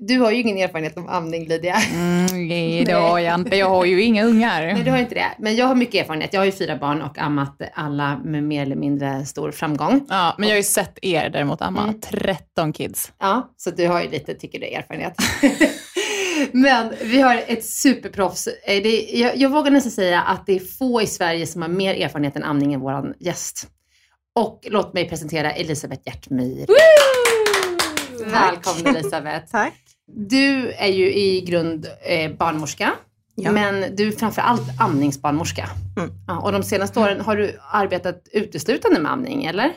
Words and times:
Du 0.00 0.18
har 0.18 0.30
ju 0.30 0.40
ingen 0.40 0.58
erfarenhet 0.58 0.96
av 0.96 1.10
amning 1.10 1.48
Lydia. 1.48 1.76
Mm, 1.94 2.48
nej, 2.48 2.84
det 2.84 2.92
har 3.10 3.18
jag 3.18 3.34
inte. 3.34 3.56
Jag 3.56 3.68
har 3.68 3.84
ju 3.84 4.02
inga 4.02 4.24
ungar. 4.24 4.62
Nej, 4.62 4.82
du 4.84 4.90
har 4.90 4.98
inte 4.98 5.14
det. 5.14 5.28
Men 5.38 5.56
jag 5.56 5.66
har 5.66 5.74
mycket 5.74 6.00
erfarenhet. 6.02 6.32
Jag 6.32 6.40
har 6.40 6.46
ju 6.46 6.52
fyra 6.52 6.76
barn 6.76 7.02
och 7.02 7.18
ammat 7.18 7.60
alla 7.74 8.20
med 8.24 8.42
mer 8.42 8.62
eller 8.62 8.76
mindre 8.76 9.26
stor 9.26 9.50
framgång. 9.50 10.06
Ja, 10.08 10.34
men 10.38 10.48
jag 10.48 10.54
har 10.54 10.58
ju 10.58 10.62
sett 10.62 10.98
er 11.02 11.28
däremot 11.28 11.62
amma. 11.62 11.82
Mm. 11.82 12.00
13 12.00 12.72
kids. 12.72 13.12
Ja, 13.18 13.54
så 13.56 13.70
du 13.70 13.88
har 13.88 14.02
ju 14.02 14.10
lite, 14.10 14.34
tycker 14.34 14.60
du, 14.60 14.66
erfarenhet. 14.66 15.14
men 16.52 16.94
vi 17.02 17.20
har 17.20 17.42
ett 17.46 17.64
superproffs. 17.64 18.46
Eh, 18.46 18.82
det, 18.82 19.10
jag, 19.12 19.36
jag 19.36 19.50
vågar 19.50 19.70
nästan 19.70 19.92
säga 19.92 20.20
att 20.20 20.46
det 20.46 20.52
är 20.56 20.60
få 20.78 21.02
i 21.02 21.06
Sverige 21.06 21.46
som 21.46 21.62
har 21.62 21.68
mer 21.68 21.94
erfarenhet 21.94 22.36
än 22.36 22.44
amning 22.44 22.74
än 22.74 22.80
vår 22.80 23.14
gäst. 23.20 23.68
Och 24.34 24.66
låt 24.70 24.94
mig 24.94 25.08
presentera 25.08 25.52
Elisabeth 25.52 26.02
Hjärtmyr. 26.04 26.66
Välkommen 28.30 28.86
Elisabeth. 28.96 29.50
Tack. 29.50 29.74
Du 30.06 30.72
är 30.72 30.92
ju 30.92 31.14
i 31.14 31.40
grund 31.40 31.86
eh, 32.02 32.32
barnmorska. 32.32 32.92
Ja. 33.34 33.52
Men 33.52 33.96
du 33.96 34.08
är 34.08 34.12
framförallt 34.12 34.80
amningsbarnmorska. 34.80 35.68
Mm. 35.96 36.10
Ja, 36.26 36.38
och 36.38 36.52
de 36.52 36.62
senaste 36.62 37.00
åren 37.00 37.20
har 37.20 37.36
du 37.36 37.58
arbetat 37.70 38.28
uteslutande 38.32 39.00
med 39.00 39.12
amning, 39.12 39.44
eller? 39.44 39.72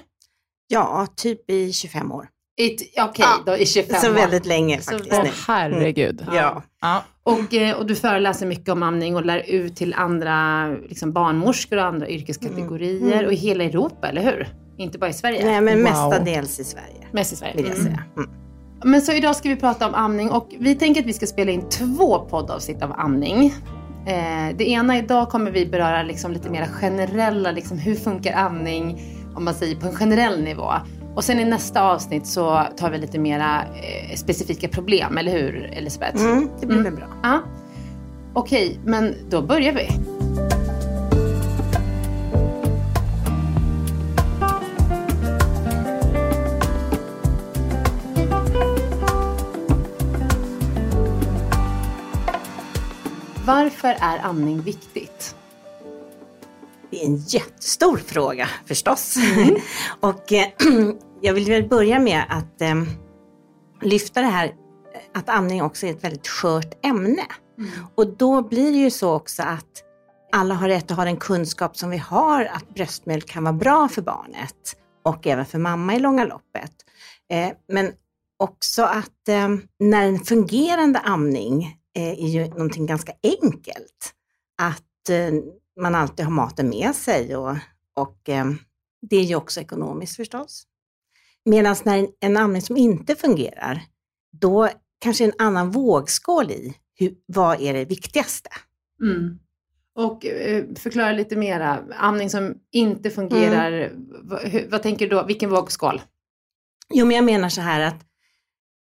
Ja, 0.67 1.07
typ 1.15 1.49
i 1.49 1.73
25 1.73 2.11
år. 2.11 2.27
Okej, 2.61 2.89
okay, 3.09 3.11
ja. 3.17 3.43
då 3.45 3.57
i 3.57 3.65
25 3.65 4.01
Så 4.01 4.09
år. 4.09 4.13
väldigt 4.13 4.45
länge 4.45 4.77
faktiskt. 4.77 5.15
Så, 5.15 5.51
herregud. 5.51 6.21
Mm. 6.21 6.35
Ja. 6.35 6.63
ja. 6.81 7.03
Och, 7.23 7.53
eh, 7.53 7.77
och 7.77 7.85
du 7.85 7.95
föreläser 7.95 8.45
mycket 8.45 8.69
om 8.69 8.83
amning 8.83 9.15
och 9.15 9.25
lär 9.25 9.49
ut 9.49 9.75
till 9.75 9.93
andra 9.93 10.67
liksom 10.67 11.13
barnmorskor 11.13 11.77
och 11.77 11.85
andra 11.85 12.09
yrkeskategorier 12.09 13.13
mm. 13.13 13.25
och 13.25 13.33
i 13.33 13.35
hela 13.35 13.63
Europa, 13.63 14.07
eller 14.07 14.21
hur? 14.21 14.47
Inte 14.79 14.97
bara 14.97 15.09
i 15.09 15.13
Sverige? 15.13 15.45
Nej, 15.45 15.61
men 15.61 15.73
wow. 15.73 15.83
mestadels 15.83 16.59
i 16.59 16.63
Sverige. 16.63 17.07
Mest 17.11 17.33
i 17.33 17.35
Sverige. 17.35 17.53
Vill 17.55 17.65
jag 17.65 17.75
mm. 17.75 17.85
säga. 17.85 18.03
Mm. 18.17 18.29
Men 18.83 19.01
så 19.01 19.11
idag 19.11 19.35
ska 19.35 19.49
vi 19.49 19.55
prata 19.55 19.87
om 19.87 19.95
amning 19.95 20.31
och 20.31 20.47
vi 20.59 20.75
tänker 20.75 21.01
att 21.01 21.07
vi 21.07 21.13
ska 21.13 21.27
spela 21.27 21.51
in 21.51 21.69
två 21.69 22.19
poddavsnitt 22.19 22.83
av 22.83 22.91
amning. 22.97 23.53
Eh, 24.05 24.55
det 24.55 24.69
ena 24.69 24.97
idag 24.97 25.29
kommer 25.29 25.51
vi 25.51 25.65
beröra 25.65 26.03
liksom 26.03 26.31
lite 26.31 26.49
mer 26.49 26.65
generella, 26.65 27.51
liksom 27.51 27.77
hur 27.77 27.95
funkar 27.95 28.33
amning 28.33 29.01
om 29.35 29.45
man 29.45 29.53
säger 29.53 29.75
på 29.75 29.87
en 29.87 29.95
generell 29.95 30.43
nivå. 30.43 30.71
Och 31.15 31.23
sen 31.23 31.39
i 31.39 31.45
nästa 31.45 31.81
avsnitt 31.81 32.27
så 32.27 32.67
tar 32.77 32.91
vi 32.91 32.97
lite 32.97 33.19
mera 33.19 33.61
eh, 33.61 34.15
specifika 34.15 34.67
problem, 34.67 35.17
eller 35.17 35.31
hur 35.31 35.71
Elisabeth? 35.73 36.23
Mm, 36.23 36.49
det 36.59 36.65
blir 36.65 36.79
mm. 36.79 36.93
väl 36.93 37.01
bra. 37.01 37.07
Ja. 37.23 37.41
Okej, 38.33 38.79
men 38.85 39.15
då 39.29 39.41
börjar 39.41 39.73
vi. 39.73 39.89
Varför 53.49 53.87
är 53.87 54.25
amning 54.25 54.61
viktigt? 54.61 55.35
Det 56.91 57.01
är 57.01 57.05
en 57.05 57.17
jättestor 57.17 57.97
fråga 57.97 58.49
förstås. 58.65 59.17
Mm. 59.17 59.55
och 59.99 60.33
eh, 60.33 60.47
jag 61.21 61.33
vill 61.33 61.49
väl 61.49 61.67
börja 61.67 61.99
med 61.99 62.23
att 62.29 62.61
eh, 62.61 62.75
lyfta 63.81 64.21
det 64.21 64.27
här 64.27 64.51
att 65.13 65.29
amning 65.29 65.63
också 65.63 65.85
är 65.85 65.91
ett 65.91 66.03
väldigt 66.03 66.27
skört 66.27 66.85
ämne. 66.85 67.25
Och 67.95 68.07
då 68.07 68.41
blir 68.41 68.71
det 68.71 68.77
ju 68.77 68.91
så 68.91 69.13
också 69.13 69.43
att 69.43 69.83
alla 70.31 70.55
har 70.55 70.67
rätt 70.67 70.91
att 70.91 70.97
ha 70.97 71.05
den 71.05 71.17
kunskap 71.17 71.77
som 71.77 71.89
vi 71.89 71.97
har 71.97 72.45
att 72.45 72.69
bröstmjölk 72.69 73.27
kan 73.29 73.43
vara 73.43 73.53
bra 73.53 73.87
för 73.87 74.01
barnet 74.01 74.75
och 75.03 75.27
även 75.27 75.45
för 75.45 75.59
mamma 75.59 75.95
i 75.95 75.99
långa 75.99 76.25
loppet. 76.25 76.73
Eh, 77.31 77.49
men 77.67 77.91
också 78.39 78.83
att 78.83 79.27
eh, 79.29 79.49
när 79.79 80.07
en 80.07 80.19
fungerande 80.19 80.99
amning 80.99 81.63
eh, 81.63 81.78
är 81.93 82.27
ju 82.27 82.47
någonting 82.47 82.85
ganska 82.85 83.13
enkelt. 83.23 84.13
Att 84.61 85.09
eh, 85.09 85.33
man 85.81 85.95
alltid 85.95 86.25
har 86.25 86.31
maten 86.31 86.69
med 86.69 86.95
sig 86.95 87.35
och, 87.35 87.55
och 87.95 88.29
eh, 88.29 88.45
det 89.01 89.15
är 89.15 89.23
ju 89.23 89.35
också 89.35 89.61
ekonomiskt 89.61 90.15
förstås. 90.15 90.63
Medan 91.45 91.75
när 91.83 92.07
en, 92.19 92.37
amning 92.37 92.61
som 92.61 92.77
inte 92.77 93.15
fungerar, 93.15 93.81
då 94.31 94.69
kanske 94.99 95.25
en 95.25 95.33
annan 95.37 95.71
vågskål 95.71 96.51
i 96.51 96.75
hur, 96.95 97.15
vad 97.25 97.61
är 97.61 97.73
det 97.73 97.85
viktigaste. 97.85 98.49
Mm. 99.01 99.39
Och 99.95 100.25
eh, 100.25 100.65
förklara 100.75 101.11
lite 101.11 101.35
mera, 101.35 101.83
amning 101.95 102.29
som 102.29 102.55
inte 102.71 103.09
fungerar, 103.09 103.91
vad, 104.23 104.41
hur, 104.41 104.69
vad 104.69 104.83
tänker 104.83 105.09
du 105.09 105.15
då, 105.15 105.25
vilken 105.25 105.49
vågskål? 105.49 106.01
Jo, 106.93 107.05
men 107.05 107.15
jag 107.15 107.25
menar 107.25 107.49
så 107.49 107.61
här 107.61 107.81
att 107.81 108.05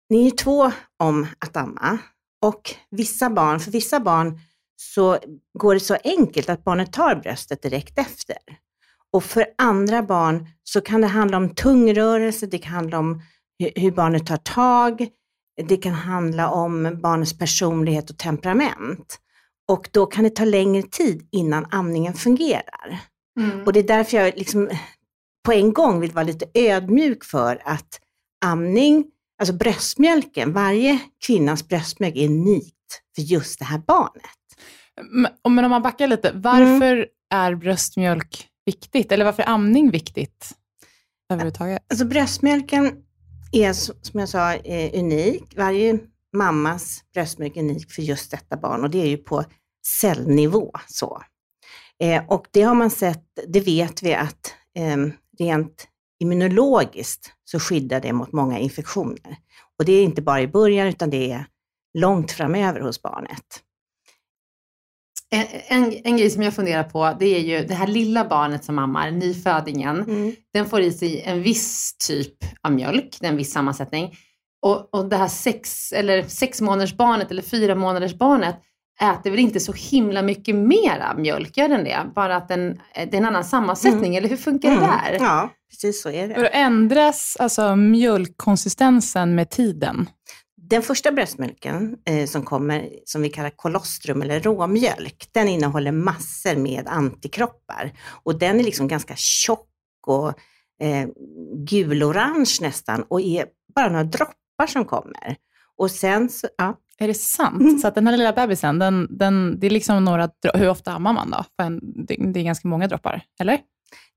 ni 0.10 0.28
är 0.28 0.32
två 0.32 0.72
om 0.98 1.28
att 1.40 1.58
amma 1.58 2.00
och 2.42 2.76
vissa 2.90 3.30
barn, 3.30 3.60
för 3.60 3.72
vissa 3.72 4.00
barn 4.00 4.40
så 4.76 5.18
går 5.60 5.74
det 5.74 5.80
så 5.80 5.98
enkelt 6.04 6.50
att 6.50 6.64
barnet 6.64 6.94
tar 6.94 7.16
bröstet 7.16 7.62
direkt 7.62 7.98
efter. 7.98 8.38
Och 9.14 9.24
för 9.24 9.46
andra 9.58 10.04
barn 10.04 10.48
så 10.64 10.82
kan 10.82 11.02
det 11.02 11.08
handla 11.08 11.38
om 11.38 11.56
tungrörelse, 11.56 12.46
det 12.46 12.58
kan 12.58 12.74
handla 12.74 13.00
om 13.00 13.22
hur, 13.76 13.92
barnet 13.92 14.26
tar 14.26 14.38
tag, 14.38 15.08
det 15.68 15.78
kan 15.78 15.94
handla 15.94 16.50
om 16.50 17.00
barnets 17.02 17.38
personlighet 17.38 18.10
och 18.10 18.18
temperament. 18.18 19.20
Och 19.68 19.90
då 19.92 20.06
kan 20.06 20.24
det 20.24 20.30
ta 20.30 20.46
längre 20.46 20.84
tid 20.84 21.28
innan 21.32 21.66
amningen 21.72 22.14
fungerar. 22.14 23.00
Mm. 23.40 23.64
Och 23.64 23.74
det 23.74 23.80
är 23.80 23.88
därför 23.88 24.18
jag 24.18 24.38
liksom 24.38 24.70
på 25.46 25.52
en 25.52 25.74
gång 25.74 26.00
vill 26.00 26.12
vara 26.12 26.24
lite 26.24 26.46
ödmjuk 26.54 27.24
för 27.24 27.62
att 27.66 28.00
amning, 28.46 29.06
alltså 29.42 29.54
bröstmjölken, 29.54 30.54
varje 30.54 31.00
kvinnas 31.26 31.68
bröstmjölk 31.68 32.16
är 32.16 32.26
unikt 32.26 32.76
för 33.16 33.22
just 33.22 33.60
det 33.60 33.66
här 33.66 33.78
barnet. 33.78 34.38
Men, 35.12 35.56
men 35.56 35.66
om 35.66 35.72
man 35.72 35.82
backar 35.82 36.08
lite, 36.08 36.32
varför 36.36 37.08
är 37.30 37.56
bröstmjölk 37.56 38.48
viktigt? 38.66 39.12
Eller 39.12 39.26
varför 39.26 39.44
är 39.44 39.48
amning 39.48 39.92
viktigt 39.92 40.52
överhuvudtaget? 41.32 41.84
Alltså 41.90 42.06
bröstmjölken 42.06 42.96
är 43.52 43.74
som 43.74 44.20
jag 44.20 44.30
sa 44.30 44.54
eh, 44.54 45.00
unik. 45.00 45.44
Varje 45.58 46.00
mammas 46.34 47.04
bröstmjölk 47.14 47.58
är 47.58 47.62
unik 47.62 47.92
för 47.92 48.02
just 48.02 48.32
detta 48.32 48.58
barn 48.58 48.84
och 48.84 48.90
det 48.90 49.02
är 49.02 49.08
ju 49.08 49.18
på 49.18 49.44
cellnivå. 50.02 50.72
Så. 50.88 51.22
Eh, 52.04 52.24
och 52.28 52.48
det 52.52 52.62
har 52.62 52.76
man 52.76 52.90
sett, 52.90 53.24
det 53.48 53.60
vet 53.60 54.04
vi 54.04 54.14
att 54.14 54.54
eh, 54.78 54.98
rent 55.40 55.88
immunologiskt 56.22 57.32
så 57.44 57.60
skyddar 57.60 58.02
det 58.02 58.14
mot 58.14 58.32
många 58.32 58.60
infektioner. 58.60 59.38
Och 59.80 59.86
det 59.86 59.92
är 59.94 60.04
inte 60.04 60.22
bara 60.22 60.42
i 60.42 60.48
början 60.48 60.88
utan 60.88 61.10
det 61.10 61.32
är 61.32 61.46
långt 61.98 62.32
framöver 62.32 62.80
hos 62.80 63.02
barnet. 63.02 63.62
En, 65.30 65.46
en, 65.68 65.94
en 66.04 66.18
grej 66.18 66.30
som 66.30 66.44
jag 66.44 66.54
funderar 66.54 66.84
på, 66.84 67.16
det 67.20 67.26
är 67.26 67.40
ju 67.40 67.66
det 67.68 67.74
här 67.74 67.88
lilla 67.88 68.26
barnet 68.26 68.64
som 68.64 68.80
ammar, 68.80 69.12
nyfödingen, 69.12 70.00
Mm. 70.00 70.36
den 70.54 70.66
får 70.70 70.82
i 70.82 70.92
sig 70.92 71.22
en 71.22 71.42
viss 71.42 71.96
typ 72.08 72.34
av 72.62 72.72
mjölk, 72.72 73.18
en 73.22 73.38
viss 73.38 73.52
sammansättning. 73.52 74.16
Och, 74.62 74.94
och 74.96 75.10
det 75.10 75.18
här 75.18 75.28
sex, 75.28 75.92
eller 75.92 76.24
sex 76.24 76.62
månaders 76.62 76.98
barnet 76.98 77.32
eller 77.32 77.42
fyra 77.42 77.76
månaders 77.76 78.14
barnet 78.14 78.56
äter 79.02 79.32
väl 79.32 79.40
inte 79.40 79.60
så 79.60 79.74
himla 79.74 80.22
mycket 80.22 80.56
mera 80.56 81.14
mjölk, 81.18 81.58
gör 81.58 81.70
den 81.70 81.84
det? 81.84 82.12
Bara 82.16 82.36
att 82.36 82.48
den, 82.48 82.82
det 82.94 83.14
är 83.14 83.18
en 83.18 83.26
annan 83.26 83.44
sammansättning, 83.44 84.16
eller 84.16 84.30
hur 84.30 84.38
funkar 84.38 84.70
det 84.72 84.80
där? 84.80 85.10
Mm. 85.10 85.24
Ja, 85.24 85.50
precis 85.70 86.02
så 86.02 86.10
är 86.10 86.28
det. 86.28 86.36
För 86.36 86.44
ändras 86.44 87.38
alltså 87.40 87.76
mjölkkonsistensen 87.76 89.36
med 89.36 89.50
tiden? 89.50 90.10
Den 90.72 90.82
första 90.82 91.12
bröstmjölken 91.12 91.98
eh, 92.06 92.26
som 92.26 92.46
kommer, 92.46 92.90
som 93.06 93.22
vi 93.22 93.30
kallar 93.30 93.50
kolostrum 93.50 94.22
eller 94.22 94.40
råmjölk, 94.40 95.30
den 95.32 95.48
innehåller 95.48 95.92
massor 95.92 96.56
med 96.56 96.88
antikroppar. 96.88 97.92
Och 98.24 98.40
den 98.40 98.60
är 98.60 98.64
liksom 98.64 98.88
ganska 98.88 99.16
tjock 99.16 99.68
och 100.08 100.28
eh, 100.82 101.08
gulorange 101.56 102.58
nästan 102.62 103.04
och 103.10 103.22
är 103.22 103.46
bara 103.76 103.90
några 103.90 104.04
droppar 104.04 104.68
som 104.68 104.86
kommer. 104.86 105.36
Och 105.78 105.92
sen 105.92 106.30
så, 106.30 106.48
ja, 106.58 106.78
Är 107.02 107.08
det 107.08 107.14
sant? 107.14 107.62
Mm. 107.62 107.78
Så 107.78 107.88
att 107.88 107.96
den 107.96 108.08
här 108.08 108.18
lilla 108.18 108.34
bebisen, 108.34 108.80
den, 108.80 109.08
den, 109.18 109.60
det 109.60 109.68
är 109.68 109.72
liksom 109.72 110.06
några 110.06 110.30
Hur 110.54 110.70
ofta 110.70 110.92
ammar 110.92 111.14
man 111.14 111.32
då? 111.32 111.44
För 111.56 111.64
en, 111.64 111.80
det, 112.08 112.16
det 112.34 112.40
är 112.40 112.44
ganska 112.44 112.68
många 112.68 112.88
droppar, 112.88 113.22
eller? 113.40 113.60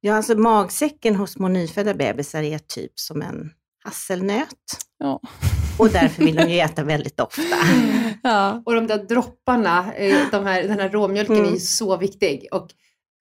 ja, 0.00 0.14
alltså 0.16 0.34
magsäcken 0.34 1.16
hos 1.16 1.32
små 1.32 1.48
nyfödda 1.48 1.94
bebisar 1.94 2.42
är 2.42 2.58
typ 2.58 2.92
som 2.94 3.22
en 3.22 3.50
hasselnöt. 3.84 4.48
Ja. 4.98 5.20
Och 5.78 5.88
därför 5.88 6.24
vill 6.24 6.34
de 6.34 6.48
ju 6.50 6.58
äta 6.60 6.84
väldigt 6.84 7.20
ofta. 7.20 7.42
ja. 8.22 8.62
Och 8.66 8.74
de 8.74 8.86
där 8.86 8.98
dropparna, 8.98 9.94
eh, 9.94 10.16
de 10.30 10.44
här, 10.46 10.62
den 10.62 10.80
här 10.80 10.88
råmjölken 10.88 11.36
Mm. 11.36 11.48
är 11.48 11.52
ju 11.52 11.58
så 11.60 11.96
viktig. 11.96 12.48
Och 12.52 12.68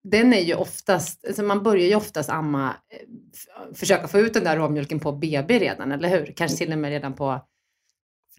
den 0.03 0.33
är 0.33 0.41
ju 0.41 0.55
oftast, 0.55 1.25
alltså 1.27 1.43
man 1.43 1.63
börjar 1.63 1.87
ju 1.87 1.95
oftast 1.95 2.29
amma, 2.29 2.67
eh, 2.67 3.75
försöka 3.75 4.07
få 4.07 4.19
ut 4.19 4.33
den 4.33 4.43
där 4.43 4.57
råmjölken 4.57 4.99
på 4.99 5.11
BB 5.11 5.59
redan, 5.59 5.91
eller 5.91 6.09
hur? 6.09 6.33
Kanske 6.35 6.57
till 6.57 6.73
och 6.73 6.79
med 6.79 6.91
redan 6.91 7.13
på 7.13 7.41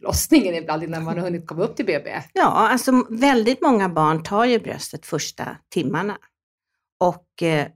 förlossningen 0.04 0.54
ibland 0.54 0.82
innan 0.82 1.04
man 1.04 1.18
har 1.18 1.24
hunnit 1.24 1.46
komma 1.46 1.62
upp 1.64 1.76
till 1.76 1.86
BB. 1.86 2.22
Ja, 2.32 2.42
alltså 2.44 3.06
väldigt 3.10 3.62
många 3.62 3.88
barn 3.88 4.22
tar 4.22 4.44
ju 4.44 4.58
bröstet 4.58 5.06
första 5.06 5.56
timmarna. 5.70 6.18
Och 7.00 7.42
eh, 7.42 7.66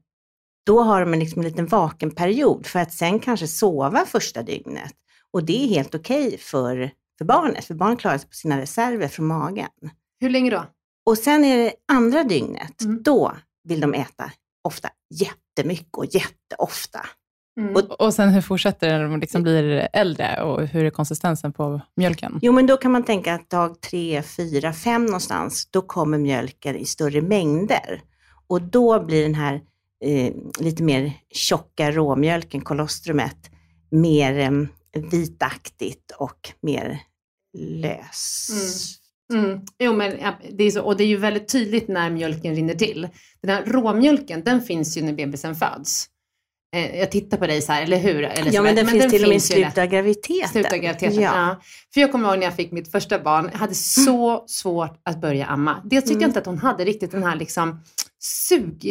då 0.66 0.80
har 0.82 1.00
de 1.00 1.12
en 1.12 1.18
liksom 1.20 1.40
en 1.42 1.48
liten 1.48 1.66
vakenperiod 1.66 2.66
för 2.66 2.78
att 2.78 2.92
sen 2.92 3.20
kanske 3.20 3.46
sova 3.46 4.06
första 4.06 4.42
dygnet. 4.42 4.92
Och 5.32 5.44
det 5.44 5.64
är 5.64 5.68
helt 5.68 5.94
okej 5.94 6.38
för, 6.38 6.90
för 7.18 7.24
barnet, 7.24 7.64
för 7.64 7.74
barnet 7.74 7.98
klarar 7.98 8.18
sig 8.18 8.28
på 8.28 8.34
sina 8.34 8.58
reserver 8.60 9.08
från 9.08 9.26
magen. 9.26 9.70
Hur 10.20 10.30
länge 10.30 10.50
då? 10.50 10.64
Och 11.06 11.18
sen 11.18 11.44
är 11.44 11.56
det 11.58 11.72
andra 11.92 12.24
dygnet, 12.24 12.82
Mm. 12.82 13.02
då 13.02 13.36
vill 13.64 13.80
de 13.80 13.94
äta 13.94 14.32
ofta 14.64 14.88
jättemycket 15.10 15.96
och 15.96 16.04
jätteofta. 16.04 17.06
Mm. 17.58 17.74
Och- 17.76 18.00
Och 18.00 18.14
sen 18.14 18.28
hur 18.28 18.40
fortsätter 18.40 18.88
det 18.88 18.98
när 18.98 19.04
de 19.04 19.20
liksom 19.20 19.42
blir 19.42 19.88
äldre 19.92 20.42
och 20.42 20.66
hur 20.66 20.84
är 20.84 20.90
konsistensen 20.90 21.52
på 21.52 21.80
mjölken? 21.96 22.38
Jo, 22.42 22.52
men 22.52 22.66
då 22.66 22.76
kan 22.76 22.92
man 22.92 23.02
tänka 23.04 23.34
att 23.34 23.50
dag 23.50 23.80
tre, 23.80 24.22
fyra, 24.22 24.72
fem 24.72 25.04
någonstans, 25.06 25.68
då 25.70 25.82
kommer 25.82 26.18
mjölken 26.18 26.76
i 26.76 26.84
större 26.84 27.20
mängder. 27.22 28.00
Och 28.46 28.62
då 28.62 29.04
blir 29.04 29.22
den 29.22 29.34
här 29.34 29.60
eh, 30.04 30.32
lite 30.60 30.82
mer 30.82 31.12
tjocka 31.30 31.90
råmjölken, 31.90 32.60
kolostrumet, 32.60 33.50
mer 33.90 34.38
eh, 34.38 35.02
vitaktigt 35.10 36.10
och 36.18 36.52
mer 36.60 37.00
lös. 37.58 38.48
Mm. 39.34 39.60
Jo, 39.78 39.92
men 39.92 40.18
ja, 40.20 40.34
det 40.52 40.64
är 40.64 40.70
så, 40.70 40.82
och 40.82 40.96
det 40.96 41.04
är 41.04 41.08
ju 41.08 41.16
väldigt 41.16 41.48
tydligt 41.48 41.88
när 41.88 42.10
mjölken 42.10 42.54
rinner 42.54 42.74
till. 42.74 43.08
Den 43.42 43.50
här 43.50 43.64
råmjölken, 43.64 44.44
den 44.44 44.60
finns 44.62 44.96
ju 44.96 45.02
när 45.02 45.12
bebisen 45.12 45.54
föds. 45.54 46.06
Eh, 46.76 46.98
jag 46.98 47.10
tittar 47.10 47.36
på 47.36 47.46
dig 47.46 47.62
så 47.62 47.72
här, 47.72 47.82
eller 47.82 47.96
hur? 47.98 48.22
Eller 48.24 48.52
Ja, 48.54 48.62
men 48.62 48.74
den 48.76 48.86
finns 48.86 49.10
till 49.12 49.22
och 49.22 49.28
med 49.28 49.36
i 49.36 49.40
slutet 49.40 49.78
av 49.78 49.86
graviditeten. 49.86 50.48
Slutet 50.48 50.72
av 50.72 50.78
graviditeten. 50.78 51.20
Ja. 51.22 51.32
Ja. 51.36 51.60
För 51.94 52.00
jag 52.00 52.12
kommer 52.12 52.28
ihåg 52.28 52.38
när 52.38 52.44
jag 52.46 52.54
fick 52.56 52.72
mitt 52.72 52.90
första 52.92 53.18
barn, 53.18 53.48
jag 53.52 53.58
hade 53.58 53.74
så 53.74 54.44
svårt 54.46 55.00
att 55.04 55.20
börja 55.20 55.46
amma. 55.46 55.82
Dels 55.84 56.04
tyckte 56.04 56.12
Mm. 56.12 56.22
jag 56.22 56.28
inte 56.28 56.38
att 56.38 56.46
hon 56.46 56.58
hade 56.58 56.84
riktigt 56.84 57.10
den 57.10 57.22
här 57.22 57.36
liksom 57.36 57.80
sug, 58.20 58.86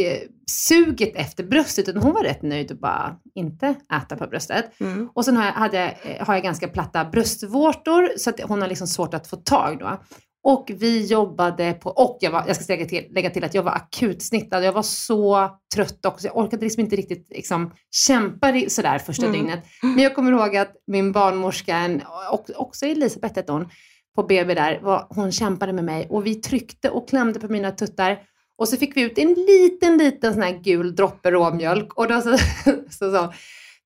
suget 0.51 1.15
efter 1.15 1.43
bröstet, 1.43 1.89
utan 1.89 2.01
hon 2.03 2.13
var 2.13 2.23
rätt 2.23 2.41
nöjd 2.41 2.71
och 2.71 2.77
bara 2.77 3.15
inte 3.35 3.75
äta 3.93 4.15
på 4.15 4.27
bröstet. 4.27 4.65
Mm. 4.81 5.09
Och 5.13 5.25
sen 5.25 5.37
har 5.37 5.45
jag, 5.45 5.51
hade, 5.53 5.77
jag- 6.17 6.25
har 6.25 6.33
jag 6.33 6.43
ganska 6.43 6.67
platta 6.67 7.05
bröstvårtor, 7.05 8.09
så 8.17 8.29
att 8.29 8.39
hon 8.41 8.61
har 8.61 8.67
liksom 8.69 8.87
svårt 8.87 9.13
att 9.13 9.27
få 9.27 9.35
tag 9.35 9.79
då. 9.79 10.01
Och 10.43 10.71
vi 10.75 11.05
jobbade 11.05 11.73
på, 11.73 11.89
och 11.89 12.17
jag, 12.21 12.31
var, 12.31 12.43
jag 12.47 12.55
ska 12.55 12.73
lägga 12.73 12.85
till, 12.85 13.07
lägga 13.11 13.29
till 13.29 13.43
att 13.43 13.53
jag 13.53 13.63
var 13.63 13.71
akutsnittad. 13.71 14.63
Jag 14.63 14.73
var 14.73 14.81
så 14.83 15.49
trött 15.75 16.05
också. 16.05 16.27
Jag 16.27 16.37
orkade 16.37 16.63
liksom 16.63 16.81
inte 16.81 16.95
riktigt 16.95 17.27
liksom, 17.29 17.71
kämpa 17.91 18.53
sådär 18.67 18.99
första 18.99 19.25
Mm. 19.25 19.37
dygnet. 19.39 19.65
Men 19.81 19.99
jag 19.99 20.15
kommer 20.15 20.31
ihåg 20.31 20.57
att 20.57 20.71
min 20.87 21.11
barnmorska, 21.11 21.99
och, 22.31 22.49
också 22.55 22.85
Elisabeth 22.85 23.35
hette 23.35 23.51
hon, 23.51 23.69
på 24.15 24.23
BB 24.23 24.53
där, 24.53 24.79
var, 24.83 25.07
hon 25.09 25.31
kämpade 25.31 25.73
med 25.73 25.83
mig 25.83 26.07
och 26.09 26.25
vi 26.25 26.35
tryckte 26.35 26.89
och 26.89 27.09
klämde 27.09 27.39
på 27.39 27.47
mina 27.47 27.71
tuttar. 27.71 28.19
Och 28.57 28.69
så 28.69 28.77
fick 28.77 28.97
vi 28.97 29.01
ut 29.01 29.17
en 29.17 29.33
liten, 29.33 29.97
liten 29.97 30.33
sån 30.33 30.43
här 30.43 30.59
gul 30.63 30.95
droppe 30.95 31.31
råmjölk. 31.31 31.93
Och 31.93 32.07
då 32.07 32.21
så, 32.21 32.37
så 32.89 33.17
hon, 33.17 33.33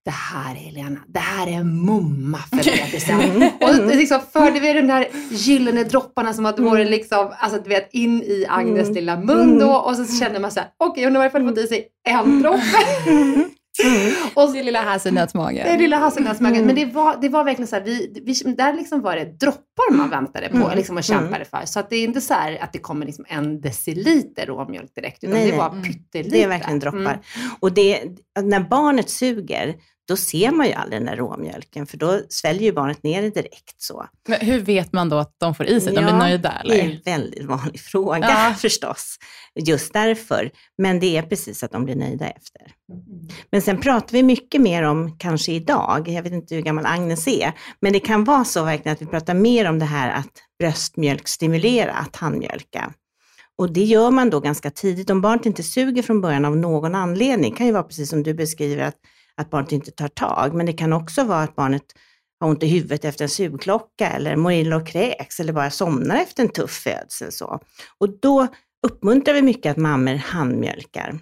det 0.05 0.11
här 0.11 0.55
Helena, 0.55 0.99
det 1.07 1.19
här 1.19 1.47
är 1.47 1.63
mumma 1.63 2.37
för 2.37 2.57
bebisen. 2.57 3.43
och 3.61 3.69
så 3.75 3.85
liksom 3.95 4.19
förde 4.33 4.59
vi 4.59 4.73
den 4.73 4.87
där 4.87 5.07
gyllene 5.31 5.83
dropparna 5.83 6.33
som 6.33 6.45
att 6.45 6.55
det 6.57 6.61
vore 6.63 6.85
liksom, 6.85 7.31
alltså 7.39 7.59
du 7.63 7.69
vet, 7.69 7.89
in 7.93 8.21
i 8.23 8.45
Agnes 8.49 8.81
Mm. 8.81 8.93
lilla 8.95 9.17
mun 9.19 9.59
då. 9.59 9.71
Och 9.75 9.95
så 9.95 10.05
kände 10.19 10.39
man 10.39 10.51
så 10.51 10.59
här, 10.59 10.69
okej 10.77 11.03
hon 11.03 11.15
har 11.15 11.21
i 11.23 11.25
alla 11.25 11.31
fall 11.31 11.47
fått 11.49 11.57
i 11.57 11.67
sig 11.67 11.87
en 12.09 12.41
droppe. 12.41 12.61
Och 14.33 14.53
det 14.53 14.63
lilla 14.63 14.81
hasselnötsmagen. 14.81 15.67
Det 15.67 15.77
lilla 15.77 15.97
hasselnötsmagen. 15.97 16.65
Men 16.65 16.75
det 16.75 16.85
var, 16.85 17.17
det 17.21 17.29
var 17.29 17.43
verkligen 17.43 17.67
så 17.67 17.75
här, 17.75 17.83
vi, 17.83 18.21
vi, 18.25 18.33
där 18.53 18.73
liksom 18.73 19.01
var 19.01 19.15
det 19.15 19.25
droppar 19.39 19.93
man 19.93 20.09
väntade 20.09 20.49
på 20.49 20.57
Mm. 20.57 20.75
liksom, 20.77 20.97
och 20.97 21.03
kämpade 21.03 21.45
för. 21.45 21.61
Så 21.65 21.79
att 21.79 21.89
det 21.89 21.95
är 21.95 22.03
inte 22.03 22.21
så 22.21 22.33
här 22.33 22.57
att 22.63 22.73
det 22.73 22.79
kommer 22.79 23.05
liksom 23.05 23.25
en 23.27 23.61
deciliter 23.61 24.45
råmjölk 24.45 24.95
direkt, 24.95 25.23
utan 25.23 25.33
Nej, 25.35 25.51
det 25.51 25.57
var 25.57 25.69
Mm. 25.69 25.83
pyttelite. 25.83 26.29
Det 26.37 26.43
är 26.43 26.47
verkligen 26.47 26.79
droppar. 26.79 26.99
Mm. 26.99 27.19
Och 27.59 27.71
det, 27.71 28.01
när 28.43 28.59
barnet 28.59 29.09
suger, 29.09 29.75
då 30.07 30.17
ser 30.17 30.51
man 30.51 30.67
ju 30.67 30.73
aldrig 30.73 31.01
den 31.01 31.05
där 31.07 31.15
råmjölken, 31.15 31.85
för 31.87 31.97
då 31.97 32.21
sväljer 32.29 32.63
ju 32.63 32.71
barnet 32.71 33.03
ner 33.03 33.21
det 33.21 33.29
direkt 33.29 33.81
så. 33.81 34.05
Men 34.27 34.39
hur 34.39 34.59
vet 34.59 34.93
man 34.93 35.09
då 35.09 35.17
att 35.17 35.35
de 35.37 35.55
får 35.55 35.65
i 35.65 35.81
sig? 35.81 35.93
De 35.93 36.01
blir 36.01 36.09
Ja, 36.13 36.17
nöjda 36.17 36.61
Det 36.65 36.79
är 36.79 36.83
eller? 36.83 36.93
en 36.93 36.99
väldigt 37.05 37.45
vanlig 37.45 37.79
fråga 37.81 38.19
Ja. 38.19 38.53
förstås. 38.57 39.17
Just 39.55 39.93
därför. 39.93 40.51
Men 40.77 40.99
det 40.99 41.17
är 41.17 41.21
precis 41.21 41.63
att 41.63 41.71
de 41.71 41.85
blir 41.85 41.95
nöjda 41.95 42.25
efter. 42.27 42.61
Men 43.51 43.61
sen 43.61 43.77
pratar 43.81 44.11
vi 44.13 44.23
mycket 44.23 44.61
mer 44.61 44.83
om, 44.83 45.17
kanske 45.17 45.51
idag, 45.51 46.07
jag 46.07 46.23
vet 46.23 46.33
inte 46.33 46.55
hur 46.55 46.61
gammal 46.61 46.85
Agnes 46.85 47.27
är, 47.27 47.51
men 47.81 47.93
det 47.93 47.99
kan 47.99 48.23
vara 48.23 48.45
så 48.45 48.63
verkligen 48.63 48.93
att 48.93 49.01
vi 49.01 49.05
pratar 49.05 49.33
mer 49.33 49.69
om 49.69 49.79
det 49.79 49.85
här 49.85 50.11
att 50.11 50.31
bröstmjölk 50.59 51.27
stimulera, 51.27 51.91
att 51.93 52.15
handmjölka. 52.15 52.93
Och 53.61 53.73
det 53.73 53.83
gör 53.83 54.11
man 54.11 54.29
då 54.29 54.39
ganska 54.39 54.71
tidigt. 54.71 55.09
Om 55.09 55.21
barnet 55.21 55.45
inte 55.45 55.63
suger 55.63 56.03
från 56.03 56.21
början 56.21 56.45
av 56.45 56.57
någon 56.57 56.95
anledning, 56.95 57.55
kan 57.55 57.65
ju 57.65 57.71
vara 57.71 57.83
precis 57.83 58.09
som 58.09 58.23
du 58.23 58.33
beskriver, 58.33 58.83
att, 58.83 58.95
att 59.35 59.49
barnet 59.49 59.71
inte 59.71 59.91
tar 59.91 60.07
tag, 60.07 60.53
men 60.53 60.65
det 60.65 60.73
kan 60.73 60.93
också 60.93 61.23
vara 61.23 61.43
att 61.43 61.55
barnet 61.55 61.83
har 62.39 62.47
ont 62.47 62.63
i 62.63 62.67
huvudet 62.67 63.05
efter 63.05 63.25
en 63.25 63.29
sugklocka 63.29 64.09
eller 64.09 64.35
mår 64.35 64.51
illa 64.51 64.75
och 64.75 64.87
kräks 64.87 65.39
eller 65.39 65.53
bara 65.53 65.71
somnar 65.71 66.15
efter 66.15 66.43
en 66.43 66.49
tuff 66.49 66.71
födsel. 66.71 67.31
Så. 67.31 67.59
Och 67.97 68.19
då 68.19 68.47
uppmuntrar 68.87 69.33
vi 69.33 69.41
mycket 69.41 69.71
att 69.71 69.77
mammor 69.77 70.15
handmjölkar 70.15 71.19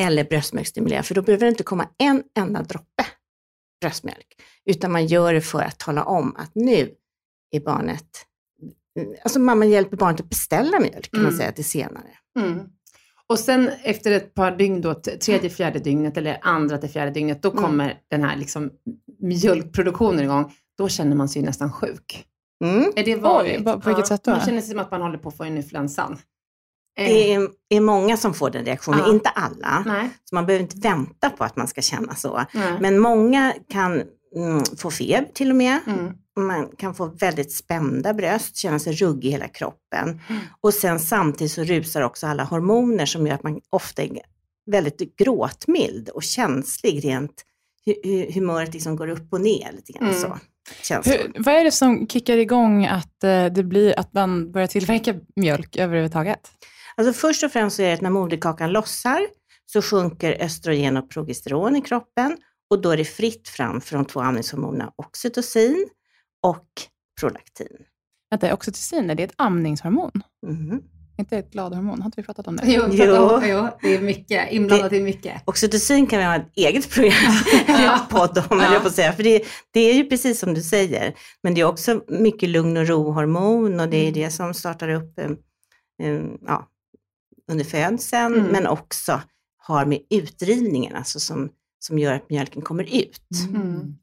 eller 0.00 0.24
bröstmjölksstimulerar, 0.24 1.02
för 1.02 1.14
då 1.14 1.22
behöver 1.22 1.46
det 1.46 1.50
inte 1.50 1.62
komma 1.62 1.88
en 1.98 2.22
enda 2.38 2.62
droppe 2.62 3.06
bröstmjölk, 3.80 4.26
utan 4.64 4.92
man 4.92 5.06
gör 5.06 5.34
det 5.34 5.40
för 5.40 5.62
att 5.62 5.78
tala 5.78 6.04
om 6.04 6.36
att 6.36 6.50
nu 6.54 6.90
är 7.50 7.60
barnet, 7.60 8.26
alltså 9.24 9.38
mamman 9.40 9.70
hjälper 9.70 9.96
barnet 9.96 10.20
att 10.20 10.28
beställa 10.30 10.80
mjölk 10.80 11.10
kan 11.10 11.22
man 11.22 11.28
Mm. 11.32 11.38
säga 11.38 11.52
till 11.52 11.64
senare. 11.64 12.08
Mm. 12.40 12.60
Och 13.26 13.38
sen 13.38 13.70
efter 13.82 14.12
ett 14.12 14.34
par 14.34 14.50
dygn, 14.50 14.80
då, 14.80 14.94
tredje, 14.94 15.50
fjärde 15.50 15.78
dygnet 15.78 16.16
eller 16.16 16.38
andra 16.42 16.78
till 16.78 16.90
fjärde 16.90 17.10
dygnet, 17.10 17.42
då 17.42 17.50
Mm. 17.50 17.62
kommer 17.64 17.98
den 18.10 18.22
här 18.24 18.36
liksom 18.36 18.70
mjölkproduktionen 19.22 20.24
igång. 20.24 20.52
Då 20.78 20.88
känner 20.88 21.16
man 21.16 21.28
sig 21.28 21.42
ju 21.42 21.46
nästan 21.46 21.72
sjuk. 21.72 22.26
Mm. 22.64 22.92
Är 22.96 23.04
det 23.04 23.16
vanligt? 23.16 23.64
på 23.64 23.80
vilket 23.86 24.06
sätt 24.06 24.24
då? 24.24 24.30
Man 24.30 24.40
känner 24.40 24.60
sig 24.60 24.70
som 24.70 24.78
att 24.78 24.90
man 24.90 25.02
håller 25.02 25.18
på 25.18 25.28
att 25.28 25.36
få 25.36 25.44
en 25.44 25.56
influensan. 25.56 26.12
Eh, 26.98 27.04
Det 27.06 27.34
är, 27.34 27.48
är 27.68 27.80
många 27.80 28.16
som 28.16 28.34
får 28.34 28.50
den 28.50 28.64
reaktionen, 28.64 29.00
Ja. 29.06 29.10
inte 29.12 29.28
alla. 29.28 29.82
Nej. 29.86 30.10
Så 30.24 30.34
man 30.34 30.46
behöver 30.46 30.62
inte 30.62 30.78
vänta 30.78 31.30
på 31.30 31.44
att 31.44 31.56
man 31.56 31.68
ska 31.68 31.82
känna 31.82 32.14
så. 32.14 32.42
nej. 32.54 32.78
Men 32.80 32.98
många 32.98 33.54
kan 33.68 34.02
mm, 34.36 34.64
få 34.76 34.90
feber 34.90 35.28
till 35.34 35.50
och 35.50 35.56
med. 35.56 35.78
Mm. 35.86 36.12
Man 36.36 36.68
kan 36.78 36.94
få 36.94 37.06
väldigt 37.06 37.52
spända 37.52 38.14
bröst, 38.14 38.56
känna 38.56 38.78
sig 38.78 38.92
ruggig 38.92 39.28
i 39.28 39.32
hela 39.32 39.48
kroppen. 39.48 40.20
Och 40.60 40.74
sen 40.74 41.00
samtidigt 41.00 41.52
så 41.52 41.64
rusar 41.64 42.02
också 42.02 42.26
alla 42.26 42.44
hormoner 42.44 43.06
som 43.06 43.26
gör 43.26 43.34
att 43.34 43.42
man 43.42 43.60
ofta 43.70 44.02
är 44.02 44.10
väldigt 44.70 45.16
gråtmild 45.16 46.08
och 46.08 46.22
känslig 46.22 47.04
rent 47.04 47.44
hu- 47.86 48.04
hu- 48.04 48.32
humöret 48.34 48.74
liksom 48.74 48.96
går 48.96 49.08
upp 49.08 49.32
och 49.32 49.40
ner 49.40 49.72
lite 49.72 49.92
grann 49.92 50.08
Mm. 50.08 50.20
så. 50.20 50.38
Hur, 51.04 51.32
vad 51.42 51.54
är 51.54 51.64
det 51.64 51.70
som 51.72 52.06
kickar 52.08 52.36
igång 52.36 52.86
att, 52.86 53.24
eh, 53.24 53.46
det 53.46 53.62
blir, 53.64 53.98
att 53.98 54.12
man 54.14 54.52
börjar 54.52 54.66
tillverka 54.66 55.14
mjölk 55.36 55.76
överhuvudtaget? 55.76 56.50
Alltså 56.96 57.12
först 57.12 57.44
och 57.44 57.52
främst 57.52 57.76
så 57.76 57.82
är 57.82 57.86
det 57.86 57.92
att 57.94 58.00
när 58.00 58.10
moderkakan 58.10 58.70
lossar 58.72 59.20
så 59.66 59.82
sjunker 59.82 60.36
östrogen 60.44 60.96
och 60.96 61.10
progesteron 61.10 61.76
i 61.76 61.80
kroppen 61.82 62.36
och 62.72 62.82
då 62.82 62.90
är 62.90 62.96
det 62.96 63.04
fritt 63.04 63.48
fram 63.48 63.80
för 63.80 63.96
de 63.96 64.04
två 64.04 64.20
amningshormonerna 64.20 64.92
oxytocin 64.96 65.88
och 66.42 66.66
prolaktin. 67.20 67.68
Vänta, 68.30 68.54
oxytocin, 68.54 69.10
är 69.10 69.14
det 69.14 69.22
ett 69.22 69.34
amningshormon? 69.36 70.10
Mhm. 70.46 70.82
Inte 71.18 71.38
ett 71.38 71.50
gladhormon? 71.52 71.98
Har 72.02 72.06
inte 72.06 72.20
vi 72.20 72.26
pratat 72.26 72.46
om 72.46 72.56
det? 72.56 72.62
Jo, 72.66 72.82
Jo. 72.90 73.04
jo. 73.04 73.40
jo, 73.42 73.68
det 73.82 73.94
är 73.96 74.00
mycket. 74.00 74.52
Inblandat 74.52 74.92
i 74.92 75.00
mycket. 75.02 75.42
Oxytocin 75.44 76.06
kan 76.06 76.18
vi 76.18 76.24
ha 76.24 76.36
ett 76.36 76.50
eget 76.54 76.90
program, 76.90 77.34
en 77.68 77.98
podd 78.10 78.38
om, 78.50 78.60
ja. 78.60 78.80
på 78.82 78.88
att 78.88 78.94
säga. 78.94 79.12
För 79.12 79.22
det, 79.22 79.42
det 79.70 79.80
är 79.80 79.94
ju 79.94 80.04
precis 80.08 80.38
som 80.38 80.54
du 80.54 80.62
säger. 80.62 81.14
Men 81.42 81.54
det 81.54 81.60
är 81.60 81.64
också 81.64 82.02
mycket 82.08 82.48
lugn 82.48 82.76
och 82.76 82.86
ro-hormon 82.86 83.80
och 83.80 83.88
det 83.88 84.08
är 84.08 84.12
det 84.12 84.30
som 84.30 84.54
startar 84.54 84.88
upp 84.88 85.18
eh, 85.18 85.30
eh, 86.02 86.22
ja, 86.46 86.68
under 87.50 87.64
födseln, 87.64 88.34
Mm. 88.34 88.46
men 88.46 88.66
också 88.66 89.20
har 89.56 89.84
med 89.86 90.00
utdrivningen, 90.10 90.96
alltså 90.96 91.20
som, 91.20 91.48
som 91.84 91.98
gör 91.98 92.12
att 92.12 92.30
mjölken 92.30 92.62
kommer 92.62 92.94
ut 92.94 93.20
Mm. 93.50 93.94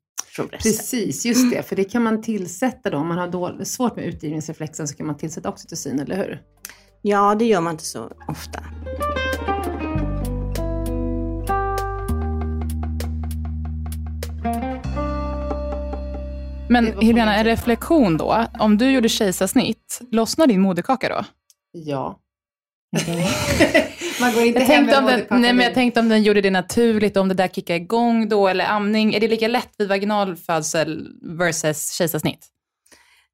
Precis, 0.51 1.25
just 1.25 1.51
det. 1.51 1.63
För 1.63 1.75
det 1.75 1.83
kan 1.83 2.03
man 2.03 2.21
tillsätta 2.21 2.89
då. 2.89 2.97
Om 2.97 3.07
man 3.07 3.17
har 3.17 3.63
svårt 3.63 3.95
med 3.95 4.05
utgivningsreflexen 4.05 4.87
så 4.87 4.95
kan 4.95 5.07
man 5.07 5.17
tillsätta 5.17 5.49
oxytocin, 5.49 5.99
eller 5.99 6.17
hur? 6.17 6.41
Ja, 7.01 7.35
det 7.35 7.45
gör 7.45 7.61
man 7.61 7.71
inte 7.71 7.85
så 7.85 8.11
ofta. 8.27 8.63
Men 16.69 17.01
Helena, 17.01 17.35
en 17.35 17.45
reflektion 17.45 18.17
då. 18.17 18.45
Om 18.59 18.77
du 18.77 18.91
gjorde 18.91 19.09
kejsarsnitt, 19.09 20.01
lossnar 20.11 20.47
din 20.47 20.61
moderkaka 20.61 21.09
då? 21.09 21.25
Ja. 21.71 22.19
man 24.21 24.33
går 24.33 24.43
inte 24.43 24.59
Jag 24.59 24.67
hem 24.67 24.85
tänkte, 24.85 24.97
om 24.99 25.05
den, 25.05 25.41
nej, 25.41 25.53
men 25.53 25.65
jag 25.65 25.73
tänkte 25.73 25.99
om 25.99 26.09
den 26.09 26.23
gjorde 26.23 26.41
det 26.41 26.51
naturligt, 26.51 27.17
om 27.17 27.27
det 27.27 27.33
där 27.33 27.47
kickar 27.47 27.75
igång 27.75 28.29
då, 28.29 28.47
eller 28.47 28.65
amning. 28.65 29.13
Är 29.13 29.19
det 29.19 29.27
lika 29.27 29.47
lätt 29.47 29.69
vid 29.77 29.87
vaginalfödsel 29.87 31.07
versus 31.21 31.91
kejsarsnitt? 31.91 32.47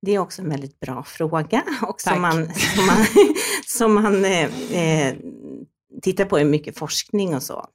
Det 0.01 0.15
är 0.15 0.19
också 0.19 0.41
en 0.41 0.49
väldigt 0.49 0.79
bra 0.79 1.03
fråga 1.03 1.63
och 1.81 1.97
Tack. 1.97 2.13
som 2.13 2.21
man, 2.21 2.53
som 2.53 2.85
man, 2.85 3.05
som 3.65 3.93
man 3.93 4.25
eh, 4.25 4.71
eh, 4.71 5.15
tittar 6.01 6.25
på 6.25 6.39
i 6.39 6.45
mycket 6.45 6.77
forskning 6.77 7.35
och 7.35 7.43
så. 7.43 7.65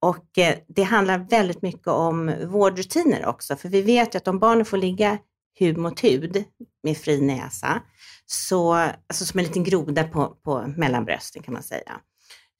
Och 0.00 0.38
eh, 0.38 0.54
det 0.68 0.82
handlar 0.82 1.18
väldigt 1.18 1.62
mycket 1.62 1.88
om 1.88 2.34
vårdrutiner 2.44 3.26
också, 3.26 3.56
för 3.56 3.68
vi 3.68 3.82
vet 3.82 4.14
ju 4.14 4.16
att 4.16 4.28
om 4.28 4.38
barnen 4.38 4.64
får 4.64 4.76
ligga 4.76 5.18
hud 5.58 5.76
mot 5.76 6.04
hud 6.04 6.44
med 6.82 6.96
fri 6.96 7.20
näsa, 7.20 7.82
så, 8.26 8.74
alltså 8.74 9.24
som 9.24 9.38
en 9.38 9.46
liten 9.46 9.64
groda 9.64 10.04
på, 10.04 10.36
på 10.44 10.64
mellanbrösten 10.76 11.42
kan 11.42 11.54
man 11.54 11.62
säga, 11.62 11.92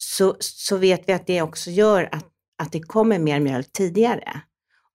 så, 0.04 0.37
så 0.40 0.76
vet 0.76 1.08
vi 1.08 1.12
att 1.12 1.26
det 1.26 1.42
också 1.42 1.70
gör 1.70 2.08
att, 2.12 2.26
att 2.58 2.73
det 2.73 2.80
kommer 2.80 3.18
mer 3.18 3.40
mjölk 3.40 3.73
tidigare. 3.73 4.40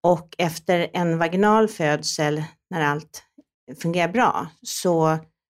Och 0.01 0.35
efter 0.37 0.89
en 0.93 1.17
vaginal 1.17 1.67
födsel, 1.67 2.43
när 2.69 2.81
allt 2.81 3.23
fungerar 3.81 4.11
bra, 4.11 4.47
så 4.61 5.09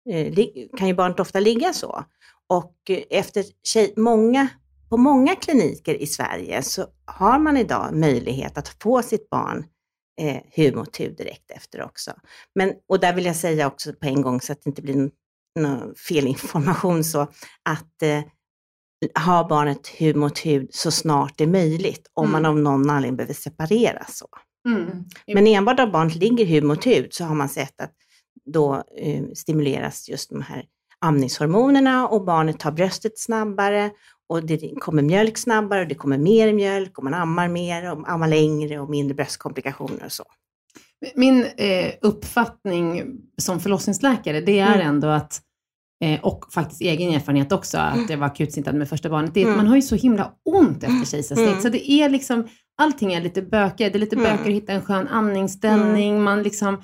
eh, 0.09 0.33
kan 0.77 0.87
ju 0.87 0.93
barnet 0.93 1.19
ofta 1.19 1.39
ligga 1.39 1.73
så. 1.73 2.03
Och 2.47 2.75
efter 3.09 3.45
tjej, 3.63 3.93
många, 3.97 4.47
på 4.89 4.97
många 4.97 5.35
kliniker 5.35 5.95
i 5.95 6.07
Sverige 6.07 6.63
så 6.63 6.87
har 7.05 7.39
man 7.39 7.57
idag 7.57 7.93
möjlighet 7.93 8.57
att 8.57 8.75
få 8.83 9.01
sitt 9.01 9.29
barn 9.29 9.65
eh, 10.21 10.41
hud 10.51 10.75
mot 10.75 10.99
hud 10.99 11.17
direkt 11.17 11.51
efter 11.51 11.83
också. 11.83 12.11
Men, 12.55 12.73
och 12.87 12.99
där 12.99 13.13
vill 13.13 13.25
jag 13.25 13.35
säga 13.35 13.67
också 13.67 13.93
på 13.93 14.07
en 14.07 14.21
gång 14.21 14.41
så 14.41 14.51
att 14.51 14.61
det 14.63 14.69
inte 14.69 14.81
blir 14.81 14.95
någon, 14.95 15.11
någon 15.59 15.95
felinformation 15.95 17.03
så, 17.03 17.21
att 17.69 18.01
eh, 18.01 18.21
ha 19.25 19.47
barnet 19.47 19.87
hud 19.87 20.15
mot 20.15 20.39
hud 20.39 20.67
så 20.71 20.91
snart 20.91 21.33
det 21.37 21.43
är 21.43 21.47
möjligt, 21.47 22.11
om 22.13 22.31
man 22.31 22.45
av 22.45 22.59
någon 22.59 22.89
anledning 22.89 23.17
behöver 23.17 23.33
separera 23.33 24.05
så. 24.09 24.27
Mm. 24.67 25.05
Men 25.33 25.47
enbart 25.47 25.79
om 25.79 25.91
barnet 25.91 26.15
ligger 26.15 26.45
hud 26.45 26.63
mot 26.63 26.87
hud 26.87 27.13
så 27.13 27.23
har 27.23 27.35
man 27.35 27.49
sett 27.49 27.81
att 27.81 27.93
då 28.45 28.83
eh, 28.97 29.23
stimuleras 29.33 30.09
just 30.09 30.29
de 30.29 30.41
här 30.41 30.65
amningshormonerna 31.05 32.07
och 32.07 32.25
barnet 32.25 32.59
tar 32.59 32.71
bröstet 32.71 33.19
snabbare 33.19 33.91
och 34.29 34.43
det 34.43 34.79
kommer 34.79 35.01
mjölk 35.01 35.37
snabbare 35.37 35.81
och 35.81 35.87
det 35.87 35.95
kommer 35.95 36.17
mer 36.17 36.53
mjölk 36.53 36.97
och 36.97 37.03
man 37.03 37.13
ammar 37.13 37.47
mer 37.47 37.91
och 37.91 38.09
ammar 38.11 38.27
längre 38.27 38.79
och 38.79 38.89
mindre 38.89 39.15
bröstkomplikationer 39.15 40.05
och 40.05 40.11
så. 40.11 40.23
Min 41.15 41.45
eh, 41.57 41.93
uppfattning 42.01 43.03
som 43.37 43.59
förlossningsläkare, 43.59 44.41
det 44.41 44.59
är 44.59 44.75
Mm. 44.75 44.87
ändå 44.87 45.07
att, 45.07 45.41
eh, 46.03 46.19
och 46.21 46.53
faktiskt 46.53 46.81
egen 46.81 47.13
erfarenhet 47.13 47.51
också, 47.51 47.77
att 47.77 48.09
jag 48.09 48.17
var 48.17 48.27
akutsnittad 48.27 48.75
med 48.75 48.89
första 48.89 49.09
barnet, 49.09 49.33
det 49.33 49.39
är 49.39 49.43
att 49.45 49.47
Mm. 49.47 49.57
man 49.57 49.67
har 49.67 49.75
ju 49.75 49.81
så 49.81 49.95
himla 49.95 50.31
ont 50.45 50.83
efter 50.83 51.05
kejsarsnitt. 51.05 51.49
Mm. 51.49 51.61
Så 51.61 51.69
det 51.69 51.91
är 51.91 52.09
liksom, 52.09 52.47
allting 52.77 53.13
är 53.13 53.21
lite 53.21 53.41
bökigt. 53.41 53.93
Det 53.93 53.97
är 53.97 53.99
lite 53.99 54.15
Mm. 54.15 54.31
bökigt 54.31 54.47
att 54.47 54.53
hitta 54.53 54.73
en 54.73 54.81
skön 54.81 55.07
andningsställning. 55.07 56.21
Man 56.23 56.43
liksom, 56.43 56.81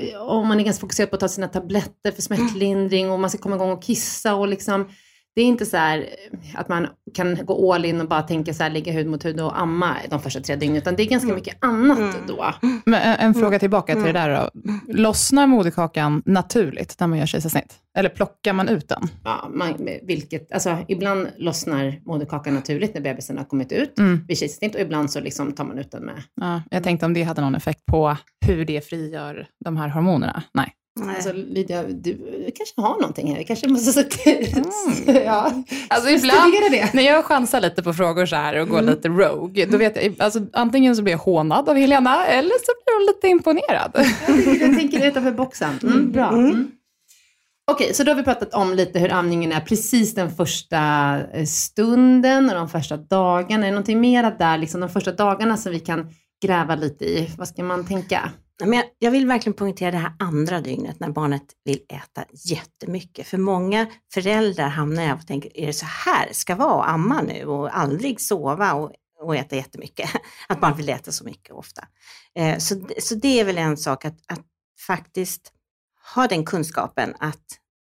eh, 0.00 0.20
och 0.20 0.46
man 0.46 0.60
är 0.60 0.64
ganska 0.64 0.80
fokuserad 0.80 1.10
på 1.10 1.16
att 1.16 1.20
ta 1.20 1.28
sina 1.28 1.48
tabletter 1.48 2.12
för 2.12 2.22
smärtlindring 2.22 3.10
och 3.10 3.20
man 3.20 3.30
ska 3.30 3.38
komma 3.38 3.56
igång 3.56 3.70
och 3.70 3.82
kissa 3.82 4.34
och 4.34 4.48
liksom, 4.48 4.88
det 5.38 5.42
är 5.42 5.46
inte 5.46 5.66
så 5.66 5.76
här 5.76 5.98
eh, 5.98 6.60
att 6.60 6.68
man 6.68 6.86
kan 7.14 7.38
gå 7.46 7.74
all 7.74 7.84
in 7.84 8.00
och 8.00 8.08
bara 8.08 8.22
tänka 8.22 8.54
så 8.54 8.62
här, 8.62 8.70
ligga 8.70 8.92
hud 8.92 9.06
mot 9.06 9.24
hud 9.24 9.40
och 9.40 9.60
amma 9.60 9.96
de 10.10 10.20
första 10.20 10.40
tre 10.40 10.56
dygnen, 10.56 10.76
utan 10.76 10.96
det 10.96 11.02
är 11.02 11.06
ganska 11.08 11.34
mycket 11.34 11.64
annat 11.64 12.16
då. 12.28 12.54
Men 12.84 13.02
en, 13.02 13.16
en 13.18 13.34
fråga 13.34 13.58
tillbaka 13.58 13.94
till 13.94 14.02
det 14.02 14.12
där 14.12 14.50
då. 14.52 14.60
Lossnar 14.92 15.46
moderkakan 15.46 16.22
naturligt 16.26 16.96
när 17.00 17.06
man 17.06 17.18
gör 17.18 17.26
kejsarsnitt? 17.26 17.74
Eller 17.98 18.08
plockar 18.08 18.52
man 18.52 18.68
ut 18.68 18.88
den? 18.88 19.02
Ja, 19.24 19.48
man, 19.54 19.88
vilket, 20.02 20.52
alltså, 20.52 20.78
ibland 20.88 21.28
lossnar 21.36 22.00
moderkakan 22.06 22.54
naturligt 22.54 22.94
när 22.94 23.00
bebisen 23.00 23.38
har 23.38 23.44
kommit 23.44 23.72
ut 23.72 23.98
Mm. 23.98 24.24
vid 24.28 24.38
kejsarsnitt 24.38 24.74
och 24.74 24.80
ibland 24.80 25.10
så 25.10 25.20
liksom 25.20 25.52
tar 25.52 25.64
man 25.64 25.78
ut 25.78 25.90
den 25.90 26.02
med. 26.04 26.22
Ja, 26.40 26.62
jag 26.70 26.84
tänkte 26.84 27.06
om 27.06 27.14
det 27.14 27.22
hade 27.22 27.40
någon 27.40 27.54
effekt 27.54 27.86
på 27.86 28.16
hur 28.46 28.64
det 28.64 28.88
frigör 28.88 29.46
de 29.64 29.76
här 29.76 29.88
hormonerna. 29.88 30.42
Nej. 30.54 30.72
Nej. 31.06 31.14
Alltså, 31.14 31.32
Lydia, 31.32 31.82
du, 31.82 32.16
kanske 32.56 32.80
har 32.80 33.00
någonting 33.00 33.30
här. 33.30 33.38
Vi 33.38 33.44
kanske 33.44 33.68
måste 33.68 33.92
sätta 33.92 34.30
ja. 35.12 35.64
Alltså 35.88 36.10
ibland, 36.10 36.54
Studera 36.54 36.68
det. 36.70 36.94
när 36.94 37.02
jag 37.02 37.24
chansar 37.24 37.60
lite 37.60 37.82
på 37.82 37.92
frågor 37.92 38.26
så 38.26 38.36
här 38.36 38.60
och 38.60 38.68
går 38.68 38.82
lite 38.82 39.08
rogue, 39.08 39.66
då 39.66 39.78
vet 39.78 39.96
jag, 39.96 40.14
alltså, 40.18 40.40
antingen 40.52 40.96
så 40.96 41.02
blir 41.02 41.12
jag 41.12 41.18
hånad 41.18 41.68
av 41.68 41.76
Helena, 41.76 42.26
eller 42.26 42.50
så 42.50 42.72
blir 42.84 42.98
hon 42.98 43.06
lite 43.06 43.28
imponerad. 43.28 43.92
Jag 44.60 44.78
tänker 44.78 45.06
utanför 45.08 45.32
boxen. 45.32 45.78
Mm, 45.82 46.12
bra. 46.12 46.28
Mm. 46.28 46.70
Okej, 47.70 47.94
så 47.94 48.04
då 48.04 48.10
har 48.10 48.16
vi 48.16 48.22
pratat 48.22 48.54
om 48.54 48.74
lite 48.74 48.98
hur 48.98 49.12
amningen 49.12 49.52
är 49.52 49.60
precis 49.60 50.14
den 50.14 50.30
första 50.30 50.78
eh, 51.32 51.44
stunden 51.44 52.48
och 52.48 52.54
de 52.54 52.68
första 52.68 52.96
dagarna. 52.96 53.66
Är 53.66 53.70
det 53.70 53.74
någonting 53.74 54.00
mer 54.00 54.36
där, 54.38 54.58
liksom 54.58 54.80
de 54.80 54.90
första 54.90 55.12
dagarna 55.12 55.56
som 55.56 55.72
vi 55.72 55.80
kan 55.80 56.10
gräva 56.42 56.74
lite 56.74 57.04
i? 57.04 57.30
Vad 57.38 57.48
ska 57.48 57.62
man 57.64 57.86
tänka? 57.86 58.30
Men 58.64 58.72
jag, 58.72 58.86
jag 58.98 59.10
vill 59.10 59.26
verkligen 59.26 59.54
poängtera 59.54 59.90
det 59.90 59.98
här 59.98 60.12
andra 60.18 60.60
dygnet 60.60 61.00
när 61.00 61.08
barnet 61.08 61.42
vill 61.64 61.80
äta 61.88 62.24
jättemycket. 62.32 63.26
För 63.26 63.38
många 63.38 63.86
föräldrar 64.14 64.68
hamnar 64.68 65.08
i 65.08 65.12
och 65.12 65.26
tänker, 65.26 65.56
är 65.56 65.66
det 65.66 65.72
så 65.72 65.86
här 65.86 66.28
det 66.28 66.34
ska 66.34 66.54
vara 66.54 66.84
att 66.84 66.90
amma 66.90 67.22
nu 67.22 67.44
och 67.44 67.78
aldrig 67.78 68.20
sova 68.20 68.72
och, 68.72 68.92
och 69.22 69.36
äta 69.36 69.56
jättemycket? 69.56 70.10
Att 70.48 70.60
barn 70.60 70.76
vill 70.76 70.88
äta 70.88 71.12
så 71.12 71.24
mycket 71.24 71.54
ofta. 71.54 71.84
Eh, 72.34 72.58
så, 72.58 72.88
så 72.98 73.14
det 73.14 73.40
är 73.40 73.44
väl 73.44 73.58
en 73.58 73.76
sak 73.76 74.04
att, 74.04 74.18
att 74.26 74.44
faktiskt 74.86 75.52
ha 76.14 76.26
den 76.26 76.44
kunskapen 76.44 77.14
att 77.18 77.44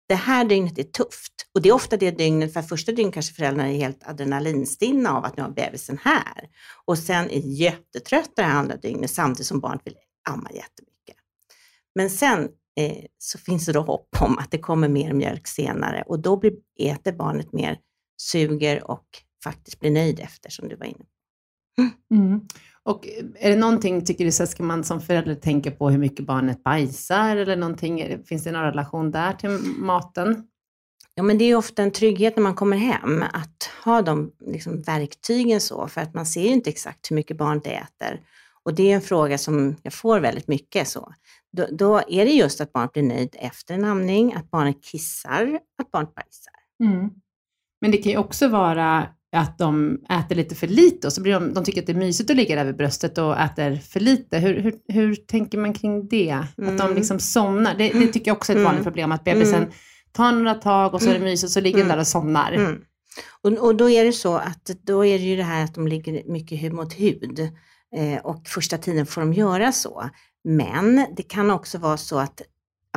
det 0.08 0.14
här 0.14 0.44
dygnet 0.44 0.78
är 0.78 0.82
tufft. 0.82 1.32
Och 1.54 1.62
det 1.62 1.68
är 1.68 1.72
ofta 1.72 1.96
det 1.96 2.10
dygnet, 2.10 2.52
för 2.52 2.62
första 2.62 2.92
dygnet 2.92 3.14
kanske 3.14 3.34
föräldrarna 3.34 3.68
är 3.68 3.76
helt 3.76 4.08
adrenalinstinna 4.08 5.16
av 5.16 5.24
att 5.24 5.36
nu 5.36 5.42
har 5.42 5.50
bebisen 5.50 5.98
här. 6.02 6.48
Och 6.84 6.98
sen 6.98 7.30
är 7.30 7.40
jättetrötta 7.40 8.42
det 8.42 8.42
här 8.42 8.58
andra 8.58 8.76
dygnet 8.76 9.10
samtidigt 9.10 9.46
som 9.46 9.60
barnet 9.60 9.82
vill 9.84 9.94
amma 10.30 10.50
jättemycket. 10.50 11.16
Men 11.94 12.10
sen 12.10 12.49
eh, 12.76 13.04
så 13.18 13.38
finns 13.38 13.66
det 13.66 13.72
då 13.72 13.80
hopp 13.80 14.16
om 14.20 14.38
att 14.38 14.50
det 14.50 14.58
kommer 14.58 14.88
mer 14.88 15.12
mjölk 15.12 15.46
senare 15.46 16.02
och 16.06 16.20
då 16.20 16.37
blir, 16.37 16.52
äter 16.78 17.12
barnet 17.12 17.52
mer, 17.52 17.78
suger 18.22 18.90
och 18.90 19.06
faktiskt 19.44 19.80
blir 19.80 19.90
nöjd 19.90 20.20
efter 20.20 20.50
som 20.50 20.68
du 20.68 20.76
var 20.76 20.87
inne 20.87 20.99
på. 20.99 21.04
Mm. 22.14 22.40
Och 22.82 23.08
är 23.34 23.50
det 23.50 23.56
någonting, 23.56 24.04
tycker 24.04 24.25
du, 24.25 24.32
så 24.32 24.46
ska 24.46 24.62
man 24.62 24.84
som 24.84 25.00
förälder 25.00 25.34
tänka 25.34 25.70
på 25.70 25.90
hur 25.90 25.99
mycket 25.99 26.26
barnet 26.26 26.62
bajsar 26.62 27.37
eller 27.37 27.56
någonting? 27.56 28.25
Finns 28.25 28.44
det 28.44 28.52
någon 28.52 28.62
relation 28.62 29.10
där 29.10 29.32
till 29.32 29.50
maten? 29.78 30.46
Ja, 31.14 31.22
men 31.22 31.38
det 31.38 31.44
är 31.44 31.56
ofta 31.56 31.82
en 31.82 31.90
trygghet 31.90 32.37
när 32.37 32.42
man 32.42 32.54
kommer 32.54 32.76
hem 32.76 33.25
att 33.32 33.70
ha 33.84 34.02
de 34.02 34.32
liksom, 34.46 34.82
verktygen 34.82 35.60
så, 35.60 35.88
för 35.88 36.00
att 36.00 36.14
man 36.14 36.26
ser 36.26 36.42
ju 36.42 36.49
inte 36.49 36.70
exakt 36.70 37.10
hur 37.10 37.16
mycket 37.16 37.37
barnet 37.37 37.66
äter. 37.66 38.20
Och 38.64 38.74
det 38.74 38.90
är 38.90 38.94
en 38.94 39.00
fråga 39.00 39.38
som 39.38 39.76
jag 39.82 39.92
får 39.92 40.20
väldigt 40.20 40.48
mycket 40.48 40.88
så. 40.88 41.12
Då, 41.56 41.66
då 41.72 41.98
är 42.08 42.24
det 42.24 42.30
just 42.30 42.60
att 42.60 42.72
barnet 42.72 42.92
blir 42.92 43.02
nöjd 43.02 43.36
efter 43.38 43.74
en 43.74 43.84
amning, 43.84 44.34
att 44.34 44.50
barnet 44.50 44.84
kissar, 44.84 45.58
att 45.82 45.90
barnet 45.90 46.14
bajsar. 46.14 46.54
Men 47.80 47.90
det 47.90 47.96
kan 47.96 48.12
ju 48.12 48.18
också 48.18 48.48
vara 48.48 49.06
att 49.36 49.58
de 49.58 49.98
äter 50.10 50.34
lite 50.36 50.54
för 50.54 50.66
lite 50.66 51.06
och 51.06 51.12
så 51.12 51.22
blir 51.22 51.32
de, 51.32 51.54
de 51.54 51.64
tycker 51.64 51.80
att 51.80 51.86
det 51.86 51.92
är 51.92 51.96
mysigt 51.96 52.30
att 52.30 52.36
ligga 52.36 52.56
där 52.56 52.64
vid 52.64 52.76
bröstet 52.76 53.18
och 53.18 53.40
äter 53.40 53.76
för 53.76 54.00
lite. 54.00 54.38
Hur, 54.38 54.60
hur, 54.60 54.74
hur 54.88 55.14
tänker 55.14 55.58
man 55.58 55.72
kring 55.72 56.08
det? 56.08 56.30
Att 56.30 56.56
de 56.56 56.80
Mm. 56.80 56.94
liksom 56.94 57.18
somnar. 57.20 57.74
Det, 57.78 57.88
det 57.88 58.06
tycker 58.06 58.30
jag 58.30 58.36
också 58.36 58.52
är 58.52 58.56
ett 58.56 58.64
vanligt 58.64 58.84
problem, 58.84 59.12
att 59.12 59.24
bebisen 59.24 59.54
Mm. 59.62 59.70
tar 60.12 60.32
några 60.32 60.54
tag 60.54 60.94
och 60.94 61.02
så 61.02 61.10
är 61.10 61.14
det 61.14 61.20
mysigt 61.20 61.44
och 61.48 61.50
så 61.52 61.60
ligger 61.60 61.78
den 61.78 61.88
där 61.88 61.98
och 61.98 62.06
somnar. 62.06 62.52
Mm. 62.52 62.80
Och, 63.42 63.52
och 63.52 63.76
då 63.76 63.90
är 63.90 64.04
det 64.04 64.12
så 64.12 64.36
att 64.36 64.64
då 64.82 65.04
är 65.06 65.18
det 65.18 65.24
ju 65.24 65.36
det 65.36 65.42
här 65.42 65.64
att 65.64 65.74
de 65.74 65.88
ligger 65.88 66.32
mycket 66.32 66.62
hud 66.62 66.72
mot 66.72 66.92
hud 66.92 67.40
Eh, 67.97 68.20
och 68.20 68.49
första 68.49 68.78
tiden 68.78 69.06
får 69.06 69.20
de 69.20 69.32
göra 69.32 69.73
så. 69.73 70.11
Men 70.44 71.06
det 71.16 71.23
kan 71.23 71.50
också 71.50 71.78
vara 71.78 71.97
så 71.97 72.18
att, 72.18 72.42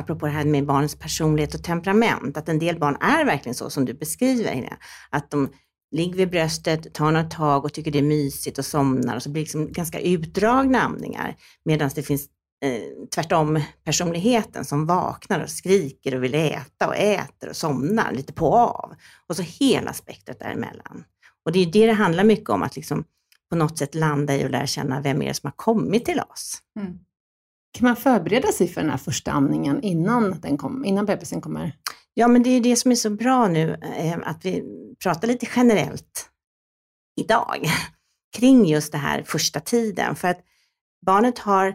apropå 0.02 0.26
det 0.26 0.32
här 0.32 0.44
med 0.44 0.66
barnens 0.66 0.96
personlighet 0.96 1.54
och 1.54 1.62
temperament, 1.62 2.36
att 2.36 2.48
en 2.48 2.58
del 2.58 2.78
barn 2.78 2.96
är 3.00 3.24
verkligen 3.24 3.54
så 3.54 3.70
som 3.70 3.84
du 3.84 3.94
beskriver, 3.94 4.78
att 5.10 5.30
de 5.30 5.48
ligger 5.90 6.16
vid 6.16 6.30
bröstet, 6.30 6.94
tar 6.94 7.12
några 7.12 7.28
tag 7.28 7.64
och 7.64 7.72
tycker 7.72 7.90
det 7.90 7.98
är 7.98 8.02
mysigt 8.02 8.58
och 8.58 8.64
somnar 8.64 9.16
och 9.16 9.22
så 9.22 9.30
blir 9.30 9.40
det 9.40 9.44
liksom 9.44 9.72
ganska 9.72 10.00
utdragna 10.00 10.80
amningar. 10.80 11.36
Medan 11.64 11.90
det 11.94 12.02
finns 12.02 12.28
eh, 12.64 12.82
tvärtom 13.14 13.60
personligheten 13.84 14.64
som 14.64 14.86
vaknar 14.86 15.40
och 15.40 15.50
skriker 15.50 16.14
och 16.14 16.24
vill 16.24 16.34
äta 16.34 16.86
och 16.86 16.96
äter 16.96 17.48
och 17.48 17.56
somnar 17.56 18.12
lite 18.12 18.32
på 18.32 18.48
och 18.48 18.58
av. 18.58 18.94
Och 19.28 19.36
så 19.36 19.42
hela 19.42 19.92
spektrat 19.92 20.38
däremellan. 20.38 21.04
Och 21.44 21.52
det 21.52 21.58
är 21.58 21.64
ju 21.64 21.70
det 21.70 21.86
det 21.86 21.92
handlar 21.92 22.24
mycket 22.24 22.50
om, 22.50 22.62
att 22.62 22.76
liksom 22.76 23.04
på 23.54 23.58
något 23.58 23.78
sätt 23.78 23.94
landa 23.94 24.36
i 24.36 24.46
och 24.46 24.50
lära 24.50 24.66
känna 24.66 25.00
vem 25.00 25.22
är 25.22 25.28
det 25.28 25.34
som 25.34 25.46
har 25.46 25.54
kommit 25.56 26.04
till 26.04 26.20
oss. 26.20 26.58
Kan 27.72 27.88
man 27.88 27.96
förbereda 27.96 28.52
sig 28.52 28.68
för 28.68 28.80
den 28.80 28.90
här 28.90 28.96
första 28.96 29.32
amningen 29.32 29.82
innan, 29.82 30.40
den 30.40 30.58
kom, 30.58 30.84
innan 30.84 31.06
bebisen 31.06 31.40
kommer? 31.40 31.76
Ja, 32.14 32.28
men 32.28 32.42
det 32.42 32.50
är 32.50 32.60
det 32.60 32.76
som 32.76 32.90
är 32.90 32.94
så 32.94 33.10
bra 33.10 33.48
nu, 33.48 33.76
eh, 33.96 34.18
att 34.24 34.44
vi 34.44 34.64
pratar 35.02 35.28
lite 35.28 35.46
generellt 35.56 36.30
idag 37.20 37.66
kring 38.36 38.66
just 38.66 38.92
det 38.92 38.98
här 38.98 39.22
första 39.22 39.60
tiden. 39.60 40.16
För 40.16 40.28
att 40.28 40.40
barnet 41.06 41.38
har, 41.38 41.66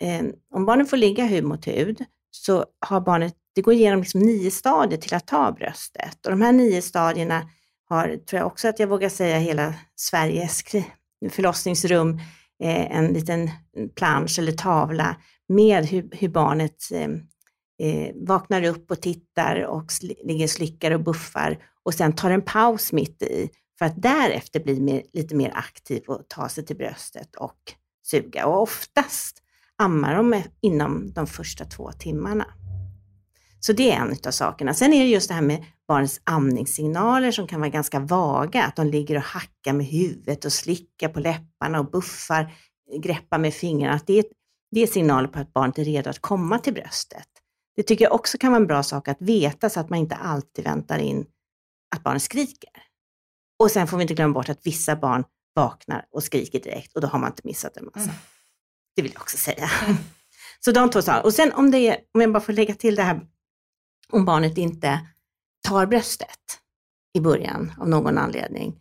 eh, 0.00 0.24
om 0.54 0.66
barnet 0.66 0.90
får 0.90 0.96
ligga 0.96 1.24
hud 1.24 1.44
mot 1.44 1.66
hud, 1.66 2.04
så 2.30 2.64
har 2.86 3.00
barnet, 3.00 3.34
det 3.54 3.62
går 3.62 3.74
igenom 3.74 4.00
liksom 4.00 4.20
nio 4.20 4.50
stadier 4.50 5.00
till 5.00 5.14
att 5.14 5.26
ta 5.26 5.52
bröstet. 5.52 6.26
Och 6.26 6.30
de 6.30 6.42
här 6.42 6.52
nio 6.52 6.82
stadierna 6.82 7.48
har, 7.88 8.16
tror 8.16 8.38
jag 8.38 8.46
också 8.46 8.68
att 8.68 8.78
jag 8.78 8.86
vågar 8.86 9.08
säga, 9.08 9.38
hela 9.38 9.74
Sveriges 9.96 10.62
förlossningsrum, 11.30 12.18
eh, 12.62 12.96
en 12.96 13.12
liten 13.12 13.50
plansch 13.96 14.38
eller 14.38 14.52
tavla 14.52 15.16
med 15.48 15.86
hur, 15.86 16.08
hur 16.12 16.28
barnet 16.28 16.92
eh, 16.92 17.08
eh 17.88 18.14
vaknar 18.14 18.64
upp 18.64 18.90
och 18.90 19.00
tittar 19.00 19.66
och 19.66 19.92
ligger 20.24 20.44
och 20.44 20.50
slickar 20.50 20.90
och 20.90 21.00
buffar 21.00 21.58
och 21.82 21.94
sen 21.94 22.12
tar 22.12 22.30
en 22.30 22.42
paus 22.42 22.92
mitt 22.92 23.22
i 23.22 23.50
för 23.78 23.86
att 23.86 24.02
därefter 24.02 24.60
bli 24.60 24.80
mer, 24.80 25.02
lite 25.12 25.34
mer 25.34 25.52
aktiv 25.54 26.02
och 26.06 26.28
ta 26.28 26.48
sig 26.48 26.64
till 26.64 26.76
bröstet 26.76 27.36
och 27.36 27.72
suga. 28.06 28.46
Och 28.46 28.62
oftast 28.62 29.42
ammar 29.76 30.14
de 30.16 30.42
inom 30.60 31.12
de 31.12 31.26
första 31.26 31.64
två 31.64 31.92
timmarna. 31.92 32.46
Så 33.60 33.72
det 33.72 33.92
är 33.92 33.96
en 33.96 34.16
av 34.26 34.30
sakerna. 34.30 34.74
Sen 34.74 34.92
är 34.92 35.00
det 35.00 35.10
just 35.10 35.28
det 35.28 35.34
här 35.34 35.42
med 35.42 35.64
barnens 35.88 36.20
amningssignaler 36.24 37.30
som 37.30 37.46
kan 37.46 37.60
vara 37.60 37.70
ganska 37.70 38.00
vaga, 38.00 38.64
att 38.64 38.76
de 38.76 38.86
ligger 38.86 39.16
och 39.16 39.22
hackar 39.22 39.72
med 39.72 39.86
huvudet 39.86 40.44
och 40.44 40.52
slickar 40.52 41.08
på 41.08 41.20
läpparna 41.20 41.80
och 41.80 41.90
buffar, 41.90 42.54
greppar 43.02 43.38
med 43.38 43.54
fingrarna. 43.54 43.94
Att 43.94 44.06
det, 44.06 44.18
är, 44.18 44.24
det 44.70 44.80
är 44.82 44.86
signaler 44.86 45.28
på 45.28 45.38
att 45.38 45.52
barnet 45.52 45.78
är 45.78 45.84
redo 45.84 46.10
att 46.10 46.18
komma 46.18 46.58
till 46.58 46.74
bröstet. 46.74 47.28
Det 47.76 47.82
tycker 47.82 48.04
jag 48.04 48.14
också 48.14 48.38
kan 48.38 48.52
vara 48.52 48.60
en 48.60 48.66
bra 48.66 48.82
sak 48.82 49.08
att 49.08 49.20
veta 49.20 49.70
så 49.70 49.80
att 49.80 49.90
man 49.90 49.98
inte 49.98 50.14
alltid 50.14 50.64
väntar 50.64 50.98
in 50.98 51.26
att 51.96 52.02
barnet 52.02 52.22
skriker. 52.22 52.70
Och 53.58 53.70
sen 53.70 53.86
får 53.86 53.96
vi 53.96 54.02
inte 54.02 54.14
glömma 54.14 54.34
bort 54.34 54.48
att 54.48 54.66
vissa 54.66 54.96
barn 54.96 55.24
vaknar 55.54 56.06
och 56.10 56.22
skriker 56.22 56.60
direkt 56.60 56.94
och 56.94 57.00
då 57.00 57.06
har 57.06 57.18
man 57.18 57.30
inte 57.30 57.42
missat 57.44 57.76
en 57.76 57.90
massa. 57.94 58.10
Det 58.96 59.02
vill 59.02 59.12
jag 59.12 59.22
också 59.22 59.36
säga. 59.36 59.70
Så 60.60 60.72
de 60.72 60.90
två 60.90 61.02
sakerna. 61.02 61.22
Och 61.22 61.34
sen 61.34 61.52
om, 61.52 61.70
det 61.70 61.78
är, 61.78 61.96
om 62.14 62.20
jag 62.20 62.32
bara 62.32 62.40
får 62.40 62.52
lägga 62.52 62.74
till 62.74 62.94
det 62.94 63.02
här 63.02 63.20
om 64.10 64.24
barnet 64.24 64.58
inte 64.58 65.00
tar 65.68 65.86
bröstet 65.86 66.38
i 67.18 67.20
början 67.20 67.72
av 67.80 67.88
någon 67.88 68.18
anledning, 68.18 68.74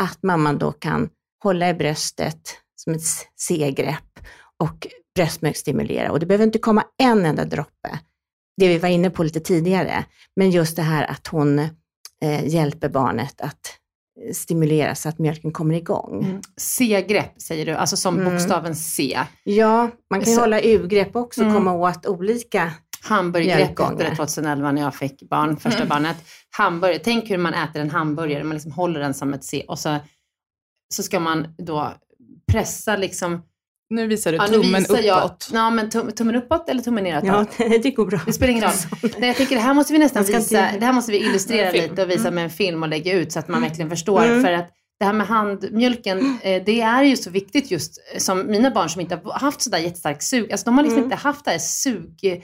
att 0.00 0.22
mamman 0.22 0.58
då 0.58 0.72
kan 0.72 1.08
hålla 1.42 1.68
i 1.70 1.74
bröstet 1.74 2.40
som 2.76 2.92
ett 2.94 3.02
C-grepp 3.36 4.20
och 4.62 4.86
bröstmjölksstimulera. 5.14 6.12
Och 6.12 6.20
det 6.20 6.26
behöver 6.26 6.44
inte 6.44 6.58
komma 6.58 6.84
en 7.02 7.24
enda 7.26 7.44
droppe, 7.44 7.98
det 8.56 8.68
vi 8.68 8.78
var 8.78 8.88
inne 8.88 9.10
på 9.10 9.22
lite 9.22 9.40
tidigare, 9.40 10.04
men 10.36 10.50
just 10.50 10.76
det 10.76 10.82
här 10.82 11.04
att 11.10 11.26
hon 11.26 11.58
eh, 12.22 12.46
hjälper 12.48 12.88
barnet 12.88 13.40
att 13.40 13.60
eh, 14.26 14.32
stimulera 14.32 14.94
så 14.94 15.08
att 15.08 15.18
mjölken 15.18 15.52
kommer 15.52 15.74
igång. 15.74 16.42
C-grepp 16.56 17.42
säger 17.42 17.66
du, 17.66 17.72
alltså 17.72 17.96
som 17.96 18.18
Mm. 18.20 18.32
bokstaven 18.32 18.76
C. 18.76 19.18
Ja, 19.44 19.90
man 20.10 20.20
kan 20.24 20.34
Så- 20.34 20.40
hålla 20.40 20.60
U-grepp 20.60 21.16
också 21.16 21.40
och 21.40 21.46
Mm. 21.46 21.56
komma 21.58 21.72
åt 21.72 22.06
olika 22.06 22.72
Hamburgergrepp 23.02 23.78
hette 23.78 24.04
det 24.10 24.16
2011 24.16 24.72
när 24.72 24.82
jag 24.82 24.94
fick 24.94 25.22
barn, 25.30 25.56
första 25.56 25.84
barnet. 25.86 26.16
Hamburgare, 26.50 26.98
tänk 26.98 27.30
hur 27.30 27.38
man 27.38 27.54
äter 27.54 27.80
en 27.82 27.90
hamburgare, 27.90 28.44
man 28.44 28.54
liksom 28.54 28.72
håller 28.72 29.00
den 29.00 29.14
som 29.14 29.34
ett 29.34 29.44
C 29.44 29.64
och 29.68 29.78
så, 29.78 29.96
så 30.94 31.02
ska 31.02 31.20
man 31.20 31.54
då 31.58 31.92
pressa 32.52 32.96
liksom 32.96 33.42
Nu 33.90 34.06
visar 34.06 34.32
du 34.32 34.38
Ja, 34.38 34.46
tummen 34.48 34.80
visar 34.80 34.98
jag- 35.02 35.18
uppåt. 35.24 35.50
Ja, 35.52 35.70
men 35.70 35.90
tum, 35.90 36.12
tummen 36.12 36.34
uppåt 36.34 36.68
eller 36.68 36.82
tummen 36.82 37.04
neråt? 37.04 37.24
Ja, 37.24 37.46
det 37.82 37.90
går 37.90 38.06
bra. 38.06 38.20
Det 38.26 38.32
spelar 38.32 38.50
ingen 38.52 38.64
roll. 38.64 38.72
Nej, 39.18 39.28
jag 39.28 39.36
tänker 39.36 39.54
det 39.56 39.62
här 39.62 39.74
måste 39.74 39.92
vi 39.92 39.98
nästan 39.98 40.24
visa, 40.24 40.68
det 40.80 40.86
här 40.86 40.92
måste 40.92 41.12
vi 41.12 41.18
illustrera 41.18 41.70
lite 41.70 42.02
och 42.02 42.10
visa 42.10 42.30
med 42.30 42.44
en 42.44 42.50
film 42.50 42.82
och 42.82 42.88
lägga 42.88 43.12
ut 43.12 43.32
så 43.32 43.38
att 43.38 43.48
man 43.48 43.62
verkligen 43.62 43.90
förstår. 43.90 44.24
Mm. 44.24 44.42
För 44.44 44.52
att 44.52 44.70
det 44.98 45.04
här 45.04 45.12
med 45.12 45.26
handmjölken, 45.26 46.38
eh, 46.42 46.62
det 46.66 46.80
är 46.80 47.02
ju 47.02 47.16
så 47.16 47.30
viktigt 47.30 47.70
just 47.70 47.98
som 48.18 48.46
mina 48.46 48.70
barn 48.70 48.88
som 48.88 49.00
inte 49.00 49.20
har 49.24 49.32
haft 49.32 49.60
sådär 49.62 49.78
jättestarkt 49.78 50.22
sug, 50.22 50.52
alltså 50.52 50.64
de 50.64 50.74
har 50.76 50.82
liksom 50.84 50.98
Mm. 50.98 51.06
inte 51.12 51.16
haft 51.16 51.44
det 51.44 51.50
här 51.50 51.58
sug 51.58 52.42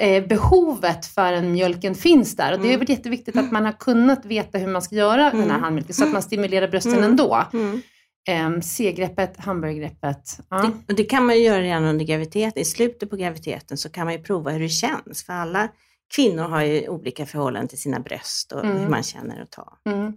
eh, 0.00 0.26
behovet 0.26 1.06
förrän 1.06 1.52
mjölken 1.52 1.94
finns 1.94 2.36
där. 2.36 2.52
Och 2.52 2.60
det 2.60 2.70
har 2.70 2.78
varit 2.78 2.88
jätteviktigt 2.88 3.36
att 3.36 3.52
man 3.52 3.64
har 3.64 3.72
kunnat 3.72 4.24
veta 4.24 4.58
hur 4.58 4.66
man 4.66 4.82
ska 4.82 4.94
göra 4.96 5.30
den 5.30 5.50
här 5.50 5.58
handmjölken 5.58 5.94
så 5.94 6.04
att 6.04 6.12
man 6.12 6.22
stimulerar 6.22 6.68
brösten 6.68 6.92
Mm. 6.92 7.04
ändå. 7.10 7.44
Mm. 7.52 7.80
Eh, 8.28 8.60
C-greppet, 8.60 9.36
hamburgergreppet. 9.36 10.38
Ja. 10.50 10.70
Det, 10.86 10.94
det 10.94 11.04
kan 11.04 11.26
man 11.26 11.36
ju 11.36 11.42
göra 11.42 11.60
redan 11.60 11.84
under 11.84 12.04
graviditeten. 12.04 12.62
I 12.62 12.64
slutet 12.64 13.10
på 13.10 13.16
graviditeten 13.16 13.76
så 13.78 13.88
kan 13.90 14.04
man 14.04 14.12
ju 14.14 14.22
prova 14.22 14.50
hur 14.50 14.60
det 14.60 14.68
känns. 14.68 15.24
För 15.26 15.32
alla 15.32 15.68
kvinnor 16.14 16.42
har 16.42 16.62
ju 16.62 16.88
olika 16.88 17.26
förhållanden 17.26 17.68
till 17.68 17.78
sina 17.80 18.00
bröst 18.00 18.52
och 18.52 18.64
Mm. 18.64 18.76
hur 18.76 18.88
man 18.88 19.02
känner 19.02 19.42
och 19.42 19.50
tar. 19.50 19.72
Mm. 19.90 20.12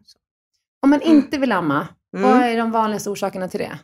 Om 0.81 0.89
man 0.89 1.01
inte 1.01 1.37
vill 1.37 1.51
amma, 1.51 1.87
Mm. 2.17 2.29
vad 2.31 2.41
är 2.41 2.57
de 2.57 2.71
vanligaste 2.71 3.09
orsakerna 3.09 3.47
till 3.47 3.59
det? 3.59 3.79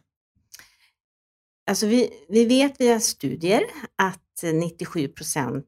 Alltså 1.72 1.88
vi, 1.88 2.10
vi 2.30 2.46
vet 2.46 2.82
via 2.82 3.00
studier 3.00 3.64
att 3.96 4.44
97 4.54 5.08
procent 5.08 5.66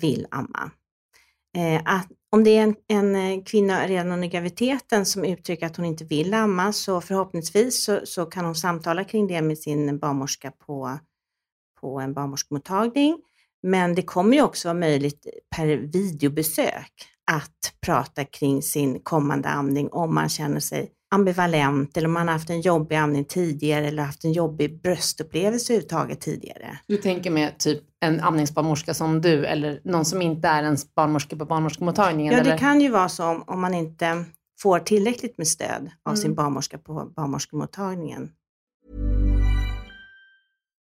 vill 0.00 0.26
amma. 0.30 0.70
Eh, 1.56 1.82
att 1.84 2.08
om 2.32 2.44
det 2.44 2.50
är 2.50 2.62
en, 2.62 2.74
en 2.88 3.16
eh, 3.16 3.44
kvinna 3.44 3.86
redan 3.86 4.12
under 4.12 4.28
graviditeten 4.28 5.06
som 5.06 5.24
uttrycker 5.24 5.66
att 5.66 5.76
hon 5.76 5.86
inte 5.86 6.04
vill 6.04 6.34
amma 6.34 6.72
så 6.72 7.00
förhoppningsvis 7.00 7.84
så, 7.84 8.00
så 8.04 8.26
kan 8.26 8.44
hon 8.44 8.54
samtala 8.54 9.04
kring 9.04 9.26
det 9.26 9.42
med 9.42 9.58
sin 9.58 9.98
barnmorska 9.98 10.50
på, 10.50 10.98
på 11.80 12.00
en 12.00 12.14
barnmorskemottagning. 12.14 13.18
Men 13.62 13.94
det 13.94 14.02
kommer 14.02 14.36
ju 14.36 14.42
också 14.42 14.68
vara 14.68 14.78
möjligt 14.78 15.26
per 15.56 15.66
videobesök 15.66 16.92
att 17.30 17.74
prata 17.80 18.24
kring 18.24 18.62
sin 18.62 19.00
kommande 19.00 19.48
amning 19.48 19.88
om 19.92 20.14
man 20.14 20.28
känner 20.28 20.60
sig 20.60 20.90
ambivalent 21.10 21.96
eller 21.96 22.06
om 22.08 22.12
man 22.12 22.28
har 22.28 22.32
haft 22.32 22.50
en 22.50 22.60
jobbig 22.60 22.96
amning 22.96 23.24
tidigare 23.24 23.86
eller 23.86 24.02
haft 24.02 24.24
en 24.24 24.32
jobbig 24.32 24.82
bröstupplevelse 24.82 25.72
överhuvudtaget 25.72 26.20
tidigare. 26.20 26.78
Du 26.86 26.96
tänker 26.96 27.30
med 27.30 27.58
typ 27.58 27.82
en 28.00 28.20
amningsbarnmorska 28.20 28.94
som 28.94 29.20
du 29.20 29.46
eller 29.46 29.80
någon 29.84 30.04
som 30.04 30.22
inte 30.22 30.48
är 30.48 30.62
ens 30.62 30.94
barnmorska 30.94 31.36
på 31.36 31.44
barnmorskemottagningen? 31.44 32.34
Ja, 32.34 32.42
det 32.42 32.48
eller? 32.50 32.58
kan 32.58 32.80
ju 32.80 32.88
vara 32.88 33.08
så 33.08 33.24
om, 33.24 33.44
om 33.46 33.60
man 33.60 33.74
inte 33.74 34.24
får 34.60 34.78
tillräckligt 34.78 35.38
med 35.38 35.48
stöd 35.48 35.90
av 36.08 36.14
sin 36.14 36.24
Mm. 36.24 36.34
barnmorska 36.34 36.78
på 36.78 37.12
barnmorskemottagningen. 37.16 38.30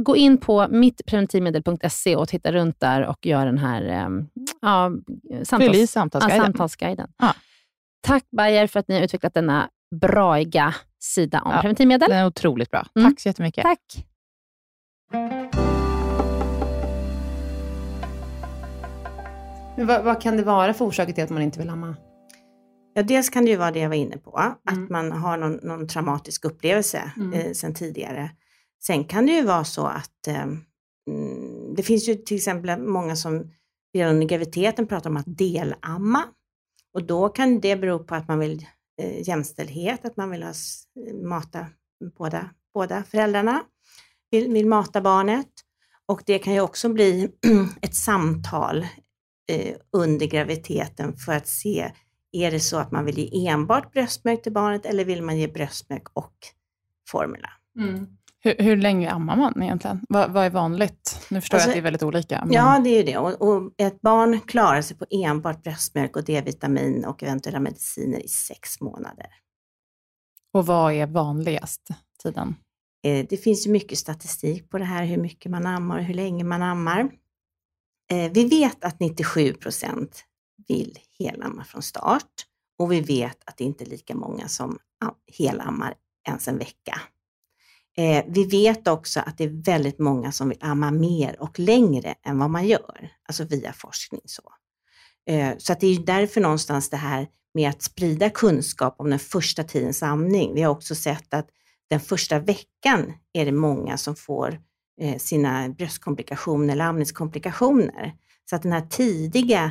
gå 0.00 0.16
in 0.16 0.38
på 0.38 0.68
mittpreventivmedel.se 0.70 2.16
och 2.16 2.28
titta 2.28 2.52
runt 2.52 2.80
där 2.80 3.06
och 3.06 3.26
gör 3.26 3.46
den 3.46 3.58
här 3.58 3.82
eh, 3.82 4.08
ja, 4.60 4.90
Fyll 5.30 5.46
samtals, 5.46 5.90
samtalsguiden. 5.90 6.38
Ja, 6.38 6.44
samtalsguiden. 6.44 7.08
Ja. 7.18 7.34
Tack 8.02 8.24
Bayer 8.30 8.66
för 8.66 8.80
att 8.80 8.88
ni 8.88 8.94
har 8.94 9.02
utvecklat 9.02 9.34
denna 9.34 9.68
braiga 10.00 10.74
sida 11.00 11.42
om 11.44 11.52
Ja, 11.54 11.60
preventivmedel. 11.60 12.08
Den 12.10 12.18
är 12.18 12.26
otroligt 12.26 12.70
bra. 12.70 12.86
Mm. 12.98 13.10
Tack 13.10 13.20
så 13.20 13.28
jättemycket. 13.28 13.62
Tack. 13.62 13.80
Men 19.76 19.86
vad, 19.86 20.04
vad 20.04 20.20
kan 20.22 20.36
det 20.36 20.42
vara 20.42 20.74
för 20.74 20.84
orsaker 20.84 21.12
till 21.12 21.24
att 21.24 21.30
man 21.30 21.42
inte 21.42 21.58
vill 21.58 21.70
amma? 21.70 21.96
Ja, 22.94 23.02
dels 23.02 23.30
kan 23.30 23.44
det 23.44 23.50
ju 23.50 23.56
vara 23.56 23.70
det 23.70 23.78
jag 23.78 23.88
var 23.88 23.96
inne 23.96 24.16
på, 24.18 24.38
Mm. 24.38 24.84
att 24.84 24.90
man 24.90 25.12
har 25.12 25.36
någon, 25.36 25.52
någon 25.62 25.88
traumatisk 25.88 26.44
upplevelse 26.44 27.12
Mm. 27.16 27.32
eh, 27.32 27.52
sedan 27.52 27.74
tidigare. 27.74 28.30
Sen 28.82 29.04
kan 29.04 29.26
det 29.26 29.32
ju 29.32 29.42
vara 29.42 29.64
så 29.64 29.86
att 29.86 30.26
eh, 30.28 30.46
det 31.76 31.82
finns 31.82 32.08
ju 32.08 32.14
till 32.14 32.36
exempel 32.36 32.80
många 32.80 33.16
som 33.16 33.50
redan 33.94 34.14
under 34.14 34.26
graviditeten 34.26 34.86
pratar 34.86 35.10
om 35.10 35.16
att 35.16 35.38
delamma. 35.38 36.22
Och 36.94 37.04
då 37.04 37.28
kan 37.28 37.60
det 37.60 37.76
bero 37.76 37.98
på 37.98 38.14
att 38.14 38.28
man 38.28 38.38
vill 38.38 38.66
eh, 39.02 39.28
jämställdhet, 39.28 40.04
att 40.04 40.16
man 40.16 40.30
vill 40.30 40.42
ha, 40.42 40.50
eh, 40.50 41.14
mata 41.14 41.66
båda, 42.18 42.50
båda 42.74 43.02
föräldrarna, 43.02 43.62
vill, 44.30 44.52
vill 44.52 44.66
mata 44.66 45.00
barnet. 45.00 45.48
Och 46.06 46.22
det 46.26 46.38
kan 46.38 46.52
ju 46.52 46.60
också 46.60 46.88
bli 46.88 47.30
ett 47.80 47.94
samtal 47.94 48.86
eh, 49.48 49.76
under 49.92 50.26
graviditeten 50.26 51.16
för 51.16 51.32
att 51.32 51.48
se, 51.48 51.92
är 52.32 52.50
det 52.50 52.60
så 52.60 52.76
att 52.76 52.90
man 52.90 53.04
vill 53.04 53.18
ge 53.18 53.48
enbart 53.48 53.92
bröstmjölk 53.92 54.42
till 54.42 54.52
barnet 54.52 54.86
eller 54.86 55.04
vill 55.04 55.22
man 55.22 55.38
ge 55.38 55.48
bröstmjölk 55.48 56.08
och 56.12 56.34
formula? 57.10 57.50
Mm. 57.78 58.06
Hur, 58.44 58.54
hur 58.58 58.76
länge 58.76 59.10
ammar 59.10 59.36
man 59.36 59.62
egentligen? 59.62 60.00
Vad, 60.08 60.32
vad 60.32 60.44
är 60.46 60.50
vanligt? 60.50 61.26
Nu 61.30 61.40
förstår 61.40 61.56
Alltså, 61.56 61.68
jag 61.68 61.72
att 61.72 61.74
det 61.74 61.80
är 61.80 61.82
väldigt 61.82 62.02
olika. 62.02 62.44
Men... 62.44 62.54
Ja, 62.54 62.80
det 62.84 62.90
är 62.90 62.96
ju 62.96 63.02
det. 63.02 63.18
Och, 63.18 63.42
och 63.48 63.72
ett 63.78 64.00
barn 64.00 64.40
klarar 64.40 64.82
sig 64.82 64.96
på 64.96 65.06
enbart 65.10 65.62
bröstmjölk 65.62 66.16
och 66.16 66.24
D-vitamin 66.24 67.04
och 67.04 67.22
eventuella 67.22 67.60
mediciner 67.60 68.24
i 68.24 68.28
sex 68.28 68.80
månader. 68.80 69.26
Och 70.52 70.66
vad 70.66 70.92
är 70.92 71.06
vanligast 71.06 71.88
tiden? 72.22 72.56
Eh, 73.06 73.26
Det 73.28 73.36
finns 73.36 73.66
ju 73.66 73.70
mycket 73.70 73.98
statistik 73.98 74.70
på 74.70 74.78
det 74.78 74.84
här, 74.84 75.04
hur 75.04 75.16
mycket 75.16 75.50
man 75.50 75.66
ammar 75.66 75.98
och 75.98 76.04
hur 76.04 76.14
länge 76.14 76.44
man 76.44 76.62
ammar. 76.62 77.00
Eh, 78.12 78.32
Vi 78.32 78.44
vet 78.48 78.84
att 78.84 79.00
97 79.00 79.52
procent 79.52 80.24
vill 80.68 80.98
helamma 81.18 81.64
från 81.64 81.82
start 81.82 82.32
och 82.78 82.92
vi 82.92 83.00
vet 83.00 83.38
att 83.46 83.56
det 83.56 83.64
inte 83.64 83.84
är 83.84 83.88
lika 83.88 84.14
många 84.14 84.48
som 84.48 84.78
helammar 85.38 85.94
ens 86.28 86.48
en 86.48 86.58
vecka. 86.58 87.00
Eh, 87.96 88.24
Vi 88.28 88.44
vet 88.44 88.88
också 88.88 89.20
att 89.20 89.38
det 89.38 89.44
är 89.44 89.64
väldigt 89.64 89.98
många 89.98 90.32
som 90.32 90.48
vill 90.48 90.58
amma 90.60 90.90
mer 90.90 91.42
och 91.42 91.58
längre 91.58 92.14
än 92.26 92.38
vad 92.38 92.50
man 92.50 92.66
gör, 92.66 93.08
alltså 93.28 93.44
via 93.44 93.72
forskning. 93.72 94.20
Så, 94.24 94.42
Eh, 95.26 95.54
så 95.58 95.72
att 95.72 95.80
det 95.80 95.86
är 95.86 95.92
ju 95.94 96.04
därför 96.04 96.40
någonstans 96.40 96.90
det 96.90 96.96
här 96.96 97.26
med 97.54 97.70
att 97.70 97.82
sprida 97.82 98.30
kunskap 98.30 98.94
om 98.98 99.10
den 99.10 99.18
första 99.18 99.64
tidens 99.64 100.02
amning. 100.02 100.54
Vi 100.54 100.62
har 100.62 100.70
också 100.70 100.94
sett 100.94 101.34
att 101.34 101.48
den 101.90 102.00
första 102.00 102.38
veckan 102.38 103.12
är 103.32 103.44
det 103.44 103.52
många 103.52 103.96
som 103.96 104.16
får 104.16 104.60
eh, 105.00 105.18
sina 105.18 105.68
bröstkomplikationer 105.68 106.72
eller 106.72 106.84
amningskomplikationer. 106.84 108.14
Så 108.50 108.56
att 108.56 108.62
det 108.62 108.70
här 108.70 108.86
tidiga, 108.86 109.70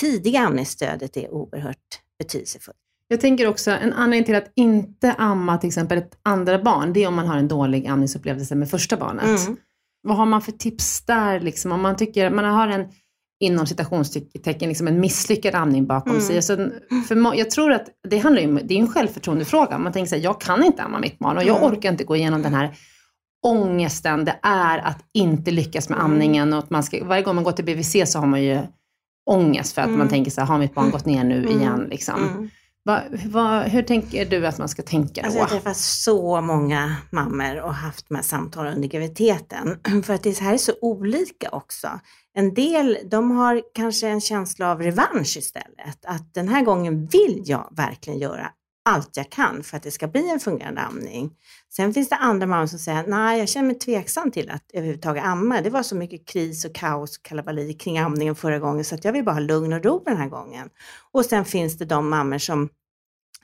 tidiga 0.00 0.40
amningsstödet 0.40 1.16
är 1.16 1.30
oerhört 1.30 2.00
betydelsefullt. 2.18 2.76
Jag 3.12 3.20
tänker 3.20 3.46
också, 3.48 3.70
en 3.70 3.92
anledning 3.92 4.24
till 4.24 4.34
att 4.34 4.52
inte 4.54 5.12
amma 5.12 5.58
till 5.58 5.68
exempel 5.68 5.98
ett 5.98 6.18
andra 6.22 6.62
barn, 6.62 6.92
det 6.92 7.04
är 7.04 7.08
om 7.08 7.14
man 7.14 7.26
har 7.26 7.36
en 7.36 7.48
dålig 7.48 7.86
amningsupplevelse 7.86 8.54
med 8.54 8.70
första 8.70 8.96
barnet. 8.96 9.24
Mm. 9.46 9.56
Vad 10.02 10.16
har 10.16 10.26
man 10.26 10.42
för 10.42 10.52
tips 10.52 11.06
där? 11.06 11.40
Liksom? 11.40 11.72
Om 11.72 11.80
man 11.82 11.96
tycker 11.96 12.30
man 12.30 12.44
har 12.44 12.68
en, 12.68 12.86
inom 13.40 13.66
citationstecken, 13.66 14.68
liksom 14.68 14.88
en 14.88 15.00
misslyckad 15.00 15.54
amning 15.54 15.86
bakom 15.86 16.10
Mm. 16.12 16.22
sig. 16.22 16.42
Så, 16.42 16.56
för, 17.08 17.34
jag 17.38 17.50
tror 17.50 17.72
att 17.72 17.86
det 18.08 18.18
handlar 18.18 18.42
ju 18.42 18.58
det 18.58 18.74
är 18.74 18.78
en 18.78 18.88
självförtroendefråga. 18.88 19.78
Man 19.78 19.92
tänker 19.92 20.08
så 20.08 20.14
här, 20.16 20.22
jag 20.22 20.40
kan 20.40 20.64
inte 20.64 20.82
amma 20.82 20.98
mitt 20.98 21.18
barn 21.18 21.36
och 21.36 21.42
jag 21.44 21.56
Mm. 21.62 21.72
orkar 21.72 21.90
inte 21.92 22.04
gå 22.04 22.16
igenom 22.16 22.42
den 22.42 22.54
här 22.54 22.70
ångesten 23.46 24.24
det 24.24 24.38
är 24.42 24.78
att 24.78 24.98
inte 25.14 25.50
lyckas 25.50 25.88
med 25.88 25.98
Mm. 25.98 26.12
amningen. 26.12 26.52
Och 26.52 26.58
att 26.58 26.70
man 26.70 26.82
ska, 26.82 27.04
varje 27.04 27.22
gång 27.22 27.34
man 27.34 27.44
går 27.44 27.52
till 27.52 27.64
BVC 27.64 28.06
så 28.06 28.18
har 28.18 28.26
man 28.26 28.42
ju 28.42 28.58
ångest 29.30 29.72
för 29.74 29.80
att 29.82 29.86
Mm. 29.86 29.98
man 29.98 30.08
tänker 30.08 30.30
så 30.30 30.40
här, 30.40 30.48
har 30.48 30.58
mitt 30.58 30.74
barn 30.74 30.90
gått 30.90 31.06
ner 31.06 31.24
nu 31.24 31.38
Mm. 31.38 31.60
igen? 31.60 31.86
Liksom. 31.90 32.50
Va, 32.84 33.02
va, 33.26 33.62
hur 33.62 33.82
tänker 33.82 34.24
du 34.24 34.46
att 34.46 34.58
man 34.58 34.68
ska 34.68 34.82
tänka 34.82 35.20
då? 35.20 35.26
Alltså 35.26 35.38
jag 35.38 35.44
har 35.44 35.50
träffat 35.50 35.76
så 35.76 36.40
många 36.40 36.96
mammor 37.10 37.60
och 37.60 37.74
haft 37.74 38.08
de 38.08 38.14
här 38.14 38.22
samtalen 38.22 38.74
under 38.74 38.88
graviditeten. 38.88 39.78
För 40.04 40.14
att 40.14 40.22
det 40.22 40.38
här 40.38 40.54
är 40.54 40.58
så 40.58 40.72
olika 40.80 41.48
också. 41.50 42.00
En 42.34 42.54
del 42.54 42.98
de 43.10 43.30
har 43.30 43.62
kanske 43.74 44.08
en 44.08 44.20
känsla 44.20 44.70
av 44.70 44.82
revansch 44.82 45.36
istället. 45.36 46.04
Att 46.06 46.34
den 46.34 46.48
här 46.48 46.62
gången 46.62 47.06
vill 47.06 47.42
jag 47.44 47.68
verkligen 47.76 48.18
göra 48.18 48.50
allt 48.84 49.16
jag 49.16 49.30
kan 49.30 49.62
för 49.62 49.76
att 49.76 49.82
det 49.82 49.90
ska 49.90 50.08
bli 50.08 50.30
en 50.30 50.40
fungerande 50.40 50.80
amning. 50.80 51.30
Sen 51.68 51.94
finns 51.94 52.08
det 52.08 52.16
andra 52.16 52.46
mammor 52.46 52.66
som 52.66 52.78
säger, 52.78 53.06
nej 53.06 53.38
jag 53.38 53.48
känner 53.48 53.66
mig 53.66 53.78
tveksam 53.78 54.30
till 54.30 54.50
att 54.50 54.70
överhuvudtaget 54.72 55.24
amma. 55.24 55.60
Det 55.60 55.70
var 55.70 55.82
så 55.82 55.96
mycket 55.96 56.28
kris 56.28 56.64
och 56.64 56.74
kaos 56.74 57.18
och 57.18 57.24
kalabalik 57.24 57.80
kring 57.80 57.98
amningen 57.98 58.34
förra 58.34 58.58
gången 58.58 58.84
så 58.84 58.94
att 58.94 59.04
jag 59.04 59.12
vill 59.12 59.24
bara 59.24 59.34
ha 59.34 59.40
lugn 59.40 59.72
och 59.72 59.84
ro 59.84 60.02
den 60.04 60.16
här 60.16 60.28
gången. 60.28 60.70
Och 61.12 61.24
sen 61.24 61.44
finns 61.44 61.78
det 61.78 61.84
de 61.84 62.08
mammor 62.08 62.38
som 62.38 62.68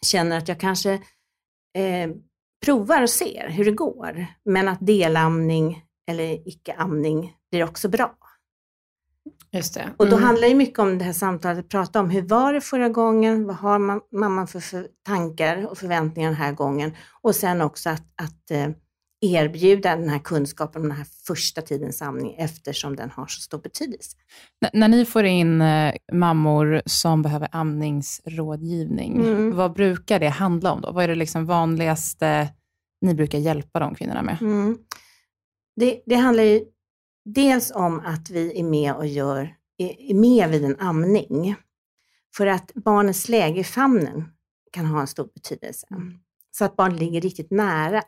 känner 0.03 0.39
att 0.39 0.49
jag 0.49 0.61
kanske 0.61 0.93
eh, 1.75 2.11
provar 2.65 3.03
och 3.03 3.11
ser 3.11 3.49
hur 3.49 3.65
det 3.65 3.73
går. 3.73 4.27
Men 4.45 4.69
att 4.69 4.87
delamning 4.87 5.83
eller 6.11 6.49
icke-amning 6.49 7.33
blir 7.51 7.65
också 7.65 7.89
bra. 7.89 8.15
Just 9.53 9.75
det. 9.75 9.91
Och 9.97 10.07
då 10.07 10.17
Mm. 10.17 10.27
handlar 10.27 10.49
det 10.49 10.55
mycket 10.55 10.79
om 10.79 10.99
det 10.99 11.05
här 11.05 11.13
samtalet, 11.13 11.59
att 11.59 11.69
prata 11.69 12.01
om 12.01 12.11
hur 12.11 12.23
var 12.23 12.53
det 12.53 12.61
förra 12.61 12.89
gången, 12.89 13.47
vad 13.47 13.57
har 13.57 13.79
man, 13.79 14.01
mamman 14.13 14.47
för, 14.47 14.61
för 14.61 14.87
tankar 15.07 15.67
och 15.71 15.79
förväntningar 15.79 16.29
den 16.29 16.39
här 16.39 16.53
gången. 16.53 16.93
Och 17.23 17.35
sen 17.35 17.61
också 17.61 17.91
att, 17.91 18.03
att 18.23 18.51
eh, 18.51 18.69
erbjuda 19.21 19.97
den 19.97 20.09
här 20.09 20.19
kunskapen 20.19 20.83
om 20.83 20.89
den 20.89 20.97
här 20.99 21.07
första 21.27 21.63
tidens 21.63 22.03
amning 22.03 22.35
eftersom 22.39 22.97
den 22.97 23.11
har 23.11 23.27
så 23.27 23.41
stor 23.41 23.59
betydelse. 23.59 24.17
N- 24.65 24.71
när 24.81 24.89
ni 24.89 25.05
får 25.05 25.25
in 25.25 25.61
eh, 25.61 25.95
mammor 26.13 26.83
som 26.87 27.23
behöver 27.23 27.49
amningsrådgivning, 27.53 29.17
Mm. 29.17 29.57
vad 29.57 29.73
brukar 29.73 30.19
det 30.21 30.29
handla 30.29 30.73
om 30.73 30.81
då? 30.81 30.93
Vad 30.93 31.05
är 31.05 31.09
det 31.09 31.15
liksom 31.15 31.47
vanligaste 31.47 32.49
ni 33.01 33.15
brukar 33.15 33.39
hjälpa 33.39 33.79
de 33.81 33.95
kvinnorna 33.95 34.23
med? 34.23 34.39
Mm. 34.41 34.79
Det, 35.81 36.03
det 36.07 36.15
handlar 36.15 36.45
ju 36.45 36.61
dels 37.35 37.73
om 37.75 38.01
att 38.01 38.31
vi 38.31 38.61
är 38.61 38.65
med 38.65 38.95
och 38.95 39.07
gör, 39.07 39.57
är 39.79 40.15
med 40.15 40.51
vid 40.51 40.65
en 40.65 40.81
amning. 40.81 41.55
För 42.37 42.47
att 42.47 42.75
barnets 42.75 43.29
läge 43.29 43.61
i 43.61 43.65
famnen 43.65 44.25
kan 44.73 44.87
ha 44.87 45.01
en 45.01 45.07
stor 45.07 45.31
betydelse. 45.35 45.87
Så 46.51 46.65
att 46.65 46.77
barnet 46.77 47.01
ligger 47.01 47.21
riktigt 47.21 47.51
nära 47.51 48.03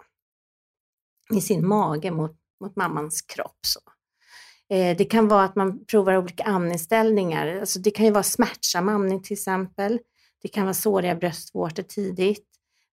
i 1.34 1.40
sin 1.40 1.66
mage 1.66 2.10
mot, 2.10 2.36
mot 2.60 2.76
mammans 2.76 3.22
kropp. 3.22 3.58
Så. 3.66 3.80
Eh, 4.74 4.96
det 4.96 5.04
kan 5.04 5.28
vara 5.28 5.44
att 5.44 5.56
man 5.56 5.84
provar 5.84 6.16
olika 6.16 6.44
amningsställningar. 6.44 7.60
Alltså 7.60 7.78
det 7.78 7.90
kan 7.90 8.06
ju 8.06 8.12
vara 8.12 8.22
smärtsam 8.22 8.88
amning 8.88 9.22
till 9.22 9.32
exempel. 9.32 9.98
Det 10.42 10.48
kan 10.48 10.64
vara 10.64 10.74
såriga 10.74 11.14
bröstvårtor 11.14 11.82
tidigt. 11.82 12.49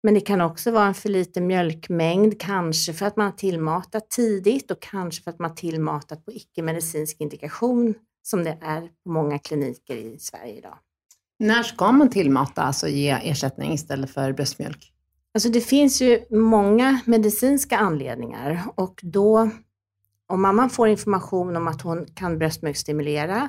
Men 0.07 0.15
det 0.15 0.21
kan 0.21 0.41
också 0.41 0.71
vara 0.71 0.87
en 0.87 0.95
för 0.95 1.09
liten 1.09 1.47
mjölkmängd, 1.47 2.41
kanske 2.41 2.93
för 2.93 3.07
att 3.07 3.17
man 3.17 3.27
har 3.27 3.33
tillmatat 3.33 4.11
tidigt 4.11 4.71
och 4.71 4.83
kanske 4.83 5.23
för 5.23 5.31
att 5.31 5.39
man 5.39 5.51
har 5.51 5.57
tillmatat 5.57 6.25
på 6.25 6.33
icke-medicinsk 6.33 7.21
indikation 7.21 7.95
som 8.23 8.45
det 8.45 8.59
är 8.63 8.81
på 8.81 9.11
många 9.11 9.39
kliniker 9.39 9.97
i 9.97 10.19
Sverige 10.19 10.55
idag. 10.55 10.79
När 11.39 11.63
ska 11.63 11.93
man 11.93 12.11
tillmata, 12.11 12.63
alltså 12.63 12.89
ge 12.89 13.11
ersättning 13.11 13.73
istället 13.73 14.11
för 14.11 14.33
bröstmjölk? 14.33 14.93
Alltså 15.35 15.49
det 15.49 15.61
finns 15.61 16.03
ju 16.03 16.25
många 16.31 17.01
medicinska 17.05 17.79
anledningar 17.79 18.63
och 18.75 19.01
då 19.03 19.51
om 20.27 20.43
mamman 20.43 20.71
får 20.71 20.89
information 20.89 21.57
om 21.57 21.69
att 21.69 21.83
hon 21.83 22.07
kan 22.15 22.39
bröstmjölksstimulera, 22.39 23.49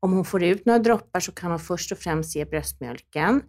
om 0.00 0.12
hon 0.12 0.24
får 0.24 0.42
ut 0.42 0.66
några 0.66 0.78
droppar 0.78 1.20
så 1.20 1.32
kan 1.32 1.50
hon 1.50 1.60
först 1.60 1.92
och 1.92 1.98
främst 1.98 2.36
ge 2.36 2.44
bröstmjölken 2.44 3.42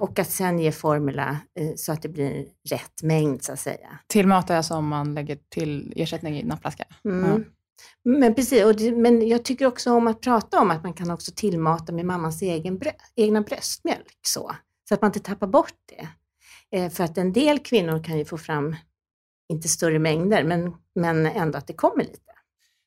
och 0.00 0.18
att 0.18 0.30
sen 0.30 0.58
ge 0.58 0.72
formula 0.72 1.38
eh, 1.58 1.72
så 1.76 1.92
att 1.92 2.02
det 2.02 2.08
blir 2.08 2.46
rätt 2.70 3.02
mängd 3.02 3.44
så 3.44 3.52
att 3.52 3.60
säga. 3.60 3.98
Tillmatar 4.06 4.54
jag 4.54 4.64
som 4.64 4.88
man 4.88 5.14
lägger 5.14 5.38
till 5.48 5.92
ersättning 5.96 6.38
i 6.38 6.44
nappflaska? 6.44 6.84
Mm. 7.04 7.44
Men 8.04 8.34
precis, 8.34 8.64
och 8.64 8.76
det, 8.76 8.92
men 8.92 9.28
jag 9.28 9.44
tycker 9.44 9.66
också 9.66 9.92
om 9.92 10.06
att 10.06 10.20
prata 10.20 10.60
om 10.60 10.70
att 10.70 10.82
man 10.82 10.92
kan 10.92 11.10
också 11.10 11.32
tillmata 11.34 11.92
med 11.92 12.06
mammans 12.06 12.42
egen 12.42 12.78
brö, 12.78 12.90
egna 13.16 13.40
bröstmjölk 13.40 14.18
så, 14.22 14.52
så 14.88 14.94
att 14.94 15.02
man 15.02 15.08
inte 15.08 15.20
tappar 15.20 15.46
bort 15.46 15.74
det. 15.88 16.08
Eh, 16.78 16.90
för 16.90 17.04
att 17.04 17.18
en 17.18 17.32
del 17.32 17.58
kvinnor 17.58 18.04
kan 18.04 18.18
ju 18.18 18.24
få 18.24 18.38
fram, 18.38 18.76
inte 19.48 19.68
större 19.68 19.98
mängder, 19.98 20.44
men, 20.44 20.74
men 20.94 21.26
ändå 21.26 21.58
att 21.58 21.66
det 21.66 21.72
kommer 21.72 22.04
lite. 22.04 22.32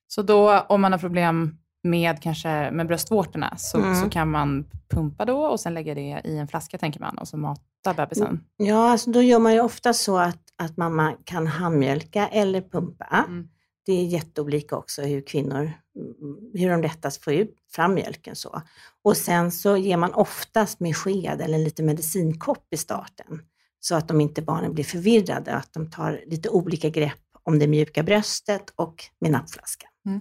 Så 0.08 0.22
då, 0.22 0.60
om 0.60 0.82
man 0.82 0.92
har 0.92 1.00
problem 1.00 1.58
med, 1.84 2.22
kanske, 2.22 2.72
med 2.72 2.88
bröstvårtorna, 2.88 3.58
så, 3.58 3.78
Mm. 3.78 3.96
så 4.04 4.10
kan 4.10 4.32
man 4.32 4.66
pumpa 4.90 5.26
då 5.26 5.38
och 5.46 5.60
sen 5.60 5.74
lägga 5.74 5.96
det 5.96 6.22
i 6.26 6.38
en 6.38 6.48
flaska, 6.48 6.78
tänker 6.78 7.00
man, 7.00 7.18
och 7.18 7.28
så 7.28 7.38
mata 7.38 7.94
bebisen. 7.96 8.40
Ja, 8.58 8.92
alltså 8.92 9.12
då 9.12 9.22
gör 9.22 9.40
man 9.40 9.54
ju 9.54 9.60
ofta 9.62 9.94
så 9.94 10.18
att, 10.18 10.40
att 10.58 10.78
mamma 10.78 11.14
kan 11.24 11.48
handmjölka 11.48 12.28
eller 12.28 12.62
pumpa. 12.62 13.26
Mm. 13.28 13.48
det 13.86 13.94
är 13.94 14.06
jätteolika 14.06 14.76
också 14.78 15.02
hur 15.02 15.22
kvinnor, 15.22 15.60
mm, 15.62 16.38
hur 16.54 16.70
de 16.70 16.82
lättast 16.82 17.24
får 17.24 17.34
ut 17.34 17.56
fram 17.76 17.94
mjölken 17.94 18.36
så. 18.36 18.62
Och 19.04 19.18
sen 19.18 19.52
så 19.52 19.78
ger 19.78 19.98
man 19.98 20.14
oftast 20.14 20.80
med 20.80 20.96
sked 20.98 21.42
eller 21.42 21.58
lite 21.58 21.84
medicinkopp 21.84 22.68
i 22.74 22.78
starten. 22.78 23.42
Så 23.80 23.96
att 23.96 24.08
de 24.08 24.22
inte 24.22 24.42
barnen 24.42 24.74
blir 24.74 24.84
förvirrade, 24.84 25.54
att 25.56 25.74
de 25.74 25.90
tar 25.92 26.22
lite 26.28 26.50
olika 26.50 26.90
grepp 26.90 27.20
om 27.44 27.60
det 27.60 27.68
mjuka 27.68 28.04
bröstet 28.04 28.74
och 28.76 28.96
med 29.22 29.32
nappflaskan. 29.32 29.90
Eh, 30.08 30.14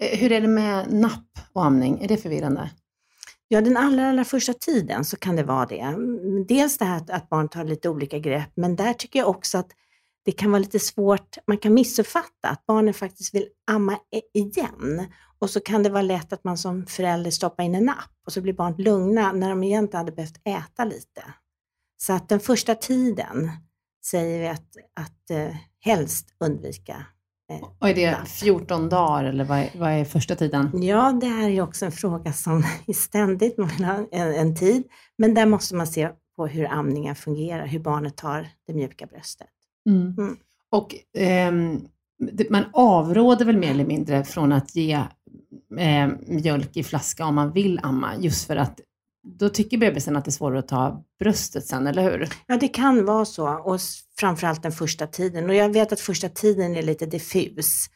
Eh, 0.00 0.18
hur 0.18 0.32
är 0.32 0.40
det 0.40 0.48
med 0.48 0.92
napp 0.92 1.38
och 1.52 1.64
amning? 1.64 2.02
Är 2.02 2.08
det 2.08 2.16
förvirrande? 2.16 2.70
Ja, 3.48 3.60
den 3.60 3.76
allra, 3.76 4.08
allra 4.08 4.24
första 4.24 4.52
tiden 4.52 5.04
så 5.04 5.16
kan 5.16 5.36
det 5.36 5.42
vara 5.42 5.66
det. 5.66 5.96
Dels 6.48 6.78
det 6.78 6.84
här 6.84 7.02
att, 7.08 7.28
barn 7.28 7.48
tar 7.48 7.64
lite 7.64 7.88
olika 7.88 8.18
grepp, 8.18 8.50
men 8.54 8.76
där 8.76 8.92
tycker 8.92 9.18
jag 9.18 9.28
också 9.28 9.58
att 9.58 9.70
det 10.24 10.32
kan 10.32 10.50
vara 10.50 10.58
lite 10.58 10.78
svårt, 10.78 11.38
man 11.46 11.58
kan 11.58 11.74
missuppfatta 11.74 12.48
att 12.48 12.66
barnen 12.66 12.94
faktiskt 12.94 13.34
vill 13.34 13.48
amma 13.70 13.92
e, 13.92 14.20
igen. 14.34 15.06
Och 15.38 15.50
så 15.50 15.60
kan 15.60 15.82
det 15.82 15.90
vara 15.90 16.02
lätt 16.02 16.32
att 16.32 16.44
man 16.44 16.58
som 16.58 16.86
förälder 16.86 17.30
stoppar 17.30 17.64
in 17.64 17.74
en 17.74 17.84
napp 17.84 18.12
och 18.26 18.32
så 18.32 18.40
blir 18.40 18.52
barnet 18.52 18.80
lugna 18.80 19.32
när 19.32 19.48
de 19.48 19.64
egentligen 19.64 19.98
hade 19.98 20.12
behövt 20.12 20.40
äta 20.44 20.84
lite. 20.84 21.24
Så 21.96 22.12
att 22.12 22.28
den 22.28 22.40
första 22.40 22.74
tiden 22.74 23.50
säger 24.04 24.40
vi 24.40 24.48
att, 24.48 24.76
att 24.94 25.30
eh, 25.30 25.56
helst 25.80 26.34
undvika 26.40 27.06
och 27.78 27.88
är 27.88 27.94
det 27.94 28.10
napp. 28.10 28.28
14 28.28 28.88
dagar 28.88 29.24
eller 29.24 29.44
vad 29.44 29.58
är, 29.58 29.70
vad 29.74 29.90
är 29.90 30.04
första 30.04 30.34
tiden? 30.34 30.82
Ja, 30.82 31.18
det 31.20 31.26
här 31.26 31.44
är 31.44 31.48
ju 31.48 31.62
också 31.62 31.84
en 31.84 31.92
fråga 31.92 32.32
som 32.32 32.58
är 32.86 32.92
ständigt 32.92 33.58
man 33.58 33.68
vill 33.68 33.84
ha 33.84 34.06
en, 34.10 34.34
en 34.34 34.56
tid. 34.56 34.84
Men 35.18 35.34
där 35.34 35.46
måste 35.46 35.74
man 35.74 35.86
se 35.86 36.10
på 36.36 36.46
hur 36.46 36.66
amningen 36.66 37.14
fungerar, 37.14 37.66
hur 37.66 37.78
barnet 37.78 38.16
tar 38.16 38.48
det 38.66 38.74
mjuka 38.74 39.06
bröstet. 39.06 39.48
Mm. 39.88 40.36
Och 40.70 40.94
ehm, 41.18 41.80
man 42.50 42.64
avråder 42.72 43.44
väl 43.44 43.56
mer 43.56 43.70
eller 43.70 43.86
mindre 43.86 44.24
från 44.24 44.52
att 44.52 44.76
ge 44.76 44.92
eh, 45.78 46.08
mjölk 46.26 46.76
i 46.76 46.82
flaska 46.82 47.24
om 47.24 47.34
man 47.34 47.52
vill 47.52 47.80
amma, 47.82 48.16
just 48.18 48.46
för 48.46 48.56
att 48.56 48.80
då 49.22 49.48
tycker 49.48 49.78
bebisen 49.78 50.16
att 50.16 50.24
det 50.24 50.28
är 50.28 50.32
svårare 50.32 50.58
att 50.58 50.68
ta 50.68 51.04
bröstet 51.18 51.66
sen, 51.66 51.86
eller 51.86 52.02
hur? 52.02 52.28
Ja, 52.46 52.56
det 52.56 52.68
kan 52.68 53.04
vara 53.04 53.24
så 53.24 53.48
och 53.48 53.80
framförallt 54.18 54.62
den 54.62 54.72
första 54.72 55.06
tiden. 55.06 55.50
Och 55.50 55.54
jag 55.54 55.72
vet 55.72 55.92
att 55.92 56.00
första 56.00 56.28
tiden 56.28 56.76
är 56.76 56.82
lite 56.82 57.06
diffus. 57.06 57.86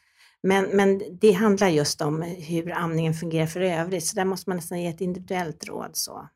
Men, 0.43 0.65
men 0.65 1.01
det 1.21 1.31
handlar 1.31 1.67
just 1.67 2.01
om 2.01 2.21
hur 2.21 2.71
amningen 2.71 3.13
fungerar 3.13 3.47
för 3.47 3.61
övrigt, 3.61 4.05
så 4.05 4.15
där 4.15 4.25
måste 4.25 4.49
man 4.49 4.57
nästan 4.57 4.81
ge 4.81 4.87
ett 4.87 5.01
individuellt 5.01 5.67
råd. 5.67 5.89
Så. 5.93 6.29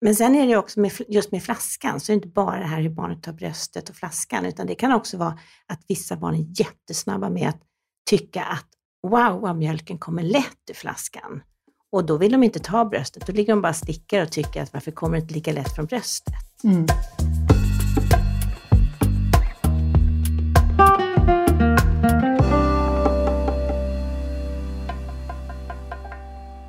Men 0.00 0.14
sen 0.14 0.34
är 0.34 0.46
det 0.46 0.56
också 0.56 0.80
med, 0.80 0.92
just 1.08 1.32
med 1.32 1.42
flaskan, 1.42 2.00
så 2.00 2.12
är 2.12 2.14
det 2.14 2.18
inte 2.18 2.28
bara 2.28 2.58
det 2.58 2.66
här 2.66 2.80
hur 2.80 2.90
barnet 2.90 3.22
tar 3.22 3.32
bröstet 3.32 3.88
och 3.88 3.96
flaskan, 3.96 4.46
utan 4.46 4.66
det 4.66 4.74
kan 4.74 4.92
också 4.92 5.16
vara 5.16 5.38
att 5.66 5.80
vissa 5.88 6.16
barn 6.16 6.34
är 6.34 6.60
jättesnabba 6.60 7.30
med 7.30 7.48
att 7.48 7.60
tycka 8.10 8.44
att 8.44 8.68
wow, 9.02 9.40
vad 9.40 9.56
mjölken 9.56 9.98
kommer 9.98 10.22
lätt 10.22 10.70
ur 10.70 10.74
flaskan. 10.74 11.42
Och 11.92 12.04
då 12.04 12.16
vill 12.16 12.32
de 12.32 12.42
inte 12.42 12.58
ta 12.58 12.84
bröstet, 12.84 13.26
då 13.26 13.32
ligger 13.32 13.52
de 13.52 13.62
bara 13.62 13.68
och 13.68 13.76
stickar 13.76 14.22
och 14.22 14.32
tycker 14.32 14.62
att 14.62 14.72
varför 14.72 14.90
kommer 14.90 15.16
det 15.16 15.22
inte 15.22 15.34
lika 15.34 15.52
lätt 15.52 15.74
från 15.74 15.86
bröstet? 15.86 16.34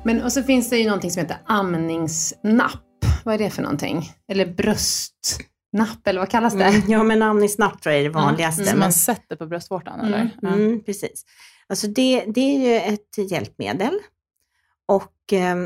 Men 0.04 0.22
och 0.22 0.32
så 0.32 0.42
finns 0.42 0.70
det 0.70 0.78
ju 0.78 0.84
någonting 0.84 1.10
som 1.10 1.22
heter 1.22 1.36
amningsnapp. 1.46 2.82
Vad 3.24 3.34
är 3.34 3.38
det 3.38 3.50
för 3.50 3.62
någonting? 3.62 4.10
Eller 4.28 4.46
bröstnapp, 4.46 6.06
eller 6.06 6.20
vad 6.20 6.28
kallas 6.28 6.54
det? 6.54 6.64
Mm, 6.64 6.90
ja, 6.90 7.02
men 7.02 7.22
amningsnapp 7.22 7.82
tror 7.82 7.92
jag 7.92 8.00
är 8.00 8.04
det 8.04 8.14
vanligaste. 8.14 8.64
Som 8.64 8.72
men- 8.72 8.80
man 8.80 8.92
sätter 8.92 9.36
på 9.36 9.46
bröstvårtan 9.46 10.00
eller? 10.00 10.30
Ja. 10.42 10.48
Mm, 10.48 10.84
precis. 10.84 11.24
Alltså 11.68 11.86
det, 11.86 12.24
det 12.26 12.40
är 12.40 12.58
ju 12.58 12.94
ett 12.94 13.30
hjälpmedel. 13.30 13.98
Och 14.92 15.32
eh, 15.32 15.56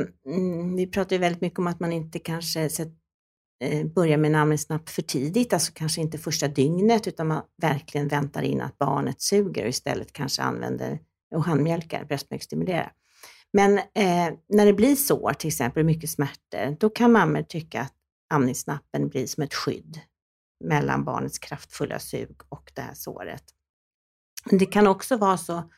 vi 0.77 0.87
pratar 0.87 1.17
ju 1.17 1.21
väldigt 1.21 1.41
mycket 1.41 1.59
om 1.59 1.67
att 1.67 1.81
man 1.81 1.93
inte 1.93 2.19
kanske 2.19 2.71
sett, 2.71 2.93
eh, 3.61 3.87
börjar 3.87 4.19
med 4.19 4.29
en 4.29 4.35
amningsnapp 4.35 4.89
för 4.89 5.03
tidigt, 5.03 5.53
alltså 5.53 5.73
kanske 5.75 6.01
inte 6.01 6.19
första 6.19 6.49
dygnet, 6.49 7.07
utan 7.07 7.27
man 7.27 7.43
verkligen 7.63 8.09
väntar 8.09 8.43
in 8.43 8.61
att 8.61 8.79
barnet 8.79 9.23
suger 9.23 9.63
och 9.63 9.69
istället 9.69 10.13
kanske 10.13 10.43
använder 10.43 10.99
och 11.35 11.45
handmjölkar, 11.45 12.05
bröstmjölksstimulerar. 12.05 12.93
Men 13.53 13.79
eh, 13.79 14.35
när 14.49 14.67
det 14.67 14.73
blir 14.73 14.97
sår, 14.97 15.33
till 15.33 15.49
exempel 15.49 15.85
mycket 15.85 16.11
smärtor, 16.11 16.77
då 16.81 16.91
kan 16.91 17.13
mammor 17.13 17.43
tycka 17.43 17.81
att 17.81 17.95
amningsnappen 18.35 19.09
blir 19.09 19.27
som 19.27 19.43
ett 19.43 19.55
skydd 19.55 20.01
mellan 20.65 21.05
barnets 21.05 21.39
kraftfulla 21.39 21.99
sug 21.99 22.37
och 22.49 22.73
det 22.75 22.83
här 22.83 22.95
såret. 22.95 23.45
Men 24.45 24.59
det 24.59 24.67
kan 24.67 24.87
också 24.87 25.17
vara 25.17 25.37
så 25.37 25.71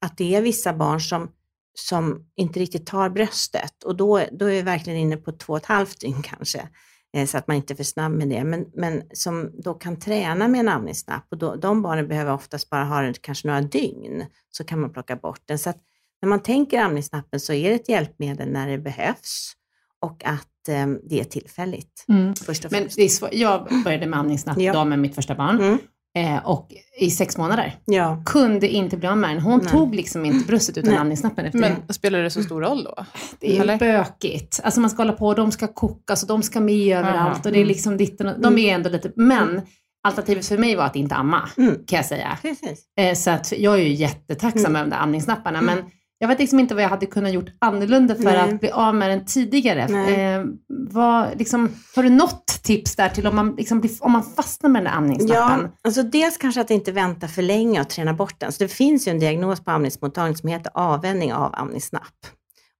att 0.00 0.16
det 0.16 0.34
är 0.34 0.42
vissa 0.42 0.72
barn 0.72 1.00
som, 1.00 1.32
som 1.74 2.26
inte 2.36 2.60
riktigt 2.60 2.86
tar 2.86 3.10
bröstet 3.10 3.82
och 3.84 3.96
då, 3.96 4.22
då 4.32 4.44
är 4.46 4.50
vi 4.50 4.62
verkligen 4.62 4.98
inne 4.98 5.16
på 5.16 5.32
två 5.32 5.52
och 5.52 5.56
ett 5.58 5.66
halvt 5.66 6.00
dygn 6.00 6.22
kanske, 6.24 6.68
eh, 7.16 7.26
så 7.26 7.38
att 7.38 7.46
man 7.46 7.56
inte 7.56 7.72
är 7.72 7.76
för 7.76 7.84
snabb 7.84 8.12
med 8.12 8.28
det, 8.28 8.44
men, 8.44 8.66
men 8.74 9.02
som 9.12 9.50
då 9.62 9.74
kan 9.74 9.96
träna 10.00 10.48
med 10.48 10.60
en 10.60 10.68
amningsnapp 10.68 11.26
och 11.30 11.38
då, 11.38 11.54
de 11.56 11.82
barnen 11.82 12.08
behöver 12.08 12.32
oftast 12.32 12.70
bara 12.70 12.84
ha 12.84 13.00
den 13.02 13.14
kanske 13.20 13.48
några 13.48 13.60
dygn, 13.60 14.24
så 14.50 14.64
kan 14.64 14.80
man 14.80 14.92
plocka 14.92 15.16
bort 15.16 15.40
den. 15.44 15.58
Så 15.58 15.70
att 15.70 15.78
när 16.22 16.28
man 16.28 16.40
tänker 16.42 16.80
amningsnappen 16.80 17.40
så 17.40 17.52
är 17.52 17.68
det 17.68 17.74
ett 17.74 17.88
hjälpmedel 17.88 18.48
när 18.48 18.68
det 18.68 18.78
behövs 18.78 19.52
och 20.00 20.22
att 20.24 20.68
eh, 20.68 20.86
det 21.10 21.20
är 21.20 21.24
tillfälligt. 21.24 22.04
Först 22.46 22.64
och 22.64 22.72
Men 22.72 22.88
det 22.96 23.02
är 23.02 23.08
svår- 23.08 23.28
jag 23.32 23.68
började 23.84 24.06
med 24.06 24.18
amningsnapp 24.18 24.58
Ja. 24.60 24.84
med 24.84 24.98
mitt 24.98 25.14
första 25.14 25.34
barn. 25.34 25.56
Mm. 25.60 25.78
Eh, 26.18 26.46
och 26.46 26.68
i 27.00 27.10
sex 27.10 27.36
månader. 27.38 27.74
Ja. 27.84 28.22
Kunde 28.26 28.68
inte 28.68 28.96
bli 28.96 29.08
av 29.08 29.18
med 29.18 29.30
den. 29.30 29.40
Hon 29.40 29.58
Nej. 29.58 29.68
tog 29.68 29.94
liksom 29.94 30.24
inte 30.24 30.46
bröstet 30.46 30.78
utan 30.78 30.94
amningsnappen 30.94 31.44
efter 31.46 31.58
det. 31.60 31.76
Men 31.86 31.94
spelar 31.94 32.22
det 32.22 32.30
så 32.30 32.42
stor 32.42 32.60
roll 32.60 32.84
då? 32.84 33.04
Det 33.40 33.56
är 33.56 33.60
Eller? 33.60 33.78
bökigt. 33.78 34.60
Alltså 34.64 34.80
man 34.80 34.90
ska 34.90 34.98
hålla 35.02 35.12
på, 35.12 35.34
de 35.34 35.52
ska 35.52 35.66
kokas 35.66 36.22
och 36.22 36.28
de 36.28 36.42
ska 36.42 36.60
med 36.60 36.96
överallt 36.98 37.46
och 37.46 37.52
det 37.52 37.60
är 37.60 37.64
liksom 37.64 37.96
ditten 37.96 38.26
och, 38.26 38.40
De 38.40 38.58
är 38.58 38.74
ändå 38.74 38.90
lite, 38.90 39.12
men 39.16 39.62
alternativet 40.08 40.46
för 40.46 40.58
mig 40.58 40.76
var 40.76 40.84
att 40.84 40.96
inte 40.96 41.14
amma, 41.14 41.48
Mm. 41.58 41.74
kan 41.86 41.96
jag 41.96 42.06
säga. 42.06 42.38
Precis. 42.42 42.84
Eh, 42.98 43.14
så 43.14 43.30
att 43.30 43.52
jag 43.58 43.74
är 43.74 43.82
ju 43.82 43.92
jättetacksam 43.94 44.60
Mm. 44.66 44.76
över 44.76 44.84
de 44.90 44.96
där 44.96 45.02
amningsnapparna, 45.02 45.60
men 45.60 45.78
jag 46.22 46.28
vet 46.28 46.38
liksom 46.38 46.60
inte 46.60 46.74
vad 46.74 46.84
jag 46.84 46.88
hade 46.88 47.06
kunnat 47.06 47.32
gjort 47.32 47.50
annorlunda 47.58 48.14
för 48.14 48.22
Nej. 48.22 48.36
att 48.36 48.60
bli 48.60 48.70
av 48.70 48.94
med 48.94 49.10
den 49.10 49.24
tidigare. 49.24 49.82
Eh, 50.14 50.44
vad, 50.68 51.38
liksom, 51.38 51.74
har 51.96 52.02
du 52.02 52.10
något 52.10 52.46
tips 52.62 52.96
där 52.96 53.08
till 53.08 53.26
om 53.26 53.36
man, 53.36 53.54
liksom 53.56 53.82
om 54.00 54.12
man 54.12 54.22
fastnar 54.22 54.70
med 54.70 54.82
den 54.82 54.92
där 54.92 54.98
amningsnappen? 54.98 55.60
Ja, 55.62 55.78
alltså 55.82 56.02
dels 56.02 56.36
kanske 56.36 56.60
att 56.60 56.70
inte 56.70 56.92
vänta 56.92 57.28
för 57.28 57.42
länge 57.42 57.80
och 57.80 57.88
träna 57.88 58.14
bort 58.14 58.40
den. 58.40 58.52
Så 58.52 58.62
det 58.62 58.68
finns 58.68 59.08
ju 59.08 59.10
en 59.10 59.18
diagnos 59.18 59.64
på 59.64 59.70
amningsmottagning 59.70 60.36
som 60.36 60.48
heter 60.48 60.72
avvänjning 60.74 61.32
av 61.32 61.54
amningsnapp. 61.54 62.26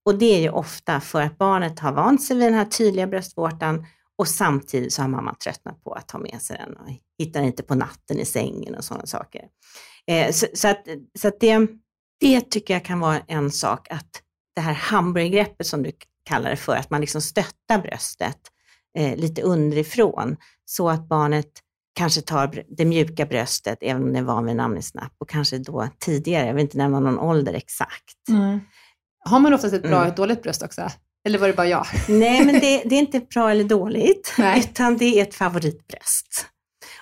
Och 0.05 0.19
det 0.19 0.37
är 0.37 0.41
ju 0.41 0.51
ofta 0.51 1.01
för 1.01 1.23
att 1.23 1.39
barnet 1.39 1.79
har 1.79 1.93
vant 1.93 2.23
sig 2.23 2.37
vid 2.37 2.47
den 2.47 2.55
här 2.55 2.65
tydliga 2.65 3.07
bröstvårtan 3.07 3.87
och 4.19 4.29
samtidigt 4.29 4.93
så 4.93 5.03
har 5.03 5.09
mamman 5.09 5.35
tröttnat 5.45 5.85
på 5.85 5.93
att 5.93 6.09
ta 6.09 6.19
med 6.19 6.43
sig 6.43 6.57
den 6.67 6.77
och 6.77 6.89
hittar 7.19 7.43
inte 7.43 7.63
på 7.63 7.75
natten 7.75 8.19
i 8.19 8.25
sängen 8.25 8.75
och 8.75 8.85
sådana 8.85 9.07
saker. 9.07 9.43
Eh, 10.07 10.33
så, 10.33 10.47
så 10.55 10.69
att, 10.69 10.87
så 11.19 11.29
att 11.29 11.41
det, 11.41 11.67
det 12.21 12.41
tycker 12.51 12.75
jag 12.75 12.85
kan 12.85 13.01
vara 13.01 13.21
en 13.27 13.51
sak, 13.51 13.87
att 13.91 14.23
det 14.55 14.61
här 14.61 14.73
hamburgergreppet 14.73 15.67
som 15.67 15.83
du 15.83 15.93
kallar 16.25 16.51
det 16.51 16.57
för, 16.57 16.77
att 16.77 16.91
man 16.91 17.01
liksom 17.01 17.21
stöttar 17.21 17.79
bröstet 17.83 18.39
eh, 18.99 19.17
lite 19.17 19.43
underifrån 19.43 20.37
så 20.65 20.89
att 20.91 21.09
barnet 21.09 21.51
kanske 21.95 22.21
tar 22.21 22.63
det 22.77 22.85
mjuka 22.85 23.27
bröstet, 23.27 23.79
även 23.81 24.03
om 24.03 24.13
det 24.13 24.19
är 24.19 24.23
van 24.23 24.45
vid 24.45 24.53
en 24.53 24.61
amningsnapp, 24.61 25.13
och 25.19 25.29
kanske 25.29 25.59
då 25.59 25.89
tidigare, 25.99 26.47
jag 26.47 26.55
vill 26.55 26.63
inte 26.63 26.79
nämna 26.79 27.01
någon 27.01 27.19
ålder 27.19 27.53
exakt. 27.55 28.17
Har 29.25 29.41
man 29.41 29.55
oftast 29.55 29.75
ett 29.75 29.83
bra 29.83 29.91
och 29.91 29.97
Mm. 29.97 30.11
ett 30.11 30.17
dåligt 30.17 30.43
bröst 30.43 30.63
också? 30.63 30.89
Eller 31.27 31.39
var 31.39 31.47
det 31.49 31.55
bara 31.55 31.67
jag? 31.67 31.87
Nej, 32.09 32.45
men 32.45 32.55
det, 32.55 32.83
det 32.85 32.95
är 32.95 32.99
inte 33.01 33.21
bra 33.21 33.51
eller 33.51 33.65
dåligt, 33.65 34.35
Nej. 34.39 34.59
utan 34.61 34.97
det 34.97 35.05
är 35.19 35.23
ett 35.23 35.35
favoritbröst. 35.35 36.47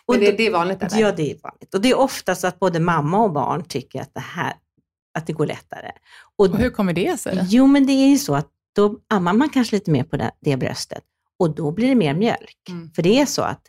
Och 0.07 0.15
Men 0.15 0.25
det, 0.25 0.33
det 0.33 0.47
är 0.47 0.51
vanligt 0.53 0.83
eller? 0.83 1.01
Ja, 1.01 1.13
det 1.13 1.31
är 1.31 1.39
vanligt. 1.43 1.75
Och 1.75 1.81
det 1.81 1.91
är 1.91 1.99
ofta 1.99 2.35
så 2.35 2.47
att 2.47 2.59
både 2.59 2.81
mamma 2.81 3.19
och 3.25 3.33
barn 3.33 3.65
tycker 3.65 4.01
att 4.03 4.15
det 4.15 4.21
här, 4.21 4.55
att 5.15 5.27
det 5.27 5.33
går 5.33 5.47
lättare. 5.47 5.91
Och, 6.37 6.47
Och 6.49 6.59
hur 6.59 6.71
kommer 6.71 6.93
det 6.93 7.21
sig? 7.21 7.41
jo, 7.49 7.67
men 7.67 7.87
det 7.87 7.93
är 7.93 8.09
ju 8.09 8.19
så 8.19 8.35
att 8.35 8.49
då 8.75 8.99
ammar 9.09 9.33
man 9.33 9.49
kanske 9.49 9.77
lite 9.77 9.91
mer 9.91 10.05
på 10.05 10.17
det, 10.17 10.31
det 10.41 10.57
bröstet 10.57 11.03
och 11.39 11.55
då 11.55 11.71
blir 11.71 11.89
det 11.89 11.95
mer 11.95 12.15
mjölk. 12.15 12.57
Mm. 12.69 12.91
För 12.91 13.03
det 13.03 13.21
är 13.21 13.27
så 13.27 13.43
att, 13.43 13.63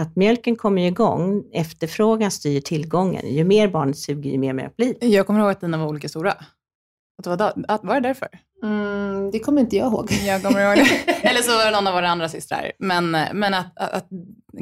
att 0.00 0.16
mjölken 0.16 0.56
kommer 0.56 0.82
igång, 0.86 1.44
efterfrågan 1.52 2.30
styr 2.30 2.60
tillgången. 2.60 3.34
Ju 3.34 3.44
mer 3.44 3.68
barnet 3.68 3.98
suger, 3.98 4.30
ju 4.30 4.38
mer 4.38 4.52
mjölk 4.52 4.76
blir 4.76 4.94
det. 5.00 5.06
Jag 5.06 5.26
kommer 5.26 5.40
ihåg 5.40 5.50
att 5.50 5.60
dina 5.60 5.78
var 5.78 5.86
olika 5.86 6.08
stora. 6.08 6.32
Att 6.32 7.24
det 7.24 7.30
var, 7.30 7.36
da- 7.36 7.54
att, 7.68 7.84
var 7.84 7.94
det 7.94 8.08
därför? 8.08 8.28
Mm, 8.62 9.30
det 9.30 9.38
kommer 9.38 9.60
inte 9.60 9.76
jag 9.76 9.92
ihåg. 9.92 10.12
Jag 10.26 10.42
kommer 10.42 10.60
ihåg 10.76 10.76
det. 11.06 11.12
Eller 11.28 11.40
så 11.42 11.50
var 11.56 11.64
det 11.64 11.70
någon 11.70 11.86
av 11.86 11.94
våra 11.94 12.08
andra 12.08 12.28
systrar. 12.28 12.72
Men, 12.78 13.10
men 13.10 13.54
att, 13.54 13.78
att, 13.78 13.92
att, 13.92 14.08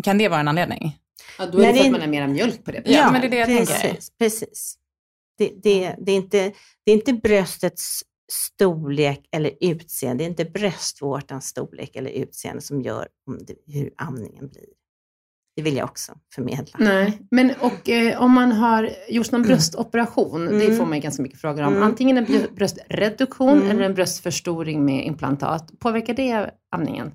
kan 0.04 0.18
det 0.18 0.28
vara 0.28 0.40
en 0.40 0.48
anledning? 0.48 0.96
Ja, 1.38 1.46
då 1.46 1.58
är 1.58 1.62
det 1.66 1.72
Nej, 1.72 1.76
för 1.76 1.82
det- 1.82 1.86
att 1.86 1.92
man 1.92 2.00
har 2.00 2.08
mera 2.08 2.26
mjölk 2.26 2.64
på 2.64 2.70
det. 2.70 2.82
Ja, 2.84 3.10
men 3.12 3.20
det 3.20 3.26
är 3.26 3.30
det 3.30 3.36
jag 3.36 3.46
precis, 3.48 3.80
tänker. 3.80 3.98
Precis. 4.18 4.76
Det, 5.38 5.52
det, 5.62 5.96
det, 5.98 6.12
är 6.12 6.16
inte, 6.16 6.52
det 6.84 6.92
är 6.92 6.96
inte 6.96 7.12
bröstets 7.12 8.02
storlek 8.32 9.28
eller 9.32 9.50
utseende, 9.60 10.24
det 10.24 10.26
är 10.26 10.30
inte 10.30 10.44
bröstvårtans 10.44 11.46
storlek 11.46 11.96
eller 11.96 12.10
utseende 12.10 12.62
som 12.62 12.82
gör 12.82 13.08
det, 13.46 13.72
hur 13.78 13.90
amningen 13.96 14.48
blir. 14.48 14.64
Det 15.56 15.62
vill 15.62 15.76
jag 15.76 15.84
också 15.84 16.18
förmedla. 16.34 16.78
Nej, 16.78 17.18
men 17.30 17.52
och 17.60 17.88
eh, 17.88 18.22
om 18.22 18.30
man 18.32 18.52
har 18.52 18.90
gjort 19.08 19.32
någon 19.32 19.42
bröstoperation, 19.42 20.44
det 20.46 20.64
Mm. 20.64 20.76
får 20.76 20.86
man 20.86 20.94
ju 20.94 21.00
ganska 21.02 21.22
mycket 21.22 21.40
frågor 21.40 21.62
om. 21.62 21.72
Mm. 21.72 21.82
Antingen 21.82 22.18
en 22.18 22.26
brö- 22.26 22.54
bröstreduktion 22.54 23.58
Mm. 23.58 23.70
eller 23.70 23.82
en 23.82 23.94
bröstförstoring 23.94 24.84
med 24.84 25.06
implantat. 25.06 25.78
Påverkar 25.78 26.14
det 26.14 26.50
amningen? 26.70 27.12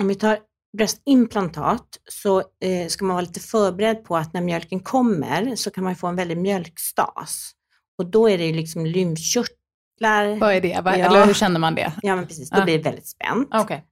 Om 0.00 0.08
vi 0.08 0.14
tar 0.14 0.38
bröstimplantat 0.78 1.86
så 2.08 2.38
eh, 2.40 2.86
ska 2.88 3.04
man 3.04 3.14
vara 3.14 3.26
lite 3.26 3.40
förberedd 3.40 4.04
på 4.04 4.16
att 4.16 4.32
när 4.32 4.40
mjölken 4.40 4.80
kommer 4.80 5.56
så 5.56 5.70
kan 5.70 5.84
man 5.84 5.96
få 5.96 6.06
en 6.06 6.16
väldig 6.16 6.38
mjölkstas. 6.38 7.52
Och 7.98 8.06
då 8.06 8.28
är 8.30 8.38
det 8.38 8.44
ju 8.46 8.52
liksom 8.52 8.86
lymfkörtlar. 8.86 10.36
Vad 10.40 10.54
är 10.54 10.60
det? 10.60 10.80
Vad, 10.84 10.98
Ja. 10.98 11.06
Eller 11.06 11.26
hur 11.26 11.34
känner 11.34 11.60
man 11.60 11.74
det? 11.74 11.92
Ja 12.02 12.16
men 12.16 12.26
precis, 12.26 12.50
då 12.50 12.58
Ja. 12.58 12.64
blir 12.64 12.78
det 12.78 12.84
väldigt 12.84 13.08
spänt 13.08 13.48
Okej. 13.54 13.84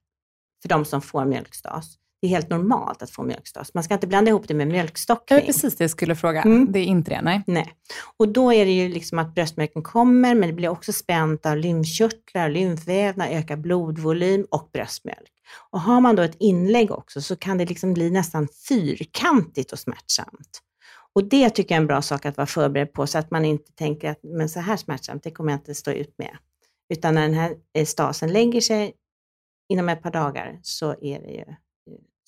för 0.61 0.69
de 0.69 0.85
som 0.85 1.01
får 1.01 1.25
mjölkstas. 1.25 1.97
Det 2.21 2.27
är 2.27 2.29
helt 2.29 2.49
normalt 2.49 3.01
att 3.01 3.11
få 3.11 3.23
mjölkstas. 3.23 3.73
Man 3.73 3.83
ska 3.83 3.93
inte 3.93 4.07
blanda 4.07 4.29
ihop 4.29 4.47
det 4.47 4.53
med 4.53 4.67
Det 4.67 4.71
mjölkstockning. 4.71 5.39
var 5.39 5.45
precis 5.45 5.77
det 5.77 5.83
jag 5.83 5.91
skulle 5.91 6.15
fråga. 6.15 6.41
Mm. 6.41 6.71
Det 6.71 6.79
är 6.79 6.83
inte 6.83 7.11
det, 7.11 7.21
nej. 7.21 7.43
Nej. 7.47 7.73
Och 8.17 8.27
då 8.27 8.53
är 8.53 8.65
det 8.65 8.71
ju 8.71 8.89
liksom 8.89 9.19
att 9.19 9.35
bröstmjölken 9.35 9.83
kommer, 9.83 10.35
men 10.35 10.49
det 10.49 10.53
blir 10.53 10.69
också 10.69 10.93
spänt 10.93 11.45
av 11.45 11.57
lymfkörtlar, 11.57 12.49
lymfvävnad, 12.49 13.27
ökar 13.31 13.55
blodvolym 13.57 14.45
och 14.51 14.69
bröstmjölk. 14.73 15.31
Och 15.71 15.81
har 15.81 16.01
man 16.01 16.15
då 16.15 16.23
ett 16.23 16.35
inlägg 16.39 16.91
också 16.91 17.21
så 17.21 17.35
kan 17.35 17.57
det 17.57 17.65
liksom 17.65 17.93
bli 17.93 18.11
nästan 18.11 18.47
fyrkantigt 18.69 19.71
och 19.71 19.79
smärtsamt. 19.79 20.61
Och 21.13 21.23
det 21.23 21.49
tycker 21.49 21.75
jag 21.75 21.77
är 21.77 21.81
en 21.81 21.87
bra 21.87 22.01
sak 22.01 22.25
att 22.25 22.37
vara 22.37 22.47
förberedd 22.47 22.93
på 22.93 23.07
så 23.07 23.17
att 23.17 23.31
man 23.31 23.45
inte 23.45 23.71
tänker 23.71 24.09
att 24.09 24.19
men 24.23 24.49
så 24.49 24.59
här 24.59 24.77
smärtsamt, 24.77 25.23
det 25.23 25.31
kommer 25.31 25.51
jag 25.51 25.59
inte 25.59 25.75
stå 25.75 25.91
ut 25.91 26.15
med. 26.17 26.37
Utan 26.93 27.15
när 27.15 27.21
den 27.21 27.33
här 27.33 27.55
eh, 27.73 27.85
stasen 27.85 28.33
lägger 28.33 28.61
sig 28.61 28.93
inom 29.69 29.89
ett 29.89 30.01
par 30.03 30.11
dagar 30.11 30.59
så, 30.61 30.91
är 30.91 31.19
det 31.19 31.31
ju, 31.31 31.45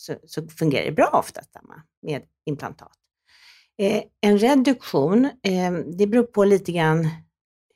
så, 0.03 0.15
så 0.25 0.47
fungerar 0.47 0.85
det 0.85 0.91
bra 0.91 1.09
oftast 1.13 1.49
med 2.01 2.21
implantat. 2.45 2.91
Eh, 3.77 4.03
en 4.21 4.37
reduktion, 4.37 5.25
eh, 5.25 5.71
det 5.97 6.07
beror 6.07 6.23
på 6.23 6.45
lite 6.45 6.71
grann 6.71 7.09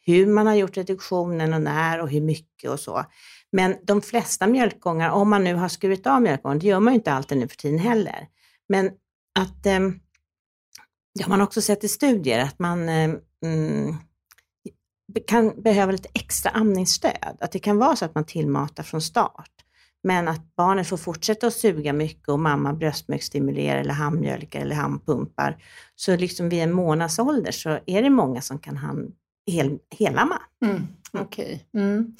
hur 0.06 0.28
man 0.28 0.48
har 0.48 0.56
gjort 0.56 0.78
reduktionen 0.78 1.54
och 1.54 1.62
när 1.62 2.02
och 2.02 2.10
hur 2.10 2.22
mycket 2.22 2.70
och 2.70 2.80
så. 2.80 3.06
Men 3.52 3.76
de 3.84 4.02
flesta 4.02 4.48
mjölkgångar, 4.48 5.10
om 5.10 5.30
man 5.30 5.44
nu 5.44 5.56
har 5.56 5.70
skurit 5.70 6.08
av 6.08 6.22
mjölkgången, 6.22 6.60
det 6.60 6.68
gör 6.68 6.80
man 6.80 6.94
ju 6.94 6.98
inte 6.98 7.12
alltid 7.12 7.38
nu 7.38 7.48
för 7.48 7.58
tiden 7.58 7.80
heller. 7.80 8.28
Men 8.70 8.92
att, 9.40 9.66
eh, 9.66 9.80
det 11.16 11.24
har 11.24 11.30
man 11.30 11.42
också 11.42 11.62
sett 11.62 11.84
i 11.84 11.88
studier, 11.88 12.40
att 12.40 12.60
man 12.60 12.90
eh, 12.90 13.12
mm, 13.44 13.96
kan 15.28 15.62
behöva 15.62 15.92
lite 15.92 16.10
extra 16.14 16.52
amningsstöd. 16.52 17.38
Att 17.40 17.52
det 17.52 17.60
kan 17.60 17.78
vara 17.78 17.96
så 17.96 18.06
att 18.06 18.16
man 18.16 18.26
tillmatar 18.26 18.84
från 18.84 19.02
start. 19.02 19.57
Men 20.08 20.28
att 20.28 20.55
barnet 20.55 20.88
får 20.88 20.97
fortsätta 20.97 21.47
att 21.47 21.53
suga 21.53 21.93
mycket 21.93 22.30
och 22.30 22.39
mamma 22.39 22.74
bröstmjölksstimulerar 22.74 23.80
eller 23.80 23.93
handmjölkar 23.93 24.62
eller 24.62 24.76
handpumpar. 24.76 25.58
Så 25.95 26.16
liksom 26.16 26.49
vid 26.49 26.64
en 26.64 26.74
månads 26.74 27.20
ålder 27.20 27.51
så 27.51 27.80
är 27.86 28.01
det 28.03 28.10
många 28.10 28.41
som 28.41 28.60
kan 28.60 28.78
hand, 28.78 29.14
hel, 29.51 29.78
helamma. 29.99 30.41
Mm. 30.66 30.88
Okej. 31.12 31.66
Mm. 31.74 32.16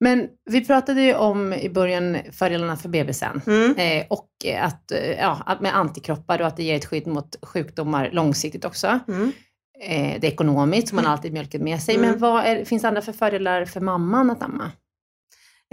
Men 0.00 0.28
vi 0.50 0.64
pratade 0.64 1.02
ju 1.02 1.14
om 1.14 1.52
i 1.52 1.68
början 1.68 2.16
fördelarna 2.32 2.76
för 2.76 2.88
bebisen. 2.88 3.40
Mm. 3.46 3.76
Eh, 3.76 4.06
och 4.10 4.30
att, 4.60 4.92
eh, 4.92 5.10
ja, 5.10 5.58
med 5.60 5.76
antikroppar 5.76 6.40
och 6.40 6.46
att 6.46 6.56
det 6.56 6.62
ger 6.62 6.76
ett 6.76 6.84
skydd 6.84 7.06
mot 7.06 7.36
sjukdomar 7.42 8.10
långsiktigt 8.12 8.64
också. 8.64 8.98
Mm. 9.08 9.32
Eh, 9.80 10.20
det 10.20 10.26
är 10.26 10.32
ekonomiskt, 10.32 10.88
så 10.88 10.94
man 10.94 11.04
har 11.04 11.12
alltid 11.12 11.32
mjölken 11.32 11.64
med 11.64 11.82
sig. 11.82 11.94
Mm. 11.94 12.10
Men 12.10 12.18
vad 12.18 12.44
är, 12.44 12.64
finns 12.64 12.82
det 12.82 12.88
andra 12.88 13.02
för 13.02 13.12
fördelar 13.12 13.64
för 13.64 13.80
mamman 13.80 14.30
att 14.30 14.42
amma? 14.42 14.70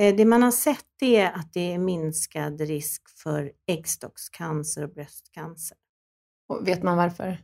Eh, 0.02 0.16
Det 0.16 0.26
man 0.26 0.44
har 0.44 0.52
sett 0.52 0.86
är 1.02 1.26
att 1.32 1.54
det 1.54 1.74
är 1.74 1.78
minskad 1.78 2.62
risk 2.62 3.02
för 3.24 3.52
äggstockscancer 3.68 4.84
och 4.84 4.90
bröstcancer. 4.94 5.78
Och 6.50 6.68
vet 6.68 6.84
man 6.84 6.98
varför? 6.98 7.38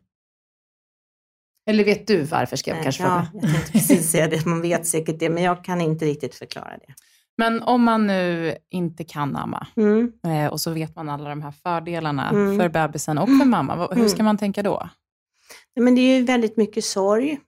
Eller 1.69 1.83
vet 1.85 2.07
du 2.07 2.23
varför, 2.23 2.55
ska 2.55 2.71
jag 2.71 2.77
Eh, 2.77 2.83
kanske 2.83 3.03
ja, 3.03 3.27
fråga. 3.31 3.43
jag 3.45 3.53
tänkte 3.53 3.71
precis 3.71 4.11
säga 4.11 4.27
det, 4.27 4.45
man 4.45 4.61
vet 4.61 4.87
säkert 4.87 5.19
det, 5.19 5.29
men 5.29 5.43
jag 5.43 5.63
kan 5.63 5.81
inte 5.81 6.05
riktigt 6.05 6.35
förklara 6.35 6.77
det. 6.77 6.93
Men 7.37 7.61
om 7.63 7.83
man 7.83 8.07
nu 8.07 8.57
inte 8.69 9.03
kan 9.03 9.35
amma 9.35 9.67
Mm. 9.77 10.11
eh, 10.25 10.47
och 10.51 10.61
så 10.61 10.71
vet 10.71 10.95
man 10.95 11.09
alla 11.09 11.29
de 11.29 11.41
här 11.41 11.51
fördelarna 11.51 12.29
Mm. 12.29 12.57
för 12.59 12.69
bebisen 12.69 13.17
och 13.17 13.27
för 13.27 13.45
mamma, 13.45 13.87
hur 13.93 14.07
ska 14.07 14.23
man 14.23 14.37
tänka 14.37 14.63
då? 14.63 14.89
Nej, 15.75 15.83
Men 15.83 15.95
det 15.95 16.01
är 16.01 16.17
ju 16.19 16.25
väldigt 16.25 16.57
mycket 16.57 16.83
sorg 16.85 17.39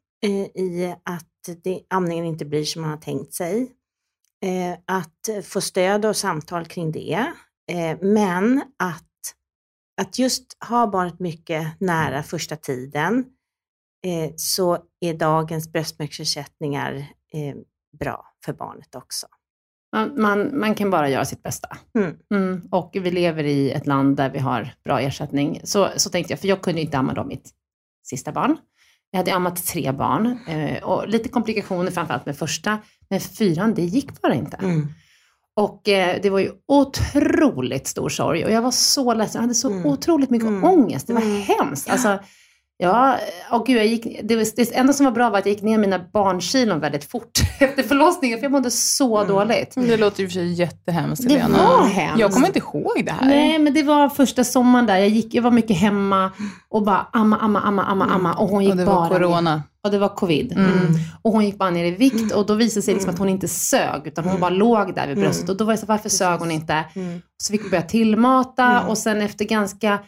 i 0.56 0.86
att 1.04 1.28
det, 1.64 1.82
amningen 1.90 2.26
inte 2.26 2.46
blir 2.46 2.64
som 2.66 2.82
man 2.82 2.92
har 2.92 2.98
tänkt 2.98 3.34
sig. 3.34 3.72
Eh, 4.46 4.78
att 4.86 5.46
få 5.46 5.62
stöd 5.62 6.06
och 6.06 6.18
samtal 6.18 6.66
kring 6.66 6.92
det. 6.92 7.34
Eh, 7.72 7.98
men 8.02 8.64
att, 8.80 9.36
att 10.02 10.20
just 10.20 10.58
ha 10.70 10.88
barnet 10.88 11.20
mycket 11.20 11.80
nära 11.80 12.24
första 12.24 12.56
tiden 12.56 13.26
eh, 14.06 14.32
så 14.36 14.78
är 15.00 15.14
dagens 15.14 15.72
bröstmjölksersättningar 15.72 16.94
eh, 17.34 17.56
bra 18.00 18.26
för 18.46 18.54
barnet 18.54 18.96
också. 18.96 19.28
Man, 19.96 20.22
man, 20.22 20.60
man 20.60 20.76
kan 20.76 20.90
bara 20.90 21.10
göra 21.10 21.26
sitt 21.26 21.44
bästa. 21.44 21.78
Mm. 21.96 22.18
Mm. 22.34 22.68
Och 22.72 22.92
vi 22.94 23.12
lever 23.12 23.44
i 23.44 23.72
ett 23.72 23.88
land 23.88 24.18
där 24.18 24.30
vi 24.30 24.40
har 24.40 24.74
bra 24.84 25.00
ersättning. 25.00 25.62
Så, 25.64 25.90
så 25.98 26.10
tänkte 26.10 26.34
jag, 26.34 26.40
för 26.40 26.48
jag 26.48 26.62
kunde 26.62 26.82
inte 26.82 26.98
amma 26.98 27.14
då 27.14 27.24
mitt 27.24 27.52
sista 28.04 28.32
barn. 28.32 28.58
Jag 29.12 29.18
hade 29.18 29.34
ammat 29.34 29.66
tre 29.66 29.92
barn 29.92 30.38
eh, 30.48 30.84
och 30.84 31.08
lite 31.08 31.30
komplikationer 31.30 31.92
framförallt 31.92 32.26
med 32.26 32.38
första. 32.38 32.78
Men 33.10 33.20
fyran, 33.20 33.74
det 33.74 33.82
gick 33.82 34.22
bara 34.22 34.34
inte. 34.34 34.58
Mm. 34.58 34.88
Och 35.56 35.90
eh, 35.90 36.20
det 36.24 36.30
var 36.30 36.40
ju 36.40 36.52
otroligt 36.68 37.88
stor 37.88 38.10
sorg 38.10 38.46
och 38.46 38.52
jag 38.52 38.62
var 38.62 38.72
så 38.72 39.14
ledsen. 39.14 39.40
Jag 39.40 39.42
hade 39.42 39.54
så 39.56 39.70
Mm. 39.70 39.86
otroligt 39.86 40.30
mycket 40.30 40.48
Mm. 40.48 40.64
ångest. 40.64 41.08
Det 41.08 41.14
var 41.14 41.22
Mm. 41.22 41.42
hemskt. 41.42 41.90
Alltså, 41.90 42.20
ja, 42.82 43.18
och 43.52 43.66
gud, 43.66 43.78
jag 43.78 43.86
gick, 43.88 44.20
det, 44.24 44.36
var, 44.36 44.46
det 44.56 44.76
enda 44.76 44.94
som 44.94 45.06
var 45.06 45.12
bra 45.14 45.30
var 45.30 45.38
att 45.40 45.46
jag 45.46 45.54
gick 45.54 45.64
ner 45.64 45.78
mina 45.78 46.00
barnkilon 46.14 46.80
väldigt 46.80 47.12
fort 47.12 47.40
efter 47.60 47.84
förlossningen, 47.84 48.40
för 48.40 48.46
jag 48.46 48.52
mådde 48.52 48.72
så 48.72 49.18
Mm. 49.18 49.28
dåligt. 49.34 49.74
Det 49.76 49.98
låter 49.98 50.22
ju 50.24 50.28
för 50.28 50.34
sig 50.34 50.54
jättehemskt, 50.54 51.28
Det 51.28 51.34
Helena. 51.40 51.58
var 51.68 51.86
hemskt. 51.88 52.20
Jag 52.20 52.32
kommer 52.32 52.48
inte 52.48 52.60
ihåg 52.60 53.02
det 53.06 53.12
här. 53.12 53.26
Nej, 53.28 53.60
men 53.60 53.74
det 53.74 53.84
var 53.84 54.10
första 54.10 54.44
sommaren 54.44 54.86
där. 54.86 54.98
Jag, 54.98 55.10
gick, 55.10 55.34
jag 55.34 55.42
var 55.44 55.52
mycket 55.52 55.78
hemma 55.78 56.32
och 56.70 56.84
bara 56.84 57.08
amma, 57.14 57.38
amma, 57.38 57.60
amma, 57.62 57.84
amma, 57.84 58.06
amma. 58.06 58.34
Och 58.34 58.50
hon 58.50 58.64
gick 58.64 58.72
och 58.72 58.78
det 58.78 58.86
bara 58.86 58.96
var 58.96 59.10
ner. 59.10 59.16
corona. 59.28 59.64
Och 59.84 59.92
det 59.92 59.98
var 60.00 60.10
covid. 60.10 60.52
Mm. 60.58 60.72
Och 61.22 61.32
hon 61.32 61.46
gick 61.46 61.58
bara 61.58 61.70
ner 61.70 61.86
i 61.86 61.92
vikt 61.92 62.34
och 62.34 62.46
då 62.46 62.54
visade 62.54 62.78
det 62.80 62.84
sig 62.86 62.94
liksom 62.94 63.14
att 63.14 63.20
hon 63.20 63.30
inte 63.30 63.48
sög, 63.48 64.02
utan 64.08 64.26
hon 64.26 64.40
bara 64.40 64.50
låg 64.50 64.96
där 64.96 65.08
vid 65.08 65.18
bröstet. 65.18 65.50
Och 65.50 65.58
då 65.58 65.66
var 65.66 65.74
det 65.74 65.78
så, 65.78 65.86
varför 65.86 66.10
sög 66.10 66.40
hon 66.40 66.52
inte? 66.52 66.84
Mm. 66.96 67.22
Så 67.44 67.52
fick 67.52 67.66
vi 67.66 67.70
börja 67.70 67.84
tillmata 67.84 68.64
Mm. 68.66 68.88
och 68.90 68.98
sen 68.98 69.22
efter 69.22 69.46
ganska 69.46 70.00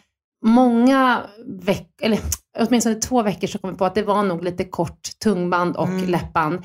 många 0.44 1.22
veckor, 1.46 1.88
eller 2.02 2.18
åtminstone 2.58 2.94
två 2.94 3.22
veckor 3.22 3.46
så 3.46 3.58
kom 3.58 3.70
vi 3.70 3.76
på 3.76 3.84
att 3.84 3.94
det 3.94 4.02
var 4.02 4.22
nog 4.22 4.44
lite 4.44 4.64
kort 4.64 5.00
tungband 5.24 5.76
och 5.76 5.88
Mm. 5.88 6.04
läppband. 6.08 6.62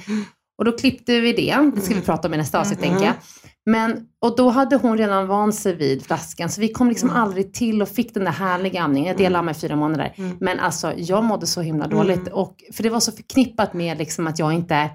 Och 0.58 0.66
då 0.66 0.72
klippte 0.72 1.20
vi 1.20 1.34
det, 1.34 1.72
det 1.76 1.82
ska 1.82 1.96
vi 1.96 2.02
prata 2.02 2.28
om 2.28 2.34
i 2.34 2.38
nästa 2.38 2.60
avsnitt 2.60 2.80
Mm. 2.80 2.90
tänker 2.90 3.06
jag. 3.06 3.16
Men, 3.66 4.06
och 4.26 4.36
då 4.36 4.50
hade 4.50 4.76
hon 4.76 4.98
redan 4.98 5.28
vant 5.28 5.56
sig 5.56 5.76
vid 5.76 6.06
flaskan, 6.06 6.50
så 6.50 6.62
vi 6.62 6.68
kom 6.72 6.90
liksom 6.90 7.10
Mm. 7.10 7.22
aldrig 7.22 7.54
till 7.54 7.82
och 7.82 7.90
fick 7.90 8.14
den 8.14 8.24
där 8.24 8.32
härliga 8.32 8.82
amningen. 8.82 9.08
Jag 9.08 9.18
delade 9.18 9.46
med 9.46 9.58
fyra 9.58 9.76
månader. 9.76 10.14
Mm. 10.18 10.38
Men 10.40 10.60
alltså, 10.60 10.94
jag 10.98 11.24
mådde 11.24 11.48
så 11.48 11.62
himla 11.62 11.86
Mm. 11.86 11.98
dåligt. 11.98 12.28
Och, 12.28 12.56
för 12.74 12.84
det 12.84 12.90
var 12.90 13.00
så 13.00 13.12
förknippat 13.12 13.74
med 13.74 13.98
liksom 13.98 14.28
att 14.28 14.40
jag 14.40 14.54
inte... 14.54 14.90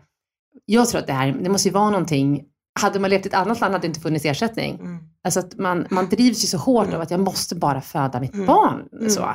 Jag 0.65 0.89
tror 0.89 1.01
att 1.01 1.07
det 1.07 1.13
här, 1.13 1.37
det 1.43 1.49
måste 1.51 1.69
ju 1.69 1.73
vara 1.75 1.91
någonting... 1.91 2.43
Hade 2.81 2.99
man 2.99 3.11
levt 3.11 3.27
i 3.27 3.29
ett 3.29 3.35
annat 3.35 3.61
land 3.61 3.73
hade 3.73 3.83
det 3.83 3.87
inte 3.87 4.01
funnits 4.01 4.25
ersättning. 4.25 4.75
Mm. 4.75 4.99
Alltså 5.25 5.41
att 5.41 5.59
man, 5.59 5.87
man 5.91 6.09
drivs 6.09 6.45
ju 6.45 6.49
så 6.49 6.59
hårt 6.59 6.93
av 6.95 7.01
att 7.01 7.11
jag 7.11 7.21
måste 7.21 7.55
bara 7.55 7.81
föda 7.81 8.21
mitt 8.21 8.35
Mm. 8.35 8.47
barn. 8.47 8.89
Mm. 8.93 9.11
Så. 9.11 9.35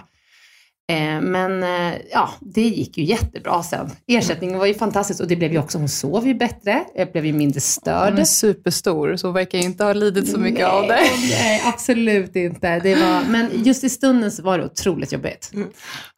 Eh, 0.89 1.21
men 1.21 1.63
eh, 1.63 1.99
ja, 2.11 2.29
det 2.39 2.61
gick 2.61 2.97
ju 2.97 3.03
jättebra 3.03 3.63
sen. 3.63 3.89
Ersättningen 4.07 4.59
var 4.59 4.65
ju 4.65 4.73
fantastisk 4.73 5.21
och 5.21 5.27
det 5.27 5.35
blev 5.35 5.51
ju 5.51 5.59
också, 5.59 5.77
hon 5.77 5.89
sov 5.89 6.27
ju 6.27 6.33
bättre, 6.33 6.83
jag 6.95 7.11
blev 7.11 7.25
ju 7.25 7.33
mindre 7.33 7.59
störd. 7.59 8.09
Hon 8.13 8.19
är 8.19 8.23
superstor, 8.23 9.15
så 9.15 9.27
hon 9.27 9.33
verkar 9.33 9.57
ju 9.57 9.63
inte 9.63 9.83
ha 9.83 9.93
lidit 9.93 10.31
så 10.31 10.39
mycket 10.39 10.67
av 10.67 10.81
det. 10.81 10.87
Nej, 10.87 11.09
nej, 11.41 11.61
absolut 11.65 12.35
inte. 12.35 12.79
Det 12.79 12.95
var, 12.95 13.21
men 13.29 13.49
just 13.63 13.83
i 13.83 13.89
stunden 13.89 14.31
så 14.31 14.43
var 14.43 14.57
det 14.57 14.65
otroligt 14.65 15.11
jobbigt. 15.11 15.51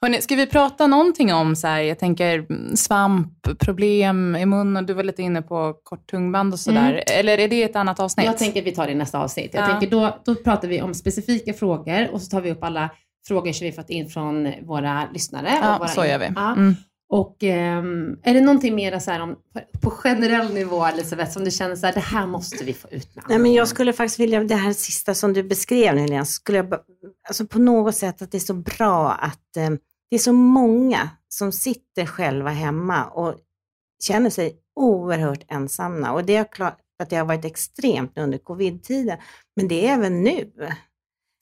Hörrni, 0.02 0.22
ska 0.22 0.36
vi 0.36 0.48
prata 0.48 0.88
någonting 0.88 1.34
om, 1.34 1.56
så 1.56 1.68
här, 1.68 1.82
jag 1.82 2.00
tänker 2.00 2.38
mm, 2.50 2.76
svamp, 2.76 3.34
problem 3.60 4.36
i 4.36 4.46
munnen, 4.46 4.86
du 4.86 4.94
var 4.94 5.04
lite 5.04 5.22
inne 5.22 5.42
på 5.42 5.74
kort 5.84 6.10
tungband 6.12 6.54
och 6.54 6.60
sådär. 6.60 7.04
Eller 7.12 7.38
är 7.38 7.48
det 7.48 7.64
ett 7.64 7.76
annat 7.76 8.00
avsnitt? 8.00 8.26
Jag 8.26 8.38
tänker 8.38 8.62
att 8.62 8.68
vi 8.68 8.72
tar 8.72 8.86
det 8.86 8.92
i 8.92 8.96
nästa 8.96 9.20
avsnitt. 9.20 9.52
Jag 9.54 9.64
Ja. 9.64 9.68
tänker 9.68 9.88
då, 9.90 10.18
då 10.26 10.36
pratar 10.36 10.68
vi 10.68 10.82
om 10.82 10.94
specifika 10.94 11.54
frågor 11.54 12.10
och 12.14 12.22
så 12.22 12.30
tar 12.30 12.42
vi 12.42 12.52
upp 12.52 12.64
alla 12.64 12.90
frågor 13.28 13.52
som 13.52 13.66
vi 13.66 13.72
fått 13.72 13.90
in 13.90 14.10
från 14.10 14.54
våra 14.62 15.10
lyssnare. 15.14 15.50
Ja, 15.62 15.74
och 15.74 15.80
våra 15.80 15.90
så 15.90 16.06
gör 16.06 16.20
vi. 16.20 16.32
Ja. 16.36 16.52
Mm. 16.52 16.76
Och 17.10 17.44
ehm, 17.44 18.20
är 18.24 18.34
det 18.34 18.42
någonting 18.42 18.76
mer 18.76 19.00
så 19.00 19.12
här 19.12 19.20
om, 19.20 19.36
på, 19.82 19.90
generell 19.92 20.54
nivå, 20.54 20.86
Elisabeth, 20.86 21.32
som 21.32 21.44
du 21.44 21.52
känner 21.52 21.76
så 21.76 21.86
här, 21.86 21.94
det 21.94 22.00
här 22.00 22.28
måste 22.28 22.64
vi 22.64 22.74
få 22.74 22.88
ut 22.88 23.16
med 23.16 23.24
Nej, 23.28 23.40
men 23.40 23.54
jag 23.54 23.68
skulle 23.68 23.94
faktiskt 23.94 24.20
vilja, 24.20 24.44
det 24.44 24.56
här 24.56 24.74
sista 24.74 25.14
som 25.14 25.34
du 25.34 25.44
beskrev 25.44 25.96
nu, 25.96 26.02
Helena, 26.02 26.26
skulle 26.26 26.58
jag, 26.58 26.74
alltså 27.28 27.46
på 27.46 27.60
något 27.60 27.96
sätt 27.96 28.22
att 28.22 28.32
det 28.32 28.38
är 28.38 28.40
så 28.40 28.54
bra 28.54 29.12
att 29.12 29.58
eh, 29.58 29.70
det 30.10 30.16
är 30.16 30.20
så 30.20 30.34
många 30.34 31.10
som 31.28 31.52
sitter 31.52 32.06
själva 32.06 32.50
hemma 32.50 33.06
och 33.06 33.36
känner 34.04 34.30
sig 34.30 34.54
oerhört 34.76 35.44
ensamma. 35.48 36.12
Och 36.12 36.26
det 36.26 36.36
är 36.36 36.52
klart 36.52 36.78
att 37.00 37.10
det 37.10 37.16
har 37.16 37.26
varit 37.26 37.46
extremt 37.46 38.18
under 38.18 38.38
covid-tiden, 38.38 39.18
men 39.56 39.68
det 39.68 39.88
är 39.88 39.94
även 39.94 40.24
nu. 40.24 40.52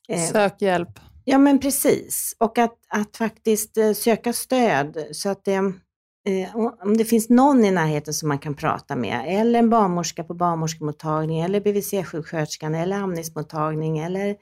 Eh, 0.08 0.28
Sök 0.32 0.62
hjälp. 0.62 1.00
Ja 1.26 1.38
men 1.38 1.60
precis. 1.60 2.36
Och 2.40 2.58
att, 2.58 2.76
att 2.90 3.18
faktiskt 3.18 3.78
eh, 3.78 3.94
söka 3.94 4.34
stöd 4.34 5.06
så 5.12 5.30
att 5.30 5.46
det, 5.46 5.56
eh, 5.56 6.56
om 6.82 6.98
det 6.98 7.06
finns 7.06 7.30
någon 7.30 7.66
i 7.66 7.72
närheten 7.72 8.14
som 8.14 8.30
man 8.30 8.40
kan 8.40 8.56
prata 8.56 8.96
med, 8.96 9.26
eller 9.28 9.60
en 9.60 9.70
barnmorska 9.70 10.24
på 10.24 10.34
barnmorskemottagning, 10.34 11.40
eller 11.40 11.60
BVC-sjuksköterskan, 11.60 12.76
eller 12.76 12.98
amningsmottagning, 12.98 14.00
eller 14.00 14.36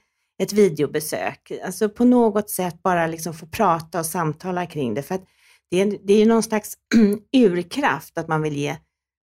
ett 0.43 0.53
videobesök. 0.53 1.51
Alltså 1.65 1.89
på 1.89 2.05
något 2.05 2.49
sätt 2.49 2.84
bara 2.84 3.07
liksom 3.07 3.34
få 3.34 3.45
prata 3.45 3.99
och 3.99 4.05
samtala 4.05 4.65
kring 4.65 4.93
det. 4.93 5.01
För 5.01 5.15
att 5.15 5.23
det 5.71 5.82
är, 5.82 5.97
det 6.03 6.13
är 6.13 6.25
någon 6.25 6.43
slags 6.43 6.73
urkraft 7.38 8.17
att 8.17 8.28
man 8.28 8.41
vill 8.41 8.57
ge 8.57 8.78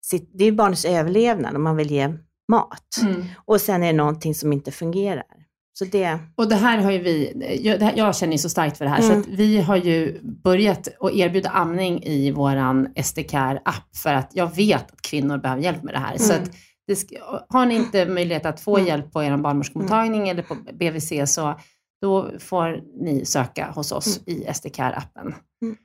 sitt, 0.04 0.30
det 0.34 0.44
är 0.44 0.52
barnets 0.52 0.84
överlevnad 0.84 1.54
och 1.54 1.60
man 1.60 1.76
vill 1.76 1.90
ge 1.90 2.14
mat. 2.48 2.96
Mm. 3.02 3.24
Och 3.44 3.60
sen 3.60 3.82
är 3.82 3.86
det 3.86 3.92
någonting 3.92 4.34
som 4.34 4.52
inte 4.52 4.72
fungerar. 4.72 5.43
Så 5.78 5.84
det, 5.84 6.18
Och 6.34 6.48
det 6.48 6.54
här 6.56 6.78
har 6.78 6.90
ju 6.90 6.98
vi, 6.98 7.32
jag, 7.62 7.78
det 7.78 7.84
här, 7.84 7.92
jag 7.96 8.16
känner 8.16 8.32
ju 8.32 8.38
så 8.38 8.48
starkt 8.48 8.78
för 8.78 8.84
det 8.84 8.90
här, 8.90 9.00
så 9.00 9.08
Mm. 9.08 9.20
att 9.20 9.26
vi 9.28 9.60
har 9.60 9.76
ju 9.76 10.20
börjat 10.22 10.88
att 11.00 11.12
erbjuda 11.12 11.50
amning 11.50 12.02
i 12.02 12.30
våran 12.30 12.88
SDCare-app 12.96 13.96
för 13.96 14.14
att 14.14 14.30
jag 14.32 14.56
vet 14.56 14.92
att 14.92 15.02
kvinnor 15.02 15.38
behöver 15.38 15.62
hjälp 15.62 15.82
med 15.82 15.94
det 15.94 15.98
här. 15.98 16.18
Så 16.18 16.32
Mm. 16.32 16.42
att 16.44 16.50
det 16.86 16.96
ska, 16.96 17.16
har 17.48 17.66
ni 17.66 17.74
inte 17.74 18.06
möjlighet 18.06 18.46
att 18.46 18.60
få 18.60 18.76
Mm. 18.76 18.88
hjälp 18.88 19.12
på 19.12 19.22
er 19.22 19.36
barnmorskemottagning 19.36 20.28
eller 20.28 20.42
på 20.42 20.56
BVC 20.72 21.26
så 21.26 21.60
då 22.02 22.30
får 22.40 22.80
ni 23.04 23.24
söka 23.24 23.70
hos 23.70 23.92
oss 23.92 24.20
i 24.26 24.44
SDCare-appen. 24.48 25.34
Mm. 25.62 25.76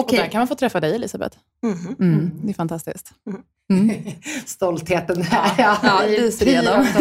Och 0.00 0.08
där 0.10 0.26
kan 0.28 0.38
man 0.40 0.48
få 0.48 0.54
träffa 0.54 0.80
dig 0.80 0.94
Elisabeth. 0.94 1.36
mhm. 1.62 1.96
Mm. 2.00 2.30
Det 2.42 2.50
är 2.50 2.54
fantastiskt. 2.54 3.12
stoltheten 4.46 5.22
här. 5.22 5.54
Ja, 5.58 5.76
Ja, 5.82 6.00
det 6.06 6.16
är 6.16 6.20
lyser 6.22 6.46
igenom. 6.48 6.86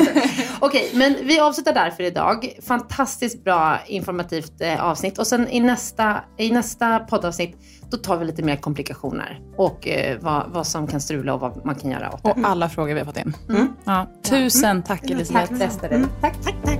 Okej, 0.60 0.92
men 0.94 1.16
vi 1.24 1.40
avslutar 1.40 1.74
där 1.74 1.92
för 1.92 2.04
idag. 2.04 2.54
Fantastiskt 2.68 3.44
bra 3.44 3.80
informativt 3.88 4.62
eh, 4.62 4.86
avsnitt. 4.86 5.18
Och 5.18 5.28
sen 5.28 5.48
i 5.50 5.60
nästa, 5.60 6.24
i 6.38 6.52
nästa 6.52 7.00
poddavsnitt, 7.00 7.58
då 7.90 7.98
tar 7.98 8.18
vi 8.18 8.26
lite 8.26 8.44
mer 8.44 8.56
komplikationer 8.56 9.40
och 9.58 9.88
eh, 9.88 10.18
vad, 10.22 10.44
vad 10.50 10.68
som 10.68 10.88
kan 10.88 11.02
strula 11.02 11.34
och 11.34 11.40
vad 11.40 11.66
man 11.66 11.76
kan 11.76 11.92
göra 11.92 12.14
åt 12.14 12.24
det. 12.24 12.32
Och 12.32 12.38
alla 12.44 12.70
frågor 12.70 12.94
vi 12.94 13.00
har 13.00 13.06
fått 13.06 13.18
in. 13.18 13.34
Mm. 13.50 13.68
Ja. 13.84 14.08
Tusen 14.30 14.84
tack 14.84 15.10
Elisabeth. 15.10 15.52
Tack 15.52 15.62
Ester. 15.62 16.06
Tack. 16.22 16.36
Tack, 16.44 16.80